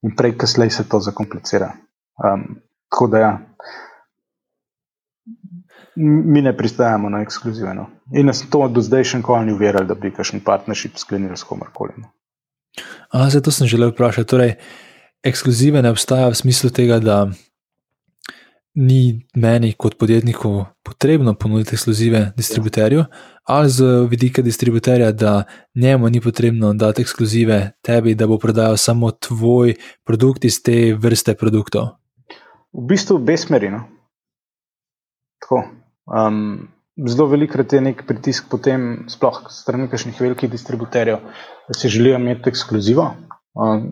In 0.03 0.15
prej, 0.17 0.37
kasneje 0.39 0.71
se 0.71 0.89
to 0.89 1.01
zakomplicira. 1.01 1.73
Um, 2.19 2.61
tako 2.89 3.07
da 3.07 3.19
ja 3.19 3.33
mi 5.99 6.43
ne 6.43 6.57
pristajamo 6.57 7.09
na 7.09 7.21
ekskluzivno. 7.23 7.87
In 8.15 8.27
nas 8.27 8.45
to 8.51 8.69
do 8.69 8.83
zdaj 8.83 9.05
še 9.05 9.19
nikoli 9.19 9.49
ni 9.49 9.55
uverjalo, 9.57 9.89
da 9.89 9.97
bi 9.99 10.13
kakšen 10.15 10.45
partnership 10.47 10.99
sklenili 11.01 11.37
s 11.37 11.47
komarkoli. 11.47 11.97
No. 11.99 12.13
Zato 13.29 13.51
sem 13.51 13.67
želel 13.67 13.91
vprašati. 13.91 14.29
Torej, 14.31 14.55
ekskluzive 15.27 15.83
ne 15.83 15.91
obstaja 15.91 16.29
v 16.31 16.39
smislu 16.39 16.71
tega, 16.71 17.01
da 17.03 17.19
ni 18.79 19.27
meni 19.35 19.73
kot 19.73 19.97
podjetniku 19.99 20.65
potrebno 20.87 21.35
ponuditi 21.35 21.75
ekskluzive 21.75 22.33
distributerju, 22.37 23.05
ali 23.45 23.71
z 23.71 23.85
vidika 24.11 24.43
distributerja, 24.43 25.13
da 25.13 25.43
njemu 25.75 26.09
ni 26.09 26.21
potrebno 26.21 26.73
dati 26.75 27.03
ekskluzive 27.03 27.73
tebi, 27.83 28.15
da 28.15 28.27
bo 28.27 28.39
prodajal 28.39 28.77
samo 28.77 29.11
tvoj 29.11 29.75
produkt 30.07 30.45
iz 30.45 30.63
te 30.63 30.95
vrste 30.95 31.35
produktov. 31.35 31.89
V 32.73 32.87
bistvu, 32.89 33.19
besmerino. 33.19 33.83
Tako. 35.43 35.63
Um, 36.07 36.69
zelo 37.09 37.27
velikrat 37.27 37.73
je 37.73 37.81
nek 37.81 38.07
pritisk, 38.07 38.47
potem 38.51 39.09
sploh 39.11 39.43
strani 39.51 39.89
kakšnih 39.91 40.21
velikih 40.21 40.51
distributerjev, 40.51 41.25
da 41.69 41.75
si 41.75 41.89
želijo 41.89 42.19
imeti 42.21 42.51
ekskluzivo. 42.51 43.11
Um, 43.59 43.91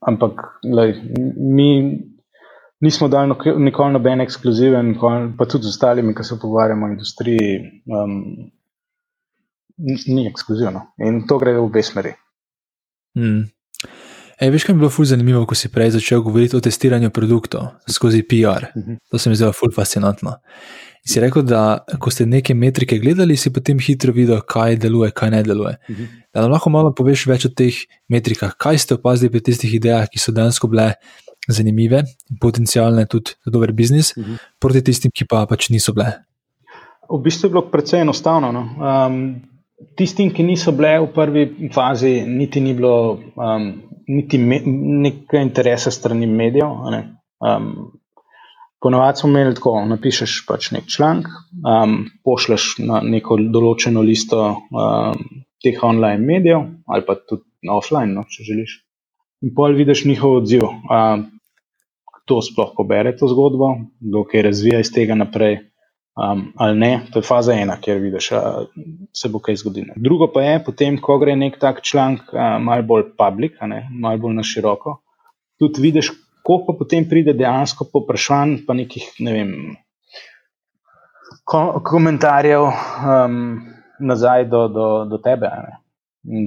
ampak 0.00 0.60
lej, 0.64 1.02
mi 1.36 1.68
nismo 2.80 3.08
dali 3.08 3.34
nikoli 3.58 3.92
noben 3.92 4.20
ekskluziven, 4.20 4.94
pa 5.38 5.46
tudi 5.46 5.66
z 5.66 5.74
ostalimi, 5.74 6.14
ki 6.14 6.24
se 6.24 6.38
pogovarjamo 6.40 6.86
o 6.86 6.90
industriji, 6.92 7.60
um, 7.86 8.16
ni 10.06 10.26
ekskluzivno. 10.26 10.86
In 11.06 11.24
to 11.26 11.38
gre 11.38 11.54
v 11.58 11.64
obe 11.64 11.82
smeri. 11.82 12.14
Hmm. 13.18 13.46
Ej, 14.38 14.52
veš, 14.54 14.64
kaj 14.64 14.74
mi 14.74 14.78
je 14.78 14.82
bilo 14.84 14.90
ful 14.94 15.06
zanimivo, 15.10 15.40
ko 15.50 15.56
si 15.58 15.68
prej 15.68 15.96
začel 15.96 16.20
govoriti 16.22 16.54
o 16.54 16.62
testiranju 16.62 17.10
produktov 17.10 17.72
skozi 17.90 18.22
PR. 18.22 18.70
Mhm. 18.76 19.00
To 19.10 19.18
se 19.18 19.30
mi 19.30 19.36
zdelo 19.36 19.52
ful 19.52 19.72
fascinantno. 19.74 20.36
In 21.02 21.10
si 21.10 21.20
rekel, 21.20 21.42
da 21.42 21.84
ko 21.98 22.10
ste 22.10 22.26
neke 22.26 22.54
metrike 22.54 22.98
gledali, 23.02 23.36
si 23.36 23.50
potem 23.50 23.80
hitro 23.82 24.12
videl, 24.12 24.38
kaj 24.40 24.76
deluje, 24.76 25.10
kaj 25.10 25.30
ne 25.30 25.42
deluje. 25.42 25.74
Mhm. 25.90 26.04
Da 26.34 26.42
nam 26.42 26.54
lahko 26.54 26.70
malo 26.70 26.94
poveš 26.94 27.26
več 27.26 27.46
o 27.46 27.50
teh 27.50 27.74
metrikah, 28.08 28.54
kaj 28.54 28.78
ste 28.78 28.94
opazili 28.94 29.30
pri 29.30 29.42
tistih 29.42 29.74
idejah, 29.74 30.06
ki 30.06 30.22
so 30.22 30.32
dejansko 30.32 30.70
bile 30.70 30.92
zanimive 31.48 32.04
in 32.30 32.38
potencijalne 32.40 33.06
tudi 33.06 33.36
za 33.44 33.52
dober 33.52 33.72
biznis, 33.72 34.14
mhm. 34.16 34.40
proti 34.60 34.84
tistim, 34.84 35.14
ki 35.14 35.28
pa 35.28 35.46
pač 35.50 35.70
niso 35.74 35.94
bile. 35.96 36.12
V 37.08 37.20
bistvu 37.24 37.48
je 37.48 37.52
bilo 37.54 37.64
precej 37.72 38.02
enostavno. 38.04 38.52
No? 38.52 38.64
Um, 38.78 39.20
tistim, 39.96 40.32
ki 40.34 40.44
niso 40.44 40.74
bile 40.76 40.98
v 41.06 41.12
prvi 41.14 41.70
fazi, 41.74 42.20
niti 42.26 42.60
ni 42.60 42.74
bilo 42.76 43.16
um, 43.16 43.70
niti 44.08 44.38
nekaj 44.38 45.42
interesa 45.42 45.90
strani 45.90 46.26
medijev. 46.26 46.90
Ne? 46.92 47.02
Um, 47.40 47.72
Ponovadi 48.80 49.18
smo 49.18 49.28
imeli 49.28 49.54
tako, 49.58 49.72
napišeš 49.90 50.44
pač 50.46 50.68
nek 50.70 50.84
članek, 50.86 51.26
um, 51.66 51.96
pošleš 52.22 52.76
na 52.78 53.00
neko 53.02 53.34
določeno 53.50 54.04
listo 54.06 54.38
um, 54.54 55.24
teh 55.64 55.80
online 55.82 56.22
medijev 56.22 56.62
ali 56.86 57.02
pa 57.06 57.16
tudi 57.18 57.42
na 57.66 57.74
offline, 57.74 58.14
no, 58.14 58.22
če 58.30 58.46
želiš. 58.46 58.76
In 59.42 59.50
pol 59.56 59.74
vidiš 59.74 60.04
njihov 60.06 60.36
odziv, 60.44 60.68
um, 60.68 61.24
kdo 62.28 62.42
sploh 62.44 62.76
pobere 62.76 63.16
to 63.16 63.28
zgodbo, 63.28 63.72
kdo 64.00 64.24
kaj 64.28 64.42
razvija 64.42 64.82
iz 64.84 64.92
tega 64.92 65.16
naprej 65.16 65.58
um, 66.18 66.52
ali 66.56 66.78
ne. 66.78 66.92
To 67.12 67.22
je 67.22 67.26
faza 67.26 67.56
ena, 67.56 67.78
kjer 67.80 67.98
vidiš, 68.02 68.30
da 68.30 68.66
se 69.16 69.28
bo 69.32 69.40
kaj 69.40 69.56
zgodilo. 69.62 69.96
Drugo 69.96 70.28
pa 70.34 70.42
je, 70.42 70.60
potem, 70.64 71.00
ko 71.00 71.18
gre 71.18 71.36
nek 71.36 71.58
tak 71.60 71.80
članek 71.82 72.32
malo 72.60 72.82
bolj 72.82 73.10
public, 73.16 73.56
malo 73.90 74.18
bolj 74.18 74.36
na 74.36 74.44
široko, 74.44 74.98
tudi 75.58 75.82
vidiš, 75.82 76.12
koliko 76.44 76.76
potem 76.78 77.08
pride 77.08 77.32
dejansko 77.32 77.88
poprašanj, 77.92 78.58
pa 78.66 78.76
nekih 78.76 79.08
ne 79.24 79.32
vem, 79.32 79.52
ko 81.48 81.80
komentarjev 81.84 82.68
um, 82.68 83.42
nazaj 84.00 84.48
do, 84.52 84.66
do, 84.68 84.88
do 85.10 85.18
tebe. 85.18 85.50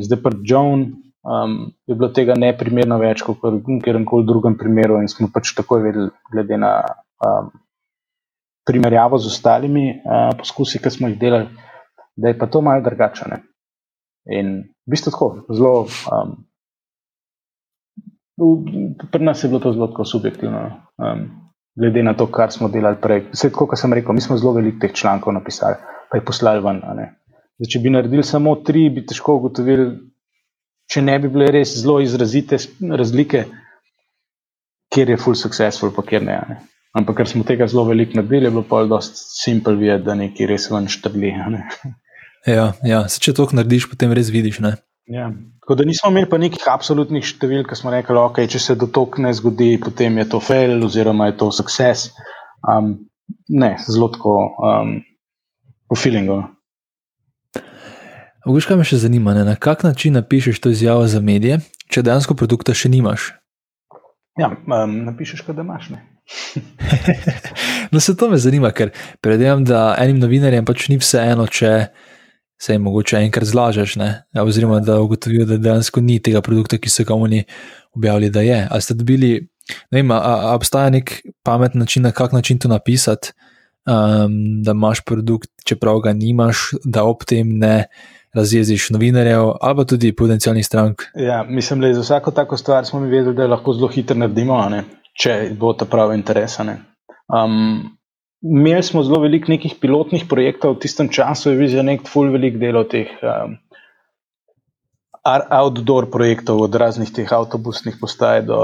Zdaj 0.05 0.21
pa 0.21 0.29
John. 0.45 0.91
Um, 1.21 1.71
je 1.85 1.95
bilo 1.95 2.09
tega 2.09 2.33
neprimerno 2.33 2.97
več 2.97 3.21
kot 3.21 3.43
v 3.45 3.59
katerem 3.77 4.07
koli 4.09 4.25
drugem 4.25 4.55
primeru, 4.57 4.97
in 5.01 5.09
smo 5.11 5.29
pač 5.33 5.53
takoj 5.53 5.83
vedeli, 5.83 6.09
glede 6.33 6.57
na 6.57 6.71
um, 7.21 7.51
primerjavo 8.65 9.19
z 9.21 9.29
ostalimi 9.29 9.85
uh, 10.01 10.31
poskusi, 10.39 10.81
ki 10.81 10.89
smo 10.89 11.11
jih 11.11 11.19
delali, 11.21 11.49
da 12.17 12.31
je 12.31 12.37
pa 12.39 12.49
to 12.49 12.63
malo 12.65 12.81
drugače. 12.81 13.29
Ne? 13.29 13.37
In 14.33 14.55
v 14.65 14.95
bistvu 14.95 15.13
tako, 15.13 15.29
zelo. 15.49 15.85
Um, 16.09 16.39
Pri 18.41 19.21
nas 19.21 19.43
je 19.43 19.51
bilo 19.51 19.59
to 19.61 19.69
zelo 19.75 20.05
subjektivno, 20.07 20.61
um, 20.97 21.19
glede 21.77 22.01
na 22.01 22.15
to, 22.17 22.25
kar 22.25 22.49
smo 22.49 22.71
delali 22.73 22.97
prej. 22.97 23.27
Vse, 23.35 23.51
kot 23.53 23.77
sem 23.77 23.93
rekel, 23.93 24.15
mi 24.17 24.23
smo 24.23 24.37
zelo 24.41 24.55
veliko 24.55 24.81
teh 24.81 24.95
člankov 24.97 25.35
napisali, 25.35 25.77
pa 26.09 26.17
jih 26.17 26.25
poslali 26.25 26.63
ven. 26.65 26.81
Zdaj, 26.81 27.69
če 27.69 27.81
bi 27.83 27.93
naredili 27.93 28.25
samo 28.25 28.55
tri, 28.65 28.87
bi 28.89 29.03
težko 29.05 29.35
ugotovili, 29.37 29.91
če 30.91 31.03
ne 31.05 31.15
bi 31.23 31.31
bile 31.31 31.47
res 31.55 31.77
zelo 31.79 31.99
izrazite 32.03 32.59
razlike, 32.91 33.45
kjer 34.91 35.13
je 35.13 35.17
full 35.21 35.39
successful, 35.39 35.93
pa 35.95 36.03
kjer 36.07 36.25
ne. 36.27 36.37
ne. 36.49 36.59
Ampak 36.97 37.21
ker 37.21 37.29
smo 37.31 37.45
tega 37.47 37.69
zelo 37.71 37.85
veliko 37.87 38.19
naredili, 38.19 38.49
je 38.49 38.51
bilo 38.51 38.65
pa 38.67 38.83
dosti 38.83 39.21
simpel 39.39 39.77
videti, 39.79 40.03
da 40.09 40.17
nekaj 40.19 40.49
res 40.49 40.67
ven 40.71 40.91
štrli. 40.91 41.35
Ne. 41.55 41.65
Ja, 42.41 42.71
ja. 42.81 43.03
Se, 43.05 43.19
če 43.21 43.35
to 43.37 43.43
narediš, 43.53 43.85
potem 43.91 44.15
res 44.17 44.31
vidiš. 44.33 44.63
Ne? 44.65 44.71
Ja. 45.13 45.27
Tako 45.61 45.75
da 45.77 45.85
nismo 45.85 46.09
imeli 46.09 46.25
pa 46.29 46.39
nekih 46.41 46.63
absolutnih 46.71 47.21
številk, 47.21 47.67
ki 47.69 47.77
smo 47.77 47.91
rekli, 47.93 48.15
da 48.17 48.23
okay, 48.25 48.49
če 48.49 48.57
se 48.63 48.75
dotok 48.81 49.19
ne 49.21 49.29
zgodi, 49.37 49.75
potem 49.77 50.17
je 50.17 50.25
to 50.31 50.39
fail 50.41 50.81
oziroma 50.87 51.27
je 51.29 51.35
to 51.37 51.51
success. 51.53 52.09
Um, 52.65 52.95
ne, 53.45 53.75
zelo 53.85 54.09
tako 54.15 54.33
um, 54.57 54.95
po 55.85 55.99
feelingu. 56.01 56.39
Veš, 58.45 58.65
kaj 58.65 58.79
me 58.79 58.85
še 58.87 58.97
zanima, 59.03 59.35
ne? 59.37 59.43
na 59.45 59.53
kak 59.55 59.83
način 59.85 60.15
napišeš 60.17 60.59
to 60.59 60.71
izjavo 60.73 61.05
za 61.07 61.19
medije, 61.21 61.59
če 61.93 62.01
dejansko 62.01 62.33
produkta 62.33 62.73
še 62.73 62.89
nimaš? 62.89 63.27
Ja, 64.39 64.49
um, 64.49 64.95
napišeš, 65.05 65.43
da 65.53 65.61
imaš. 65.61 65.91
no, 67.91 67.99
se 67.99 68.15
to 68.17 68.29
me 68.31 68.39
zanima, 68.41 68.71
ker 68.73 68.89
predvidevam, 69.21 69.65
da 69.67 69.91
enim 70.01 70.17
novinarjem 70.21 70.65
pač 70.65 70.87
ni 70.89 70.97
vseeno, 70.97 71.45
če 71.45 71.91
se 72.61 72.73
jim 72.73 72.85
mogoče 72.85 73.19
enkrat 73.27 73.49
zlažeš, 73.49 73.95
ne? 74.01 74.09
Ja, 74.33 74.45
oziroma 74.47 74.79
da 74.85 74.97
ugotovijo, 75.01 75.45
da 75.49 75.59
dejansko 75.61 76.01
ni 76.01 76.17
tega 76.23 76.41
produkta, 76.45 76.79
ki 76.81 76.89
so 76.93 77.05
ga 77.05 77.17
oni 77.17 77.43
objavili, 77.93 78.29
da 78.33 78.41
je. 78.45 78.57
Ali 78.71 78.85
ste 78.85 78.97
dobili, 78.97 79.31
ne 79.91 80.01
vem, 80.01 80.13
ali 80.17 80.55
obstaja 80.55 80.89
nek 80.93 81.19
pameten 81.45 81.85
način, 81.85 82.09
na 82.09 82.13
kak 82.15 82.33
način 82.33 82.61
to 82.61 82.71
napisati, 82.71 83.33
um, 83.85 84.63
da 84.65 84.73
imaš 84.77 85.03
produkt, 85.05 85.49
čeprav 85.65 86.01
ga 86.05 86.13
nimaš, 86.13 86.71
da 86.85 87.05
ob 87.05 87.25
tem 87.27 87.57
ne 87.59 87.85
razjeziš 88.33 88.89
novinarjev 88.89 89.51
ali 89.61 89.75
pa 89.75 89.83
tudi 89.83 90.15
potencijalnih 90.15 90.65
strank. 90.65 91.03
Ja, 91.15 91.43
mislim, 91.43 91.81
da 91.81 91.93
za 91.93 92.01
vsako 92.01 92.31
tako 92.31 92.57
stvar 92.57 92.85
smo 92.85 92.99
mi 92.99 93.09
vedeli, 93.09 93.35
da 93.35 93.47
lahko 93.47 93.73
zelo 93.73 93.87
hitro 93.87 94.17
naredimo, 94.17 94.61
če 95.21 95.51
bo 95.59 95.73
ta 95.73 95.85
pravi 95.85 96.15
interes. 96.15 96.59
Um, 96.59 97.97
imeli 98.41 98.83
smo 98.83 99.03
zelo 99.03 99.21
veliko 99.21 99.51
nekih 99.51 99.75
pilotnih 99.81 100.25
projektov, 100.29 100.75
v 100.75 100.85
tistem 100.85 101.09
času 101.09 101.51
je 101.51 101.57
bil 101.57 101.83
nek 101.83 102.07
full 102.07 102.31
velik 102.31 102.59
del 102.59 102.83
teh 102.89 103.11
um, 103.21 103.57
outdoor 105.59 106.09
projektov, 106.11 106.61
od 106.61 106.75
raznih 106.75 107.11
teh 107.13 107.33
avtobusnih 107.33 107.99
postaj 108.01 108.45
do 108.47 108.57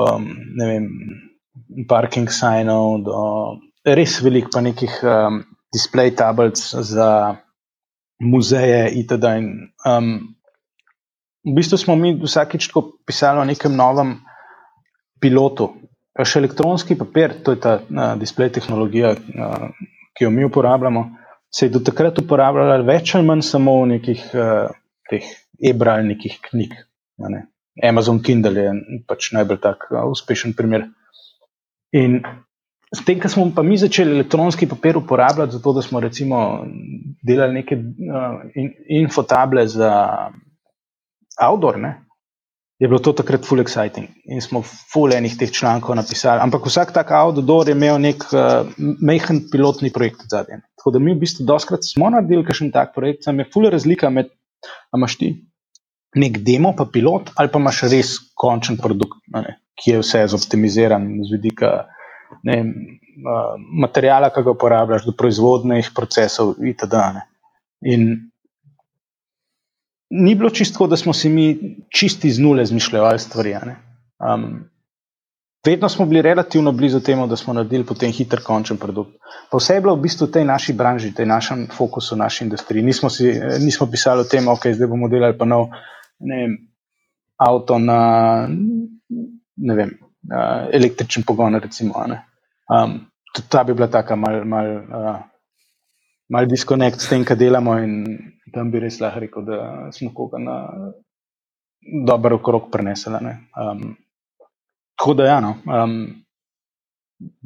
vem, 0.58 0.88
parking 1.90 2.32
signov, 2.32 3.04
do 3.06 3.20
res 3.86 4.18
velik 4.24 4.50
pa 4.54 4.64
nekih 4.64 4.96
um, 5.04 5.44
display 5.76 6.16
tablic 6.16 6.58
za 6.58 7.38
muzeje 8.20 8.92
itd. 9.02 9.34
In, 9.42 9.52
um, 9.86 10.14
v 11.48 11.56
bistvu 11.56 11.78
smo 11.78 11.96
mi 11.96 12.16
vsakič 12.18 12.72
pisali 13.06 13.40
o 13.40 13.48
nekem 13.48 13.76
novem 13.76 14.18
pilotu, 15.22 15.72
Še 16.18 16.40
elektronski 16.42 16.96
papir, 16.98 17.36
to 17.46 17.54
je 17.54 17.60
ta 17.62 17.78
uh, 17.78 18.16
display 18.18 18.50
tehnologija, 18.50 19.14
uh, 19.14 19.68
ki 20.18 20.26
jo 20.26 20.32
mi 20.34 20.46
uporabljamo, 20.48 21.04
se 21.54 21.68
je 21.68 21.76
do 21.76 21.82
takrat 21.86 22.18
uporabljala 22.18 22.80
več 22.88 23.14
ali 23.16 23.28
manj 23.28 23.44
samo 23.46 23.76
v 23.84 23.92
nekih 23.92 24.24
uh, 24.34 24.72
teh 25.12 25.28
e-bralnikih 25.62 26.40
knjig. 26.50 26.74
Amazon 27.86 28.24
Kindle 28.26 28.64
je 28.64 28.74
pač 29.06 29.30
najbolj 29.38 29.62
tak 29.62 29.86
uh, 29.92 30.08
uspešen 30.10 30.58
primer. 30.58 30.88
In 31.94 32.24
s 32.96 33.04
tem, 33.06 33.20
ko 33.20 33.30
smo 33.30 33.50
pa 33.56 33.64
mi 33.64 33.78
začeli 33.78 34.16
elektronski 34.16 34.68
papir 34.68 34.98
uporabljati, 34.98 35.58
zato 35.58 35.74
da 35.74 35.82
smo 35.82 36.00
recimo 36.00 36.66
delali 37.28 37.54
neke 37.60 37.76
uh, 37.76 38.42
in, 38.56 38.72
infotable 39.04 39.68
za 39.68 39.92
outdoor, 41.44 41.80
ne? 41.80 41.96
je 42.80 42.88
bilo 42.88 43.00
to 43.02 43.10
takrat 43.14 43.46
full 43.46 43.62
exciting 43.62 44.06
in 44.30 44.42
smo 44.42 44.62
full 44.62 45.14
enih 45.14 45.34
teh 45.38 45.50
člankov 45.52 45.96
napisali. 45.98 46.44
Ampak 46.44 46.68
vsak 46.70 46.92
tak 46.94 47.10
outdoor 47.12 47.68
je 47.68 47.74
imel 47.74 47.98
nek 48.02 48.26
uh, 48.30 48.70
mehen 48.78 49.48
pilotni 49.52 49.90
projekt 49.94 50.28
zadnji. 50.30 50.62
Tako 50.78 50.94
da 50.94 51.02
mi 51.02 51.16
v 51.16 51.24
bistvu 51.24 51.46
doskrat 51.46 51.88
smo 51.88 52.12
naredili 52.14 52.46
kakšen 52.46 52.72
tak 52.72 52.94
projekt, 52.96 53.26
sam 53.26 53.40
je 53.40 53.50
full 53.54 53.70
razlika 53.74 54.10
med, 54.14 54.30
a 54.94 55.00
imaš 55.00 55.18
ti 55.18 55.34
nek 56.18 56.38
demo, 56.46 56.74
pa 56.78 56.86
pilot, 56.86 57.34
ali 57.36 57.50
pa 57.52 57.60
imaš 57.60 57.82
res 57.92 58.14
končen 58.38 58.78
produkt, 58.78 59.20
ne, 59.34 59.58
ki 59.78 59.92
je 59.92 60.02
vse 60.02 60.24
zoptimiziran 60.32 61.10
z 61.26 61.34
vidika 61.36 61.72
ne, 62.44 62.58
uh, 62.62 63.56
materijala, 63.82 64.30
ki 64.34 64.44
ga 64.44 64.54
uporabljaš, 64.54 65.06
do 65.06 65.16
proizvodnih 65.18 65.92
procesov 65.96 66.56
itd. 66.60 67.04
Ne. 67.18 67.28
In 67.82 68.08
ni 70.10 70.36
bilo 70.36 70.50
čisto, 70.50 70.88
da 70.88 70.98
smo 70.98 71.14
si 71.14 71.30
mi 71.30 71.76
čisti 71.94 72.32
z 72.32 72.40
nule 72.40 72.66
zmišljali 72.66 73.20
stvari. 73.20 73.56
Um, 74.20 74.70
vedno 75.66 75.90
smo 75.90 76.06
bili 76.06 76.22
relativno 76.22 76.72
blizu 76.72 77.00
temu, 77.00 77.28
da 77.28 77.36
smo 77.36 77.54
naredili 77.54 77.86
potem 77.86 78.12
hiter 78.12 78.42
končen 78.44 78.78
produkt. 78.78 79.18
Pa 79.52 79.58
vse 79.58 79.74
je 79.74 79.82
bilo 79.82 79.96
v 79.96 80.02
bistvu 80.02 80.28
v 80.28 80.32
tej 80.32 80.46
naši 80.46 80.74
branži, 80.74 81.14
tej 81.14 81.26
našem 81.26 81.68
fokusu, 81.74 82.16
naši 82.16 82.44
industriji. 82.44 82.84
Nismo, 82.84 83.10
si, 83.10 83.34
nismo 83.60 83.88
pisali 83.92 84.22
o 84.22 84.30
tem, 84.30 84.46
da 84.46 84.56
okay, 84.56 84.74
zdaj 84.74 84.88
bomo 84.88 85.10
delali 85.12 85.38
pa 85.38 85.46
nov 85.46 85.70
vem, 86.20 86.58
avto 87.38 87.78
na 87.80 88.00
ne 89.58 89.76
vem, 89.76 89.98
uh, 90.32 90.68
električen 90.74 91.24
pogon. 91.28 91.56
Recimo, 91.60 92.06
um, 92.70 93.00
ta 93.50 93.64
bi 93.64 93.74
bila 93.74 93.88
taka 93.88 94.16
mal. 94.16 94.46
mal 94.46 94.76
uh, 94.78 95.18
Mal 96.30 96.46
diskonekt 96.52 97.00
s 97.00 97.08
tem, 97.08 97.24
kar 97.24 97.38
delamo, 97.40 97.78
in 97.80 98.02
tam 98.52 98.72
bi 98.72 98.82
res 98.84 98.98
lahko 99.00 99.22
rekel, 99.24 99.46
da 99.48 99.60
smo 99.96 100.10
koga 100.12 100.40
na 100.44 100.56
dobro 102.08 102.36
okrog 102.36 102.72
prenesli. 102.72 103.14
Um, 103.16 103.96
tako 105.00 105.14
da, 105.14 105.28
ja, 105.30 105.40
no, 105.40 105.54
um, 105.72 105.94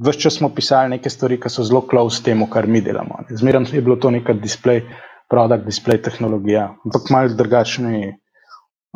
vse 0.02 0.20
čas 0.20 0.40
smo 0.40 0.50
pisali 0.50 0.96
neke 0.96 1.10
stvari, 1.14 1.38
ki 1.42 1.50
so 1.50 1.64
zelo 1.64 1.84
close 1.92 2.24
temu, 2.26 2.50
kar 2.50 2.68
mi 2.68 2.82
delamo. 2.82 3.22
Zmeraj 3.30 3.70
je 3.76 3.82
bilo 3.86 3.96
to 4.02 4.12
neka 4.12 4.34
display, 4.34 4.82
produkt, 5.30 5.66
display 5.70 6.02
tehnologija, 6.02 6.72
ampak 6.86 7.14
malo 7.14 7.36
drugačni 7.38 8.16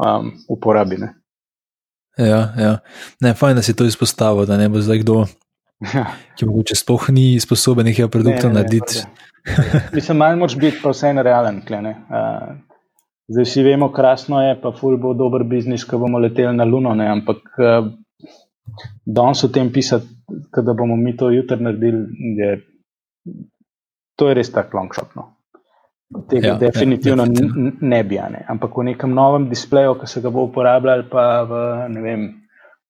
um, 0.02 0.32
uporabi. 0.50 0.98
Ne. 2.18 2.28
Ja, 2.28 2.54
ja. 2.58 2.78
Ne, 3.22 3.34
fajn, 3.34 3.56
da 3.56 3.62
si 3.62 3.76
to 3.76 3.86
izpostavil, 3.86 4.46
da 4.46 4.58
ne 4.58 4.70
bo 4.70 4.82
zdaj 4.82 5.02
kdo, 5.04 5.26
ja. 5.94 6.06
ki 6.40 6.48
morda 6.48 6.78
sploh 6.78 7.10
ni 7.16 7.34
sposoben 7.44 7.90
nekaj 7.90 8.08
produkta 8.12 8.52
narediti. 8.52 9.04
Mislim, 9.94 10.18
malo 10.18 10.40
moč 10.42 10.56
biti 10.58 10.80
pa 10.84 10.94
vseeno 10.94 11.24
realen. 11.26 11.60
Uh, 11.60 12.56
zdaj 13.28 13.50
vsi 13.50 13.66
vemo, 13.68 13.92
krasno 13.94 14.42
je, 14.42 14.56
pa 14.62 14.72
ful 14.76 14.98
bo 15.02 15.14
dober 15.14 15.44
biznis, 15.44 15.86
ko 15.86 16.00
bomo 16.02 16.20
leteli 16.24 16.56
na 16.56 16.66
Luno, 16.66 16.96
ne? 16.96 17.10
ampak 17.12 17.44
uh, 17.60 17.92
danes 19.06 19.44
o 19.44 19.52
tem 19.54 19.72
pisati, 19.74 20.08
da 20.56 20.74
bomo 20.74 20.96
mi 20.96 21.18
to 21.18 21.30
jutri 21.30 21.62
naredili, 21.64 22.08
je, 22.40 22.58
to 24.16 24.30
je 24.30 24.40
res 24.40 24.52
tako 24.52 24.80
long 24.80 24.94
shot. 24.96 25.12
No? 25.16 25.35
Tega 26.30 26.48
ja, 26.48 26.56
definitivno 26.62 27.26
ja, 27.26 27.72
ne 27.82 28.04
bi, 28.06 28.20
ne? 28.30 28.44
ampak 28.50 28.78
v 28.78 28.92
nekem 28.92 29.14
novem 29.14 29.48
displeju, 29.50 29.96
ki 30.00 30.08
se 30.08 30.22
ga 30.22 30.30
bo 30.30 30.46
uporabljal, 30.46 31.08
pa 31.10 31.24
v 31.50 31.62
vem, 32.04 32.28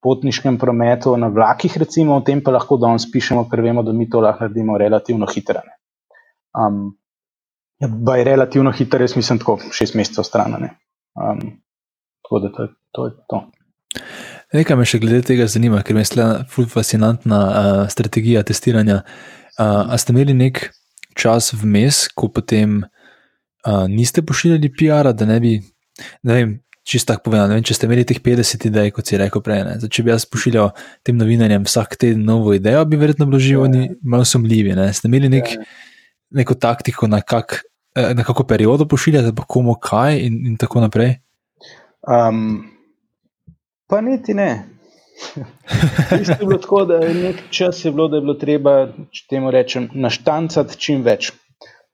potniškem 0.04 0.60
prometu, 0.60 1.16
na 1.18 1.32
vlakih, 1.32 1.78
recimo, 1.82 2.20
o 2.20 2.26
tem 2.26 2.44
pa 2.44 2.52
lahko 2.54 2.78
danes 2.82 3.08
pišemo, 3.12 3.48
ker 3.50 3.64
vemo, 3.64 3.86
da 3.88 3.96
mi 3.96 4.10
to 4.12 4.20
lahko 4.22 4.46
naredimo 4.46 4.78
relativno 4.78 5.30
hitro. 5.32 5.64
Um, 6.56 6.98
ja, 7.80 7.90
je 7.90 8.28
relativno 8.28 8.72
hiter, 8.76 9.08
jaz 9.08 9.16
mislim, 9.16 9.40
tako 9.40 9.58
šest 9.72 9.96
mesecev 9.96 10.28
stran. 10.28 10.60
Um, 11.16 11.42
tako 12.24 12.40
da 12.44 12.52
to 12.52 12.64
je 12.64 12.70
to. 12.92 13.06
Je 13.06 13.16
to. 13.32 13.42
Nekaj 14.56 14.78
me 14.78 14.86
še 14.88 15.00
glede 15.02 15.24
tega 15.26 15.48
zanima, 15.52 15.82
ker 15.84 15.98
me 15.98 16.04
je 16.04 16.12
zelo 16.14 16.68
fascinantna 16.72 17.40
uh, 17.48 17.80
strategija 17.92 18.44
testiranja. 18.44 19.02
Uh, 19.56 19.88
a 19.90 19.98
ste 19.98 20.14
imeli 20.14 20.36
nek 20.36 20.68
čas 21.16 21.54
vmes, 21.56 22.06
ko 22.14 22.30
potem 22.30 22.84
uh, 23.66 23.88
niste 23.92 24.22
pošiljali 24.26 24.72
PR-a, 24.78 25.14
da 25.14 25.26
ne 25.30 25.40
bi, 25.44 25.56
ne 26.24 26.38
vem, 26.38 26.54
čisto 26.86 27.14
tako 27.14 27.32
povedano, 27.32 27.58
če 27.66 27.74
ste 27.74 27.90
imeli 27.90 28.06
teh 28.06 28.22
50 28.22 28.68
idej, 28.70 28.92
kot 28.94 29.10
si 29.10 29.18
rekel 29.18 29.42
prej. 29.42 29.64
Ne? 29.66 29.90
Če 29.90 30.06
bi 30.06 30.14
jaz 30.14 30.28
pošiljal 30.30 30.70
tem 31.06 31.18
novinarjem 31.18 31.66
vsak 31.66 31.98
teden 31.98 32.24
novo 32.28 32.54
idejo, 32.54 32.86
bi 32.86 33.00
verjetno 33.02 33.26
bilo 33.26 33.42
živo 33.42 33.66
ja. 33.72 33.88
malo 34.06 34.26
sumljivi. 34.26 34.78
Ste 34.94 35.10
imeli 35.10 35.34
nek. 35.40 35.58
Ja 35.58 35.66
neko 36.36 36.54
taktiko, 36.54 37.08
na, 37.08 37.22
kak, 37.22 37.64
eh, 37.96 38.14
na 38.14 38.24
kako 38.24 38.44
periodo 38.44 38.88
pošiljate, 38.88 39.36
pa 39.36 39.44
komu 39.44 39.76
kaj 39.82 40.20
in, 40.20 40.40
in 40.48 40.58
tako 40.58 40.82
naprej? 40.82 41.16
Um, 42.08 42.66
pa 43.88 44.02
niti 44.02 44.34
ne. 44.34 44.66
je 46.12 46.36
bilo 46.40 46.58
tako, 46.58 46.84
da 46.86 47.00
nek 47.00 47.36
čas 47.50 47.86
je 47.86 47.92
bilo, 47.92 48.08
da 48.08 48.18
je 48.18 48.22
bilo 48.22 48.34
treba, 48.34 48.76
če 49.12 49.28
temu 49.30 49.52
rečem, 49.52 49.90
naštancati 49.94 50.78
čim 50.78 51.06
več. 51.08 51.32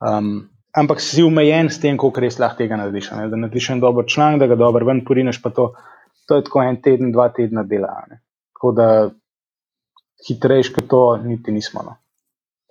Um, 0.02 0.50
ampak 0.78 1.02
si 1.02 1.24
umejen 1.24 1.70
s 1.70 1.80
tem, 1.80 1.98
koliko 1.98 2.24
res 2.24 2.40
lahko 2.40 2.64
tega 2.64 2.78
narediš. 2.80 3.12
Ne? 3.18 3.28
Da 3.32 3.40
narediš 3.40 3.70
en 3.76 3.82
dober 3.84 4.08
članek, 4.08 4.40
da 4.40 4.48
ga 4.52 4.60
dobro 4.60 4.88
ven 4.88 5.04
porineš, 5.06 5.42
pa 5.44 5.52
to, 5.56 5.72
to 6.28 6.40
je 6.40 6.46
tako 6.48 6.64
en 6.64 6.80
teden, 6.82 7.12
dva 7.12 7.30
tedna 7.36 7.64
dela. 7.68 8.06
Ne? 8.10 8.22
Tako 8.56 8.72
da 8.78 8.88
hitrejš, 10.28 10.72
kot 10.76 10.88
to 10.90 11.04
niti 11.24 11.52
nismo. 11.52 11.84
No. 11.86 11.98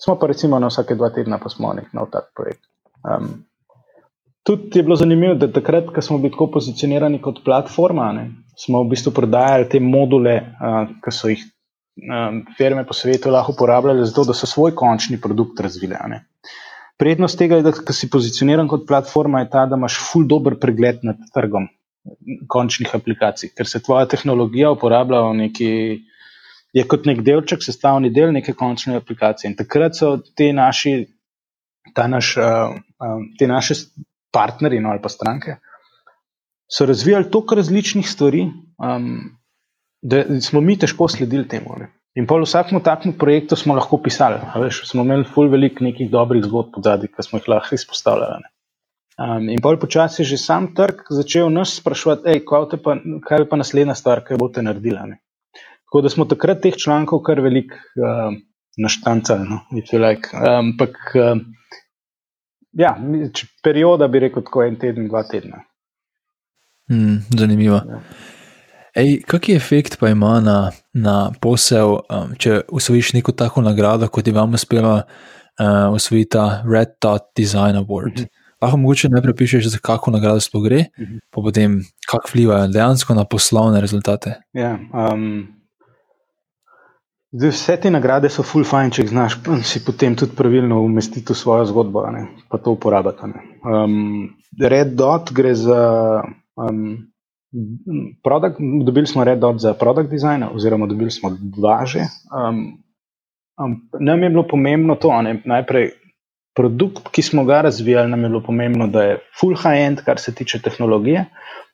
Smo 0.00 0.16
pa 0.18 0.30
recimo 0.30 0.58
na 0.58 0.70
vsake 0.70 0.96
dva 0.96 1.10
tedna, 1.14 1.38
pa 1.38 1.52
smo 1.52 1.74
nek 1.76 1.92
nov 1.92 2.08
tak 2.12 2.30
projekt. 2.36 2.62
Um, 3.04 3.44
tudi 4.46 4.78
je 4.78 4.82
bilo 4.82 4.96
zanimivo, 4.96 5.34
da 5.34 5.50
takrat, 5.52 5.90
ko 5.94 6.02
smo 6.02 6.18
bili 6.18 6.32
tako 6.32 6.50
pozicionirani 6.56 7.20
kot 7.22 7.42
platforma, 7.44 8.12
ne, 8.16 8.30
smo 8.56 8.82
v 8.84 8.94
bistvu 8.94 9.12
prodajali 9.16 9.68
te 9.68 9.80
module, 9.80 10.36
uh, 10.40 10.94
ki 11.04 11.12
so 11.12 11.28
jih 11.32 11.42
um, 12.00 12.42
firme 12.56 12.86
po 12.88 12.96
svetu 12.96 13.32
lahko 13.32 13.52
uporabljale, 13.52 14.04
zato 14.08 14.24
da 14.30 14.36
so 14.36 14.48
svoj 14.48 14.74
končni 14.76 15.20
produkt 15.20 15.60
razvile. 15.60 16.00
Ne. 16.08 16.24
Prednost 17.00 17.38
tega, 17.40 17.60
da 17.64 17.72
si 17.96 18.10
pozicioniran 18.12 18.68
kot 18.68 18.84
platforma, 18.88 19.40
je 19.40 19.50
ta, 19.52 19.64
da 19.66 19.78
imaš 19.80 19.96
full 20.10 20.28
dober 20.28 20.58
pregled 20.60 21.04
nad 21.06 21.22
trgom 21.34 21.70
končnih 22.48 22.92
aplikacij, 22.96 23.52
ker 23.56 23.68
se 23.68 23.80
tvoja 23.84 24.06
tehnologija 24.08 24.72
uporablja 24.76 25.22
v 25.28 25.36
neki. 25.44 25.70
Je 26.76 26.84
kot 26.86 27.08
nek 27.08 27.24
delček, 27.26 27.64
sestavni 27.66 28.12
del 28.14 28.30
neke 28.30 28.52
končne 28.54 29.00
aplikacije. 29.00 29.48
In 29.50 29.56
takrat 29.58 29.96
so 29.98 30.12
te 30.38 30.52
naši, 30.54 30.92
naš, 31.96 32.28
uh, 32.38 32.76
uh, 33.02 33.24
te 33.40 33.48
naše 33.50 33.74
partnerji 34.30 34.78
no, 34.80 34.92
ali 34.94 35.02
pa 35.02 35.10
stranke, 35.10 35.56
razvijali 36.78 37.30
toliko 37.30 37.58
različnih 37.58 38.10
stvari, 38.10 38.44
um, 38.78 39.08
da 40.02 40.22
smo 40.40 40.60
mi 40.60 40.78
težko 40.78 41.08
sledili 41.08 41.48
temu. 41.48 41.74
Ne. 41.78 41.90
In 42.18 42.26
po 42.26 42.40
vsakem 42.42 42.80
takem 42.82 43.12
projektu 43.14 43.56
smo 43.56 43.76
lahko 43.78 44.00
pisali, 44.02 44.40
veš, 44.58 44.82
smo 44.88 45.04
imeli 45.06 45.24
ful 45.24 45.50
veliko 45.50 45.84
nekih 45.86 46.10
dobrih 46.10 46.42
zgodb 46.42 46.80
zadaj, 46.82 47.12
ki 47.14 47.22
smo 47.22 47.38
jih 47.38 47.46
lahko 47.52 47.76
izpostavljali. 47.78 48.50
Um, 49.20 49.50
in 49.52 49.60
pol 49.62 49.76
počasi 49.76 50.22
je 50.22 50.32
že 50.32 50.38
sam 50.40 50.70
trg 50.74 51.04
začel 51.12 51.50
nas 51.52 51.76
sprašovati, 51.76 52.40
pa, 52.82 52.96
kaj 53.26 53.42
je 53.42 53.48
pa 53.48 53.56
naslednja 53.60 53.94
stvar, 53.94 54.24
kaj 54.24 54.40
boste 54.40 54.62
naredili. 54.62 55.18
Tako 55.86 56.00
da 56.00 56.10
smo 56.10 56.24
takrat 56.24 56.62
teh 56.64 56.74
člankov 56.74 57.22
kar 57.26 57.40
velik 57.40 57.74
uh, 57.74 58.34
naštancali, 58.78 59.46
no, 59.46 59.60
like. 59.76 60.32
um, 60.34 60.72
ampak 60.72 60.98
uh, 61.14 61.38
ja, 62.72 62.96
perioda 63.62 64.08
bi 64.08 64.24
rekel 64.26 64.42
tako 64.42 64.64
en 64.64 64.78
teden, 64.78 65.08
dva 65.08 65.22
tedna. 65.30 65.62
Mm, 66.90 67.22
zanimivo. 67.38 67.76
Ja. 67.76 68.00
Ej, 68.94 69.22
kak 69.26 69.48
je 69.48 69.56
efekt 69.56 69.98
pa 70.00 70.08
ima 70.08 70.40
na, 70.40 70.70
na 70.92 71.30
posel, 71.40 72.00
um, 72.10 72.34
če 72.38 72.62
usvojiš 72.68 73.12
neko 73.12 73.32
tako 73.32 73.62
nagrado, 73.62 74.08
kot 74.08 74.26
je 74.26 74.34
vam 74.34 74.54
uspelo 74.54 74.96
uh, 74.98 75.94
usvojiti 75.94 76.30
ta 76.34 76.62
Red 76.66 76.96
Dot 77.02 77.30
Design 77.36 77.78
Award? 77.78 78.18
Mm 78.18 78.24
-hmm. 78.24 78.28
Lahko 78.62 78.76
mogoče 78.76 79.08
najprej 79.08 79.34
pišeš, 79.36 79.66
za 79.66 79.78
kakšno 79.78 80.12
nagrado 80.12 80.40
sploh 80.40 80.64
gre, 80.64 80.84
mm 80.98 81.04
-hmm. 81.04 81.18
pa 81.30 81.40
potem 81.42 81.80
kako 82.06 82.28
vplivajo 82.28 82.68
dejansko 82.68 83.14
na 83.14 83.24
poslovne 83.24 83.80
rezultate. 83.80 84.34
Ja, 84.52 84.78
um, 84.92 85.48
Zdaj, 87.32 87.50
vse 87.50 87.76
te 87.76 87.90
nagrade 87.90 88.28
so 88.28 88.42
full 88.42 88.64
fine, 88.64 88.90
če 88.90 89.02
jih 89.02 89.10
znaš, 89.10 89.36
si 89.62 89.84
potem 89.84 90.16
tudi 90.16 90.34
pravilno 90.36 90.80
umestiti 90.82 91.32
v 91.32 91.36
svojo 91.36 91.64
zgodbo, 91.64 92.02
ne, 92.10 92.26
pa 92.48 92.58
to 92.58 92.70
uporabiti. 92.70 93.22
Um, 93.62 94.30
Red 94.60 94.88
Dot 94.98 95.30
gre 95.32 95.54
za. 95.54 96.22
Um, 96.56 97.09
product, 98.22 98.56
dobili 98.84 99.06
smo 99.06 99.24
Red 99.24 99.38
Dot 99.38 99.58
za 99.58 99.74
product 99.74 100.10
design, 100.10 100.44
oziroma 100.54 100.86
dobili 100.86 101.10
smo 101.10 101.30
dva 101.40 101.84
že. 101.86 102.06
Um, 102.30 102.82
um, 103.64 103.88
nam 104.00 104.22
je 104.22 104.30
bilo 104.30 104.46
pomembno 104.48 104.94
to, 104.94 105.22
ne, 105.22 105.42
najprej 105.44 105.90
produkt, 106.54 107.08
ki 107.12 107.22
smo 107.22 107.44
ga 107.44 107.60
razvijali, 107.60 108.10
nam 108.10 108.22
je 108.22 108.28
bilo 108.28 108.42
pomembno, 108.42 108.86
da 108.86 109.02
je 109.02 109.18
full 109.40 109.56
high-end, 109.56 110.02
kar 110.04 110.18
se 110.18 110.34
tiče 110.34 110.62
tehnologije, 110.62 111.24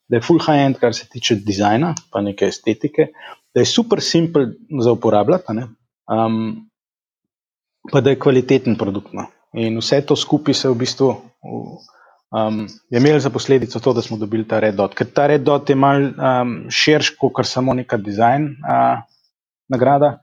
da 0.08 0.16
je 0.16 0.22
full 0.22 0.40
high-end, 0.40 0.78
kar 0.80 0.94
se 0.94 1.08
tiče 1.08 1.34
dizajna, 1.34 1.94
pa 2.12 2.20
neke 2.20 2.46
estetike, 2.46 3.08
da 3.54 3.60
je 3.60 3.66
super 3.66 4.00
simpel 4.00 4.46
za 4.82 4.92
uporabljati, 4.92 5.52
um, 6.12 6.68
pa 7.92 8.00
da 8.00 8.10
je 8.10 8.18
kvaliteten 8.18 8.76
produkt. 8.76 9.12
No. 9.12 9.26
In 9.56 9.78
vse 9.80 10.02
to 10.06 10.16
skupaj 10.16 10.54
se 10.54 10.68
v 10.68 10.74
bistvu 10.74 11.14
um, 12.36 12.66
je 12.90 13.00
imelo 13.00 13.20
za 13.20 13.30
posledico 13.30 13.80
to, 13.80 13.92
da 13.92 14.02
smo 14.02 14.16
dobili 14.16 14.44
ta 14.48 14.60
Red 14.60 14.74
Dot. 14.74 14.94
Ker 14.94 15.08
ta 15.14 15.26
Red 15.26 15.42
Dot 15.46 15.70
je 15.70 15.76
mal 15.76 16.02
um, 16.02 16.54
širši 16.70 17.16
kot 17.20 17.46
samo 17.46 17.74
neka 17.74 17.96
dizajn 17.96 18.44
uh, 18.44 19.00
nagrada. 19.68 20.18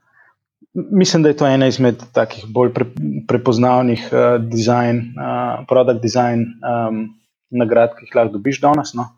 Mislim, 0.74 1.24
da 1.24 1.30
je 1.30 1.38
to 1.38 1.47
ena 1.47 1.68
izmed 1.68 2.01
takih 2.14 2.45
bolj 2.49 2.74
pre, 2.74 2.86
prepoznavnih 3.28 4.07
uh, 4.11 4.38
dizajn, 4.41 5.03
uh, 5.18 5.66
product 5.70 6.01
design 6.01 6.45
um, 6.61 7.03
nagrad, 7.49 7.93
ki 7.97 8.07
jih 8.07 8.16
lahko 8.16 8.38
dobiš 8.38 8.61
danes. 8.61 8.93
No. 8.97 9.09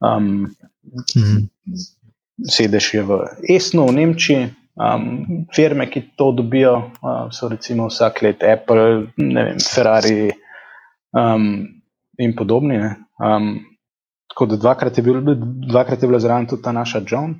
Um, 0.00 0.46
-hmm 1.16 1.48
sedež 2.42 2.94
je 2.94 3.02
v 3.02 3.10
Esnu, 3.48 3.86
v 3.88 3.92
Nemčiji. 3.92 4.44
Um, 4.74 5.46
firme, 5.54 5.86
ki 5.86 6.18
to 6.18 6.34
dobijo, 6.34 6.90
uh, 6.98 7.30
so 7.30 7.46
recimo 7.46 7.86
vsak 7.86 8.26
let 8.26 8.42
Apple, 8.42 9.06
vem, 9.14 9.54
Ferrari 9.62 10.34
um, 11.14 11.62
in 12.18 12.34
podobni. 12.36 12.78
Um, 13.20 13.58
tako 14.30 14.46
da 14.50 14.56
dvakrat 14.56 14.98
je, 14.98 15.04
bil, 15.04 15.20
dvakrat 15.70 16.02
je 16.02 16.08
bila 16.08 16.20
zraven 16.20 16.46
tudi 16.50 16.62
ta 16.62 16.72
naša 16.72 17.02
John. 17.06 17.36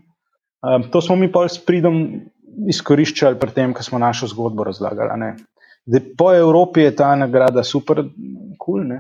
Um, 0.65 0.89
to 0.91 1.01
smo 1.01 1.17
mi 1.17 1.33
pa 1.33 1.49
s 1.49 1.59
pridom 1.59 2.05
izkoriščali 2.71 3.39
pri 3.39 3.51
tem, 3.51 3.75
ko 3.75 3.83
smo 3.83 3.99
našo 3.99 4.31
zgodbo 4.31 4.65
razlagali. 4.65 5.35
Zdaj, 5.87 6.05
po 6.19 6.31
Evropi 6.35 6.87
je 6.87 6.97
ta 6.97 7.15
nagrada 7.19 7.65
super 7.65 8.05
kul. 8.59 8.85
Cool, 8.85 8.95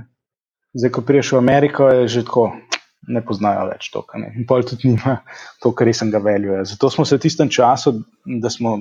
Zdaj, 0.75 0.91
ko 0.91 1.05
priješ 1.07 1.33
v 1.33 1.39
Ameriko, 1.39 1.87
je 1.89 2.09
že 2.09 2.25
tako 2.27 2.49
ne 3.07 3.21
poznajo 3.25 3.69
več 3.69 3.91
to, 3.93 4.03
kar 4.09 4.23
in 4.25 4.47
pol 4.49 4.65
tudi 4.67 4.91
nima 4.91 5.21
to, 5.63 5.71
kar 5.77 5.87
res 5.87 6.03
ga 6.11 6.19
veljuje. 6.19 6.65
Zato 6.67 6.91
smo 6.91 7.05
se 7.05 7.19
v 7.19 7.23
tistem 7.23 7.51
času, 7.53 7.93
da 8.43 8.51
smo, 8.51 8.79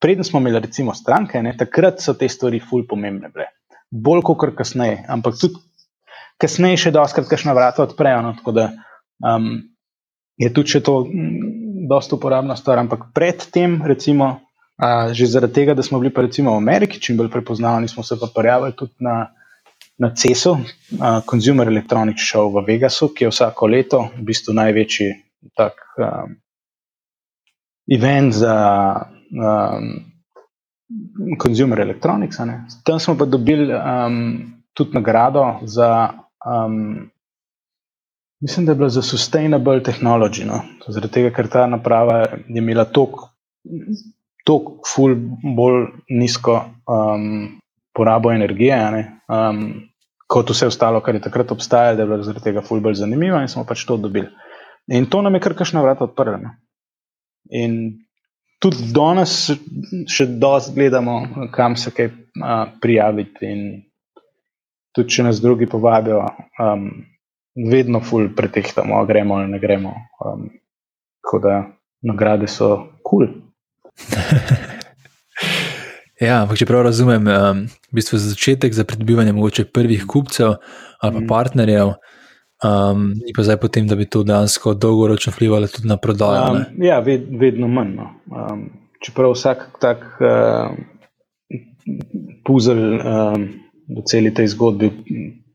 preden 0.00 0.24
smo 0.24 0.40
imeli 0.40 0.62
recimo 0.64 0.94
stranke, 0.94 1.42
ne, 1.42 1.52
takrat 1.58 2.00
so 2.00 2.14
te 2.14 2.28
stvari 2.30 2.62
ful 2.62 2.86
pomembne 2.88 3.28
bile. 3.34 3.50
Bolj 3.90 4.22
kot 4.24 4.54
kasneje, 4.56 5.02
ampak 5.10 5.36
tudi 5.40 5.60
kasneje 6.40 6.86
še 6.86 6.94
doskrat 6.94 7.28
kakšna 7.30 7.54
vrata 7.56 7.84
odprejo. 7.86 8.22
No, 8.24 8.34
tako 8.38 8.54
da 8.56 8.70
um, 9.24 9.62
je 10.40 10.50
tudi 10.52 10.80
to 10.84 11.04
mm, 11.04 11.86
dosta 11.90 12.16
uporabna 12.16 12.56
stvar, 12.56 12.82
ampak 12.84 13.12
predtem 13.14 13.82
recimo. 13.86 14.40
Uh, 14.74 15.14
že 15.14 15.28
zaradi 15.30 15.54
tega, 15.54 15.74
da 15.78 15.84
smo 15.86 16.00
bili 16.02 16.10
pa 16.10 16.24
recimo 16.26 16.50
v 16.50 16.58
Ameriki 16.58 16.98
čim 16.98 17.14
bolj 17.14 17.28
prepoznavni, 17.30 17.86
smo 17.86 18.02
se 18.02 18.16
pa 18.18 18.26
prijavili 18.26 18.74
tudi 18.74 19.06
na 19.06 19.30
na 19.98 20.10
CES-u, 20.10 20.50
uh, 20.50 21.22
Consumer 21.30 21.68
Electronics 21.68 22.22
Show 22.26 22.50
v 22.50 22.64
Vegasu, 22.66 23.12
ki 23.14 23.24
je 23.24 23.30
vsako 23.30 23.66
leto 23.70 24.00
v 24.16 24.26
bistvu 24.26 24.54
največji 24.58 25.08
tak 25.54 25.78
um, 26.00 26.34
event 27.86 28.34
za 28.34 28.56
um, 29.30 29.94
consumer 31.38 31.80
electronics. 31.80 32.36
Tam 32.84 32.98
smo 33.00 33.16
pa 33.18 33.24
dobili 33.24 33.70
um, 33.74 34.54
tudi 34.72 34.94
nagrado 34.94 35.60
za, 35.62 36.10
um, 36.44 37.10
mislim, 38.40 38.66
da 38.66 38.72
je 38.72 38.76
bila 38.76 38.88
za 38.88 39.02
sustainable 39.02 39.82
technology. 39.82 40.44
No? 40.46 40.62
Zaradi 40.88 41.12
tega, 41.12 41.32
ker 41.34 41.48
ta 41.48 41.66
naprava 41.66 42.18
je 42.24 42.60
imela 42.60 42.84
toliko. 42.84 43.30
Tako, 44.44 44.78
ful, 44.84 45.14
bolj 45.56 45.86
nizko 46.12 46.58
um, 46.84 47.60
porabo 47.96 48.32
energije, 48.32 48.76
um, 49.28 49.62
kot 50.26 50.50
vse 50.50 50.68
ostalo, 50.68 51.00
kar 51.00 51.14
je 51.14 51.22
takrat 51.24 51.52
obstajalo, 51.52 51.96
da 51.96 52.02
je 52.02 52.08
bilo 52.10 52.26
zaradi 52.26 52.44
tega 52.44 52.62
ful 52.64 52.82
bolj 52.84 52.98
zanimivo 53.00 53.40
in 53.40 53.48
smo 53.48 53.64
pač 53.64 53.86
to 53.88 53.96
dobili. 53.96 54.28
In 54.92 55.06
to 55.06 55.22
nam 55.22 55.34
je 55.34 55.40
kar 55.40 55.54
kakšna 55.56 55.82
vrata 55.82 56.04
odprla. 56.04 56.36
Ne? 56.42 56.56
In 57.50 57.78
tudi 58.60 58.90
danes 58.92 59.36
še 60.10 60.26
dosti 60.40 60.74
gledamo, 60.76 61.48
kam 61.52 61.76
se 61.80 61.92
kaj 61.94 62.10
uh, 62.10 62.74
prijaviti. 62.82 63.48
In 63.48 63.64
tudi, 64.94 65.08
če 65.16 65.26
nas 65.28 65.40
drugi 65.42 65.66
povabijo, 65.70 66.24
um, 66.62 66.90
vedno 67.70 68.00
ful 68.00 68.28
pretehtamo, 68.36 69.04
gremo 69.06 69.40
ali 69.40 69.50
ne 69.52 69.58
gremo. 69.58 69.94
Um, 70.24 70.48
tako 71.24 71.38
da 71.42 71.58
nagrade 72.04 72.48
so 72.50 72.76
kul. 73.02 73.26
Cool. 73.26 73.42
Ja, 76.22 76.44
ampak 76.44 76.60
če 76.60 76.66
prav 76.68 76.84
razumem, 76.86 77.26
um, 77.26 77.64
v 77.90 77.98
bistvu 77.98 78.20
za 78.22 78.30
začetek 78.30 78.74
za 78.74 78.84
pridobivanje 78.86 79.34
mogoče 79.34 79.66
prvih 79.66 80.04
kupcev 80.06 80.54
ali 81.02 81.12
pa 81.12 81.20
mm. 81.20 81.26
partnerjev, 81.28 81.90
um, 82.64 83.08
in 83.18 83.34
pa 83.36 83.44
zdaj 83.44 83.58
potem, 83.60 83.88
da 83.90 83.98
bi 83.98 84.06
to 84.08 84.22
dejansko 84.24 84.76
dolgoročno 84.78 85.34
vplivalo 85.34 85.68
tudi 85.68 85.90
na 85.90 85.98
prodajo. 86.00 86.54
Um, 86.54 86.84
ja, 86.86 87.00
ved, 87.04 87.26
vedno 87.40 87.68
manj. 87.68 87.92
No. 87.98 88.06
Um, 88.30 88.62
čeprav 89.04 89.34
vsak 89.34 89.66
tak 89.82 90.06
uh, 90.22 90.72
puzzle 92.46 93.02
um, 93.02 93.48
v 93.88 94.04
celi 94.08 94.32
tej 94.34 94.52
zgodbi 94.54 94.90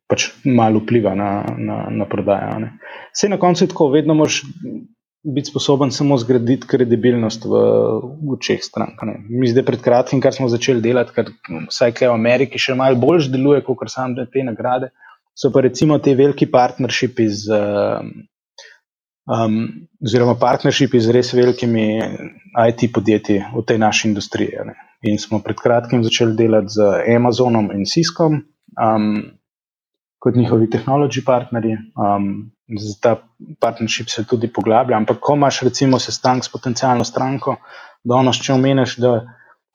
pač 0.09 0.31
malo 0.45 0.81
vpliva 0.81 1.13
na, 1.15 1.45
na, 1.57 1.85
na 1.93 2.05
prodajo. 2.09 2.69
Vse 3.13 3.29
na 3.29 3.37
koncu 3.37 3.63
je 3.63 3.71
tako, 3.73 3.91
vedno 3.93 4.17
moš. 4.17 4.43
biti 5.23 5.49
sposoben 5.49 5.91
samo 5.91 6.17
zgraditi 6.17 6.67
kredibilnost 6.67 7.43
v 7.45 7.59
očeh 8.33 8.61
strank. 8.63 9.01
Ne. 9.03 9.17
Mi 9.29 9.49
zdaj 9.51 9.65
pred 9.67 9.81
kratkim, 9.83 10.21
kar 10.23 10.33
smo 10.33 10.47
začeli 10.47 10.81
delati, 10.81 11.11
kar 11.11 11.31
vsaj 11.67 11.91
kaj 11.91 12.07
v 12.07 12.15
Ameriki 12.15 12.59
še 12.59 12.75
malo 12.79 12.95
bolj 12.95 13.27
deluje, 13.27 13.61
kot 13.67 13.91
sam 13.91 14.15
te 14.15 14.43
nagrade, 14.47 14.93
so 15.35 15.51
pa 15.51 15.61
recimo 15.61 15.99
te 15.99 16.15
veliki 16.15 16.47
partnershipi 16.47 17.27
z. 17.27 17.59
Um, 19.29 19.59
oziroma, 20.01 20.33
partnershipi 20.39 20.97
z 20.97 21.11
res 21.13 21.33
velikimi 21.37 21.99
IT 22.57 22.87
podjetji 22.95 23.43
v 23.53 23.61
tej 23.61 23.77
naši 23.77 24.07
industriji. 24.09 24.63
Ne. 24.65 24.88
In 25.07 25.19
smo 25.19 25.39
pred 25.39 25.55
kratkim 25.55 26.03
začeli 26.03 26.35
delati 26.35 26.75
z 26.75 26.87
Amazonom 27.15 27.69
in 27.71 27.85
Ciskom, 27.87 28.41
um, 28.75 29.11
kot 30.19 30.35
njihovi 30.35 30.67
tehnološki 30.69 31.23
partnerji. 31.25 31.77
Um, 31.95 32.51
ta 33.01 33.15
partnership 33.59 34.09
se 34.09 34.25
tudi 34.27 34.51
poglablja. 34.53 34.97
Ampak, 34.97 35.21
ko 35.23 35.37
imaš 35.39 35.61
recimo 35.65 35.99
sestanek 35.99 36.43
s 36.43 36.51
potencijalno 36.51 37.07
stranko, 37.07 37.55
da 38.03 38.19
ono 38.19 38.33
še 38.35 38.53
omeniš, 38.53 38.97
da 38.99 39.13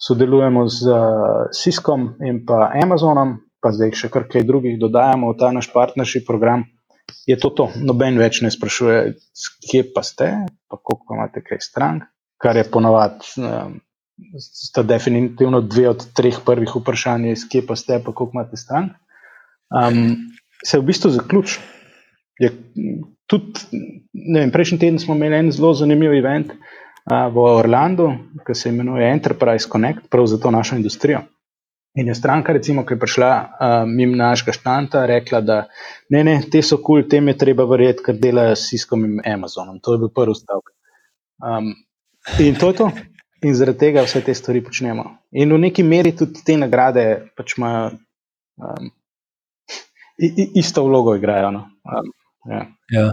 sodelujemo 0.04 0.66
z 0.68 0.92
uh, 0.92 1.48
Ciskom 1.56 2.12
in 2.20 2.44
pa 2.46 2.68
Amazonom, 2.82 3.38
pa 3.64 3.72
zdaj 3.72 3.94
še 3.96 4.12
kar 4.12 4.28
kaj 4.28 4.44
drugih 4.44 4.76
dodajamo 4.80 5.32
v 5.32 5.38
ta 5.40 5.50
naš 5.56 5.70
partnership 5.72 6.26
program. 6.28 6.66
Je 7.28 7.36
to 7.40 7.50
to, 7.56 7.70
noben 7.80 8.20
več 8.20 8.42
ne 8.44 8.50
sprašuje, 8.52 8.98
kje 9.64 9.82
pa 9.96 10.04
ste, 10.04 10.28
pa 10.68 10.76
koliko 10.76 11.16
imate 11.16 11.40
kaj 11.44 11.60
strank, 11.64 12.04
kar 12.40 12.56
je 12.60 12.64
ponovadi, 12.68 13.32
um, 13.40 13.78
sta 14.38 14.82
definitivno 14.82 15.60
dve 15.60 15.88
od 15.88 16.06
treh 16.14 16.38
prvih 16.46 16.76
vprašanj, 16.76 17.32
kje 17.50 17.66
pa 17.66 17.76
ste, 17.76 18.00
pa 18.04 18.12
koliko 18.12 18.38
imate 18.38 18.56
strank. 18.56 18.92
Um, 19.74 20.16
se 20.64 20.78
v 20.78 20.82
bistvu 20.82 21.10
zaključi. 21.10 21.60
Prejšnji 24.52 24.78
teden 24.78 24.98
smo 24.98 25.14
imeli 25.14 25.36
en 25.36 25.52
zelo 25.52 25.74
zanimiv 25.74 26.14
event 26.14 26.52
uh, 26.52 27.26
v 27.34 27.46
Orlandu, 27.58 28.10
ki 28.46 28.54
se 28.54 28.68
imenuje 28.68 29.10
Enterprise 29.10 29.68
Connect, 29.70 30.08
prav 30.10 30.26
za 30.26 30.38
to 30.38 30.50
našo 30.50 30.76
industrijo. 30.76 31.24
In 31.94 32.08
je 32.10 32.14
stranka, 32.14 32.52
recimo, 32.52 32.82
ki 32.86 32.94
je 32.94 33.00
prišla 33.00 33.30
uh, 33.30 33.74
mimo 33.86 34.16
našega 34.18 34.52
štanta, 34.52 35.06
rekla, 35.06 35.40
da 35.40 35.60
ne, 36.10 36.24
ne, 36.24 36.40
te 36.50 36.62
so 36.62 36.76
kul, 36.76 37.02
cool, 37.02 37.08
tem 37.08 37.28
je 37.30 37.38
treba 37.38 37.66
verjeti, 37.70 38.02
ker 38.06 38.18
delajo 38.18 38.56
s 38.56 38.70
Ciskom 38.70 39.04
in 39.06 39.20
Amazonom. 39.34 39.78
To 39.82 39.94
je 39.94 40.02
bil 40.02 40.10
prvi 40.14 40.34
stavek. 40.34 40.72
Um, 41.38 41.70
in 42.42 42.58
to 42.58 42.72
je 42.72 42.78
to. 42.80 42.90
In 43.44 43.54
zaradi 43.54 43.78
tega 43.78 44.04
vse 44.06 44.22
te 44.24 44.34
stvari 44.34 44.62
počnemo. 44.64 45.04
In 45.36 45.52
v 45.52 45.60
neki 45.66 45.84
meri 45.84 46.14
tudi 46.16 46.44
te 46.46 46.56
nagrade 46.56 47.04
pač 47.36 47.58
imajo. 47.58 47.90
Um, 48.56 48.92
isto 50.54 50.84
vlogo 50.86 51.16
igrajo. 51.18 51.50
No. 51.50 51.66
Um, 51.84 52.12
ja. 52.48 52.62
Ja. 52.94 53.10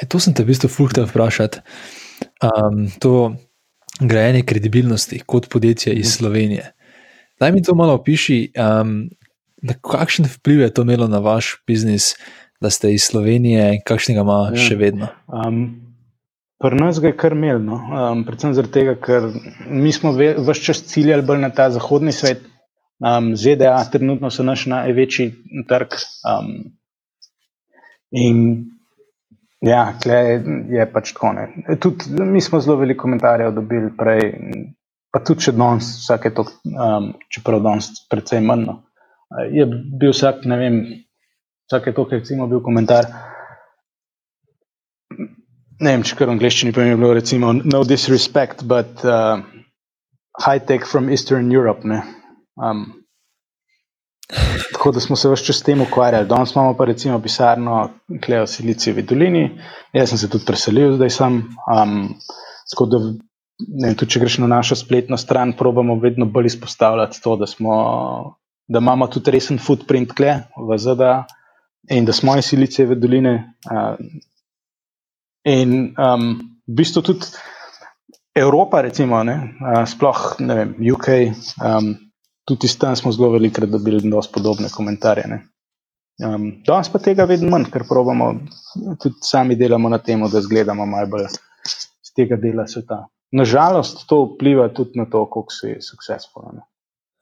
E, 0.00 0.06
to 0.08 0.20
sem 0.20 0.34
te 0.34 0.42
v 0.42 0.50
bistvu 0.52 0.70
fulhtel 0.72 1.06
vprašati. 1.06 1.62
Um, 2.42 2.88
to 2.98 3.34
grajenje 4.00 4.42
kredibilnosti 4.48 5.20
kot 5.26 5.48
podjetje 5.50 5.94
iz 5.94 6.16
Slovenije. 6.16 6.72
Daj 7.38 7.52
mi 7.52 7.62
to 7.62 7.74
malo 7.74 7.94
opiši, 7.94 8.52
um, 8.58 9.10
kakšen 9.82 10.26
vpliv 10.26 10.60
je 10.60 10.74
to 10.74 10.82
imelo 10.82 11.08
na 11.08 11.18
vaš 11.18 11.56
biznis, 11.66 12.14
da 12.60 12.70
ste 12.70 12.92
iz 12.94 13.04
Slovenije 13.06 13.74
in 13.74 13.82
kakšnega 13.86 14.20
ima 14.20 14.38
ja. 14.50 14.62
še 14.62 14.76
vedno. 14.76 15.08
Um, 15.26 15.87
Pri 16.58 16.76
nas 16.76 16.98
je 17.02 17.12
kar 17.16 17.32
imel, 17.36 17.60
no? 17.62 17.76
um, 17.78 18.24
predvsem 18.26 18.54
zato, 18.54 18.82
ker 19.04 19.28
mi 19.70 19.92
smo 19.94 20.10
vse 20.16 20.62
čas 20.62 20.82
ciljali 20.90 21.22
bolj 21.22 21.42
na 21.44 21.50
ta 21.54 21.68
zahodni 21.70 22.12
svet, 22.12 22.42
Um, 22.98 23.36
ZDA 23.36 23.84
trenutno 23.92 24.30
so 24.30 24.42
naš 24.42 24.66
največji 24.66 25.28
trg. 25.68 25.94
Um, 26.26 26.48
in 28.10 28.40
ja, 29.62 29.84
je 30.70 30.86
pač 30.92 31.12
tako. 31.14 31.30
Tud, 31.78 32.08
mi 32.18 32.42
smo 32.42 32.60
zelo 32.60 32.76
veliko 32.80 33.04
komentarjev 33.06 33.52
dobili 33.54 33.92
prej, 33.98 34.32
pa 35.14 35.22
tudi 35.22 35.46
če 35.46 35.54
danes, 35.54 35.92
vsake 36.02 36.34
to, 36.34 36.48
um, 36.74 37.12
čeprav 37.30 37.62
danes 37.62 37.92
precej 38.10 38.42
manj. 38.42 38.66
No. 38.66 38.80
Je 39.54 39.66
bil 39.70 40.10
vsak, 40.10 40.42
ne 40.50 40.58
vem, 40.58 40.82
vsake 41.70 41.94
to, 41.94 42.08
kaj 42.10 42.24
recimo 42.24 42.50
bil 42.50 42.64
komentar. 42.66 43.06
Ne 45.78 45.92
vem, 45.94 46.02
če 46.02 46.16
kar 46.18 46.26
v 46.26 46.34
angleščini 46.34 46.72
pa 46.74 46.82
je 46.82 46.96
bilo 46.98 47.14
recimo 47.14 47.52
no 47.54 47.84
disrespect, 47.86 48.64
but 48.66 49.04
uh, 49.06 49.38
high 50.42 50.58
tech 50.58 50.86
from 50.90 51.10
Eastern 51.10 51.52
Europe. 51.54 51.86
Ne. 51.86 52.00
Um, 52.58 52.86
tako 54.72 54.90
da 54.96 55.00
smo 55.00 55.16
se 55.16 55.30
vse 55.30 55.46
čas 55.46 55.60
s 55.60 55.66
tem 55.68 55.84
ukvarjali. 55.84 56.26
Danes 56.26 56.56
imamo 56.56 56.74
pa 56.74 56.88
recimo 56.90 57.20
pisarno 57.22 57.76
Kleo 58.24 58.46
Silicijevi 58.50 59.04
dolini, 59.06 59.44
jaz 59.94 60.10
sem 60.10 60.18
se 60.18 60.30
tudi 60.30 60.48
preselil, 60.48 60.96
zdaj 60.98 61.14
sem. 61.14 61.36
Um, 61.70 61.94
da, 62.90 63.00
ne, 63.84 63.92
tudi 63.94 64.16
če 64.16 64.22
greš 64.24 64.38
na 64.42 64.50
našo 64.50 64.76
spletno 64.78 65.16
stran, 65.16 65.54
probamo 65.58 65.94
vedno 66.02 66.26
bolj 66.26 66.50
izpostavljati 66.50 67.22
to, 67.22 67.36
da, 67.38 67.46
smo, 67.46 67.76
da 68.66 68.82
imamo 68.82 69.06
tudi 69.06 69.30
resen 69.30 69.62
footprint 69.62 70.10
kle 70.18 70.40
v 70.58 70.78
ZDA 70.78 71.20
in 71.94 72.04
da 72.04 72.12
smo 72.12 72.34
iz 72.36 72.50
Silicijeve 72.50 72.98
doline. 72.98 73.36
Uh, 73.70 73.94
in 75.48 75.94
um, 75.96 76.30
v 76.68 76.76
bistvu 76.80 77.02
tudi 77.02 77.32
Evropa, 78.38 78.82
recimo, 78.84 79.22
ne, 79.26 79.38
uh, 79.58 79.82
sploh 79.88 80.36
ne 80.44 80.54
vem, 80.54 80.74
UK. 80.92 81.08
Um, 81.64 81.94
tudi 82.48 82.70
tam 82.78 82.96
smo 82.96 83.12
zelo 83.12 83.32
velikokrat 83.34 83.70
dobili 83.70 84.00
zelo 84.00 84.22
podobne 84.32 84.68
komentarje. 84.72 85.40
Um, 86.24 86.48
danes 86.66 86.88
pa 86.90 86.98
tega 86.98 87.26
vedno 87.30 87.50
manj, 87.50 87.68
ker 87.72 87.84
probamo, 87.88 88.32
tudi 89.02 89.20
sami 89.22 89.56
delamo 89.56 89.88
na 89.88 89.98
tem, 89.98 90.24
da 90.30 90.40
zgledamo 90.40 90.86
malo 90.86 91.06
bolj 91.06 91.28
z 91.28 92.14
tega 92.16 92.36
dela 92.36 92.66
sveta. 92.66 93.06
Nažalost, 93.32 94.06
to 94.08 94.22
vpliva 94.24 94.68
tudi 94.72 94.98
na 94.98 95.04
to, 95.04 95.26
koliko 95.30 95.52
si 95.52 95.76
successful. 95.84 96.48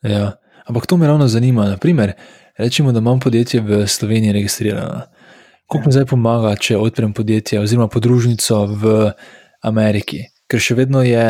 Ja, 0.06 0.36
ampak 0.64 0.86
to 0.86 0.96
me 0.96 1.06
ravno 1.06 1.28
zanima. 1.28 1.66
Naprimer, 1.68 2.12
rečemo, 2.56 2.92
da 2.92 2.98
imam 2.98 3.20
podjetje 3.20 3.60
v 3.60 3.86
Sloveniji 3.86 4.32
registrirano. 4.32 5.02
Kako 5.66 5.82
mi 5.86 5.92
zdaj 5.92 6.06
pomaga, 6.06 6.54
če 6.56 6.78
odprem 6.78 7.12
podjetje 7.12 7.60
oziroma 7.60 7.88
podružnico 7.90 8.64
v 8.70 8.96
Ameriki? 9.66 10.22
Ker 10.46 10.62
še 10.62 10.76
vedno 10.78 11.02
je 11.02 11.26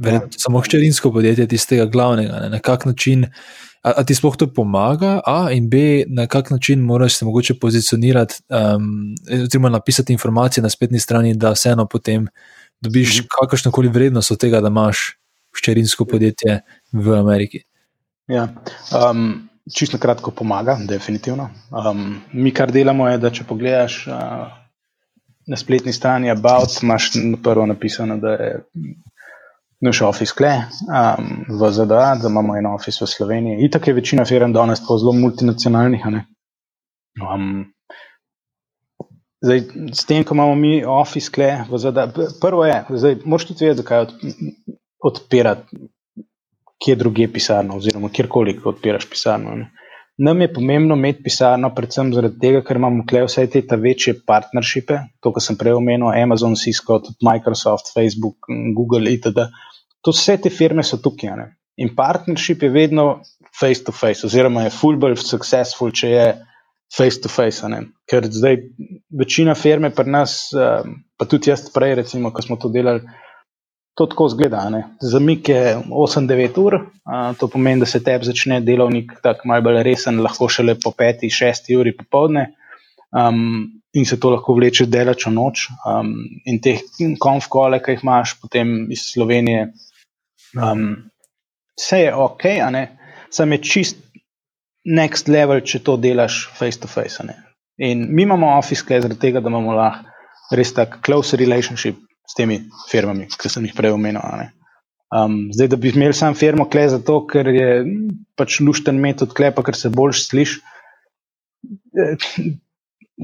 Verjetno 0.00 0.28
ja. 0.32 0.38
samo 0.38 0.60
hčerinsko 0.60 1.12
podjetje 1.12 1.46
tistega 1.48 1.84
glavnega. 1.86 2.38
Ne? 2.40 2.48
Na 2.50 2.58
kak 2.58 2.86
način, 2.88 3.26
a, 3.82 3.92
a 4.00 4.04
ti 4.04 4.14
sploh 4.14 4.36
to 4.36 4.48
pomaga, 4.54 5.18
a 5.26 5.52
in 5.52 5.68
b, 5.70 6.04
na 6.08 6.26
kak 6.26 6.50
način 6.50 6.80
moraš 6.80 7.18
se 7.18 7.24
mogoče 7.24 7.58
pozicionirati, 7.60 8.40
um, 8.48 9.14
oziroma 9.44 9.68
napisati 9.68 10.12
informacije 10.12 10.62
na 10.62 10.70
spletni 10.70 11.00
strani, 11.00 11.34
da 11.34 11.52
vseeno 11.52 11.86
potem 11.86 12.28
dobiš 12.80 13.18
mhm. 13.18 13.26
kakršno 13.40 13.70
koli 13.70 13.88
vrednost 13.88 14.30
od 14.30 14.38
tega, 14.40 14.60
da 14.60 14.68
imaš 14.68 15.18
hčerinsko 15.58 16.04
podjetje 16.04 16.60
v 16.92 17.18
Ameriki. 17.18 17.62
Ja. 18.28 18.48
Um, 19.10 19.48
čisto 19.76 19.98
kratko 19.98 20.30
pomaga, 20.30 20.78
definitivno. 20.88 21.50
Um, 21.70 22.20
mi, 22.32 22.54
kar 22.54 22.72
delamo, 22.72 23.08
je, 23.08 23.18
da 23.18 23.30
če 23.30 23.44
pogledaš. 23.48 24.06
Uh, 24.06 24.56
Na 25.50 25.56
spletni 25.56 25.90
strani 25.92 26.28
About 26.30 26.82
imaš 26.82 27.08
prvo 27.42 27.64
napisano, 27.66 28.16
da 28.22 28.30
je 28.38 28.50
naš 29.80 30.02
office 30.02 30.34
kle 30.36 30.52
um, 30.52 31.30
v 31.48 31.70
ZDA, 31.72 32.14
da 32.22 32.28
imamo 32.28 32.56
en 32.56 32.66
office 32.66 33.04
v 33.04 33.08
Sloveniji. 33.08 33.64
Itak 33.64 33.88
je 33.88 33.94
večina 33.94 34.24
firm 34.24 34.52
danes 34.52 34.80
tako 34.80 34.98
zelo 34.98 35.12
multinacionalnih. 35.12 36.04
Um, 36.06 37.64
zdaj, 39.42 39.62
s 39.92 40.04
tem, 40.04 40.24
ko 40.24 40.34
imamo 40.34 40.54
mi 40.54 40.84
office 40.84 41.32
kle 41.32 41.64
v 41.70 41.78
ZDA, 41.78 42.06
prvo 42.40 42.64
je, 42.68 42.84
zdaj 42.90 43.16
moraš 43.24 43.48
tudi 43.48 43.66
vedeti, 43.66 43.86
kaj 43.88 44.06
od, 44.06 44.14
odpirati, 45.10 45.80
kje 46.80 46.96
druge 46.96 47.28
pisarno, 47.32 47.76
oziroma 47.76 48.08
kjerkoli 48.12 48.56
odpiraš 48.64 49.06
pisarno. 49.10 49.54
Ne. 49.56 49.70
Nam 50.20 50.40
je 50.40 50.52
pomembno 50.52 50.96
imeti 50.96 51.22
pisarno, 51.22 51.70
predvsem 51.74 52.10
zaradi 52.12 52.38
tega, 52.42 52.60
ker 52.64 52.76
imamo 52.76 53.04
tukaj 53.06 53.24
vse 53.24 53.46
te 53.54 53.76
večje 53.76 54.18
partnershipe, 54.26 54.98
to, 55.24 55.32
kar 55.32 55.44
sem 55.44 55.56
prej 55.56 55.78
omenil, 55.78 56.10
Amazon, 56.12 56.56
Cisco, 56.60 56.98
Microsoft, 57.24 57.92
Facebook, 57.94 58.50
Google, 58.76 59.14
itd. 59.14 59.46
To 60.04 60.12
vse 60.12 60.36
te 60.44 60.52
firme 60.52 60.84
so 60.84 61.00
tukaj. 61.00 61.32
Ne? 61.40 61.46
In 61.80 61.94
partnership 61.96 62.66
je 62.66 62.72
vedno 62.74 63.06
face 63.60 63.84
to 63.84 63.92
face, 63.96 64.26
oziroma 64.28 64.66
je 64.66 64.74
full 64.76 65.00
bolj 65.00 65.16
successful, 65.22 65.92
če 65.92 66.12
je 66.12 66.26
face 66.96 67.20
to 67.24 67.32
face. 67.32 67.64
Ne? 67.72 67.86
Ker 68.08 68.28
zdaj 68.28 68.60
večina 69.22 69.56
firme 69.56 69.92
pri 69.96 70.12
nas, 70.12 70.36
um, 70.52 70.98
pa 71.16 71.28
tudi 71.28 71.48
jaz 71.48 71.64
prej, 71.72 71.96
recimo, 72.02 72.32
ko 72.32 72.44
smo 72.44 72.60
to 72.60 72.68
delali, 72.68 73.04
to 74.00 74.06
tako 74.08 74.30
zgleda. 74.32 74.62
Zamik 75.04 75.50
je 75.52 75.76
8-9 75.92 76.56
ur, 76.62 76.78
uh, 76.80 77.26
to 77.36 77.48
pomeni, 77.52 77.84
da 77.84 77.88
se 77.90 78.00
tebi 78.04 78.28
začne 78.28 78.62
delovnik 78.64 79.12
tako 79.22 79.52
malce 79.52 79.66
bolj 79.68 79.82
resen, 79.84 80.22
lahko 80.24 80.48
šele 80.48 80.78
po 80.80 80.94
5-6 80.96 81.68
uri 81.76 81.92
popovdne. 81.96 82.48
Um, 83.12 83.68
in 83.92 84.06
se 84.06 84.16
to 84.22 84.30
lahko 84.30 84.54
vleče 84.56 84.86
delačo 84.86 85.30
noč. 85.34 85.68
Um, 85.84 86.14
in 86.48 86.60
teh 86.64 86.80
konf-kole, 87.20 87.82
ki 87.84 87.98
jih 87.98 88.04
imaš 88.06 88.36
potem 88.40 88.74
iz 88.94 89.04
Slovenije, 89.12 89.72
Um, 90.54 91.10
vse 91.78 91.98
je 91.98 92.14
ok, 92.14 92.42
samo 93.30 93.54
je 93.54 93.62
čist 93.62 93.96
next 94.84 95.28
level, 95.28 95.60
če 95.60 95.82
to 95.84 95.96
delaš 95.96 96.48
face 96.58 96.80
to 96.80 96.88
face. 96.88 97.22
In 97.78 98.08
mi 98.10 98.22
imamo 98.22 98.56
office, 98.58 98.84
kaj 98.86 99.04
zaradi 99.06 99.20
tega, 99.20 99.40
da 99.40 99.48
imamo 99.48 99.76
lahko 99.76 100.08
res 100.50 100.72
tak 100.74 100.98
close 101.06 101.36
relationship 101.38 101.94
s 102.30 102.36
temi 102.38 102.60
firmami, 102.90 103.28
ki 103.30 103.50
sem 103.50 103.66
jih 103.66 103.76
prej 103.76 103.96
omenil. 103.96 104.22
Um, 105.10 105.50
zdaj, 105.54 105.68
da 105.68 105.76
bi 105.76 105.90
imeli 105.90 106.14
sam 106.14 106.34
firmo 106.38 106.68
kle 106.70 106.88
zato, 106.92 107.20
ker 107.26 107.48
je 107.50 107.70
pač 108.38 108.60
lušten 108.62 109.00
metod 109.02 109.34
klepa, 109.36 109.64
ker 109.66 109.76
se 109.76 109.90
boljš 109.90 110.26
sliši. 110.30 110.60
Eh, 111.98 112.28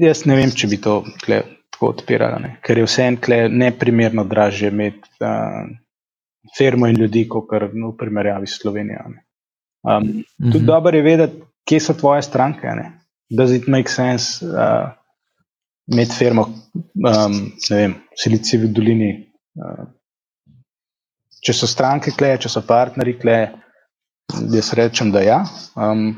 jaz 0.07 0.25
ne 0.27 0.37
vem, 0.39 0.51
če 0.51 0.67
bi 0.71 0.79
to 0.83 0.99
kle 1.23 1.41
tako 1.73 1.91
odpirala, 1.95 2.39
ne. 2.43 2.57
ker 2.63 2.79
je 2.81 2.87
vse 2.87 3.07
en 3.07 3.17
kle 3.21 3.47
neprimerno 3.49 4.23
dražje 4.25 4.71
imeti 4.73 5.09
uh, 5.23 5.69
firmo 6.57 6.87
in 6.87 6.97
ljudi, 6.99 7.27
kot 7.29 7.49
v 7.51 7.93
primerjavi 7.99 8.47
s 8.47 8.59
Slovenijo. 8.61 9.03
ne. 9.09 9.23
Um, 9.83 10.23
tudi 10.51 10.63
Mhm. 10.63 10.65
dobro 10.65 10.97
je 10.97 11.03
vedeti, 11.03 11.41
kje 11.65 11.79
so 11.79 11.93
tvoje 11.93 12.21
stranke. 12.23 12.67
Ne? 12.67 12.99
Does 13.29 13.51
it 13.51 13.67
make 13.67 13.89
sense 13.89 14.45
uh, 14.45 14.91
imeti 15.87 16.15
firmo, 16.15 16.47
um, 16.75 17.37
ne 17.69 17.77
vem, 17.77 17.95
v 18.11 18.21
Silicijevi 18.23 18.71
dolini? 18.73 19.11
Uh, 19.57 19.85
če 21.43 21.55
so 21.55 21.69
stranke 21.69 22.11
kle, 22.15 22.33
če 22.41 22.51
so 22.51 22.63
partnerji 22.67 23.17
kle, 23.21 23.37
jaz 24.51 24.71
rečem, 24.77 25.11
da 25.13 25.23
ja. 25.23 25.41
Um, 25.75 26.09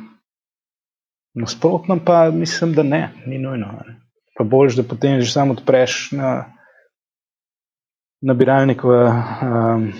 nasprotno 1.38 2.00
pa 2.06 2.30
mislim, 2.32 2.74
da 2.74 2.84
ne, 2.84 3.04
ni 3.28 3.38
nujno. 3.38 3.72
Ne? 3.86 4.00
Pa 4.38 4.44
boljš, 4.44 4.80
da 4.80 4.88
potem 4.88 5.22
že 5.22 5.32
samo 5.32 5.54
odpreš 5.54 6.12
na 6.18 6.32
nabiralnik 8.26 8.84
v 8.84 8.96
um, 9.06 9.92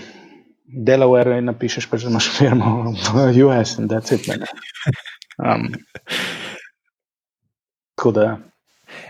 Delaware 0.70 1.38
in 1.40 1.48
napišeš, 1.50 1.88
pač, 1.90 2.04
da 2.04 2.12
imaš 2.12 2.30
firmo 2.36 2.92
v 2.92 3.30
US 3.46 3.78
in 3.78 3.88
da 3.90 4.00
je 4.00 4.18
to. 4.18 4.36
Um, 5.40 5.70
tako 7.96 8.12
da. 8.12 8.26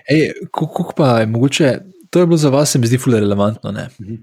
Ej, 0.09 0.33
kako 0.53 0.93
pa 0.97 1.21
je 1.21 1.27
mogoče, 1.27 1.79
to 2.11 2.21
je 2.21 2.27
bilo 2.27 2.37
za 2.37 2.51
vas, 2.51 2.73
se 2.73 2.79
mi 2.79 2.87
zdi, 2.87 2.99
fully 2.99 3.21
relevantno. 3.21 3.73
ne? 3.73 3.89
Mhm. 4.01 4.15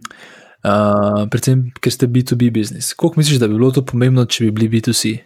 Uh, 0.68 1.28
predvsem, 1.30 1.68
ker 1.80 1.94
ste 1.94 2.08
B2B 2.08 2.50
biznis. 2.52 2.94
Koliko 2.94 3.20
misliš, 3.20 3.40
da 3.40 3.48
bi 3.48 3.54
bilo 3.54 3.72
to 3.72 3.86
pomembno, 3.86 4.26
če 4.26 4.48
bi 4.48 4.52
bili 4.52 4.70
B2C? 4.70 5.18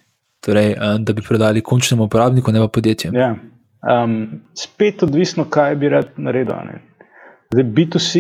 Torej, 0.44 0.74
uh, 0.76 0.98
da 1.00 1.14
bi 1.14 1.22
prodali 1.22 1.62
končnemu 1.62 2.04
uporabniku, 2.04 2.52
ne 2.52 2.60
pa 2.60 2.68
podjetjem. 2.68 3.16
Ja. 3.16 3.36
Um, 3.82 4.42
spet 4.54 5.04
odvisno, 5.04 5.46
kaj 5.50 5.76
bi 5.76 5.90
rad 5.90 6.12
naredil. 6.18 6.56
ne. 6.66 6.82
Zdaj, 7.54 7.64
B2C 7.64 8.20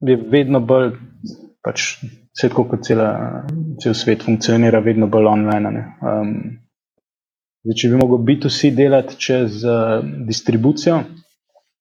je 0.00 0.16
vedno 0.30 0.60
bolj, 0.60 0.92
pač, 1.64 1.96
vse 2.04 2.48
tako 2.48 2.68
kot 2.68 2.84
cela, 2.86 3.08
cel 3.82 3.94
svet 3.94 4.22
funkcionira, 4.22 4.78
vedno 4.84 5.06
bolj 5.06 5.26
online. 5.26 5.70
ne. 5.70 5.84
Um, 6.02 6.63
zdaj, 7.64 7.78
če 7.80 7.90
bi 7.90 8.00
mogel 8.00 8.22
B2C 8.28 8.70
delati 8.76 9.18
čez 9.20 9.62
uh, 9.64 9.98
distribucijo, 10.28 11.00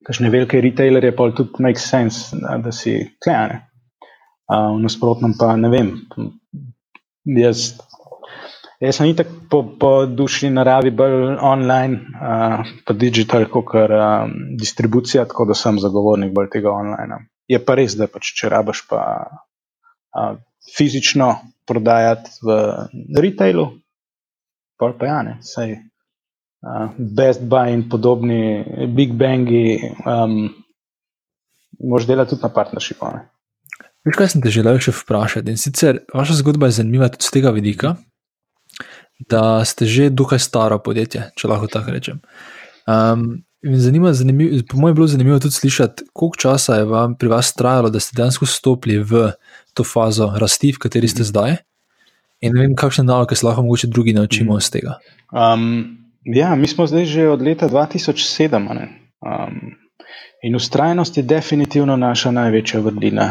kakšne 0.08 0.32
velike 0.34 0.62
retailerje, 0.64 1.14
pa 1.16 1.30
tudi 1.36 1.64
make 1.64 1.80
sense, 1.80 2.36
da, 2.40 2.58
da 2.64 2.72
si 2.76 2.98
klejane. 3.24 3.62
Uh, 4.48 4.74
v 4.76 4.84
nasprotnem 4.84 5.36
pa 5.40 5.54
ne 5.60 5.72
vem. 5.72 5.94
Jaz 7.24 7.74
Jaz 8.84 8.98
sem 9.00 9.14
itak 9.14 9.30
po, 9.48 9.62
po 9.80 9.90
duši 10.06 10.50
naravi 10.52 10.92
bolj 10.92 11.38
online, 11.40 12.02
uh, 12.20 12.72
pa 12.84 12.96
digital, 13.00 13.46
kot 13.48 13.72
um, 13.78 14.34
distribucija, 14.60 15.24
tako 15.30 15.46
da 15.48 15.56
sem 15.56 15.80
zagovornik 15.80 16.34
bolj 16.36 16.50
tega 16.52 16.74
online. 16.74 17.22
Je 17.48 17.62
pa 17.64 17.78
res, 17.80 17.96
da 17.96 18.10
pač, 18.12 18.34
če 18.36 18.52
rabaš 18.52 18.82
pa 18.90 19.00
uh, 19.24 20.34
fizično 20.76 21.30
prodajati 21.70 22.36
v 22.44 22.58
retailu, 23.24 23.70
pa 24.92 25.00
pa 25.00 25.06
ja, 25.10 25.22
ne, 25.24 25.38
sej. 25.42 25.78
Uh, 26.64 26.92
Best 26.98 27.44
Buy 27.44 27.74
in 27.74 27.90
podobni 27.90 28.64
Big 28.96 29.14
Bangi, 29.20 29.80
um, 30.08 30.48
moš 31.80 32.08
delati 32.08 32.36
tudi 32.36 32.44
na 32.46 32.50
partnershipu. 32.50 33.06
ne. 33.06 33.26
Veš, 34.04 34.18
kaj 34.20 34.34
sem 34.34 34.44
te 34.44 34.52
želel 34.52 34.80
še 34.84 34.92
vprašati? 34.96 35.52
In 35.52 35.60
sicer 35.60 36.02
vaša 36.14 36.36
zgodba 36.42 36.68
je 36.68 36.80
zanimiva 36.80 37.08
tudi 37.12 37.28
z 37.28 37.36
tega 37.36 37.54
vidika, 37.56 37.96
da 39.32 39.64
ste 39.68 39.88
že 39.88 40.10
dokaj 40.12 40.40
staro 40.44 40.80
podjetje, 40.84 41.30
če 41.40 41.52
lahko 41.52 41.70
tako 41.72 41.96
rečem. 41.96 42.20
Um, 42.88 43.44
zanima, 43.64 44.12
zanimiv, 44.14 44.66
po 44.68 44.78
mojem, 44.78 44.92
je 44.92 45.00
bilo 45.00 45.08
zanimivo 45.08 45.40
tudi 45.40 45.56
slišati, 45.56 46.10
koliko 46.14 46.36
časa 46.38 46.82
je 46.82 46.90
vam 46.90 47.16
pri 47.16 47.32
vas 47.32 47.54
trajalo, 47.56 47.90
da 47.90 48.00
ste 48.00 48.18
dejansko 48.20 48.46
stopili 48.46 49.00
v 49.00 49.30
to 49.74 49.84
fazo 49.88 50.34
rasti, 50.36 50.74
v 50.76 50.84
kateri 50.84 51.08
ste 51.08 51.24
zdaj. 51.24 51.58
In 52.44 52.52
ne 52.52 52.66
vem, 52.66 52.74
kakšne 52.76 53.06
naloge 53.08 53.38
se 53.40 53.46
lahko 53.48 53.64
mogoče 53.64 53.88
drugi 53.88 54.14
naučimo 54.14 54.58
iz 54.60 54.68
tega. 54.72 54.98
Um, 55.32 55.98
ja, 56.26 56.56
mi 56.56 56.68
smo 56.68 56.88
zdaj 56.88 57.06
že 57.06 57.30
od 57.30 57.42
leta 57.42 57.70
2007. 57.70 58.68
a 58.70 58.74
ne. 58.74 58.90
Um, 59.24 59.78
in 60.44 60.56
ustrajnost 60.56 61.18
je 61.18 61.24
definitivno 61.24 61.96
naša 61.96 62.32
največja 62.32 62.82
vrlina. 62.84 63.30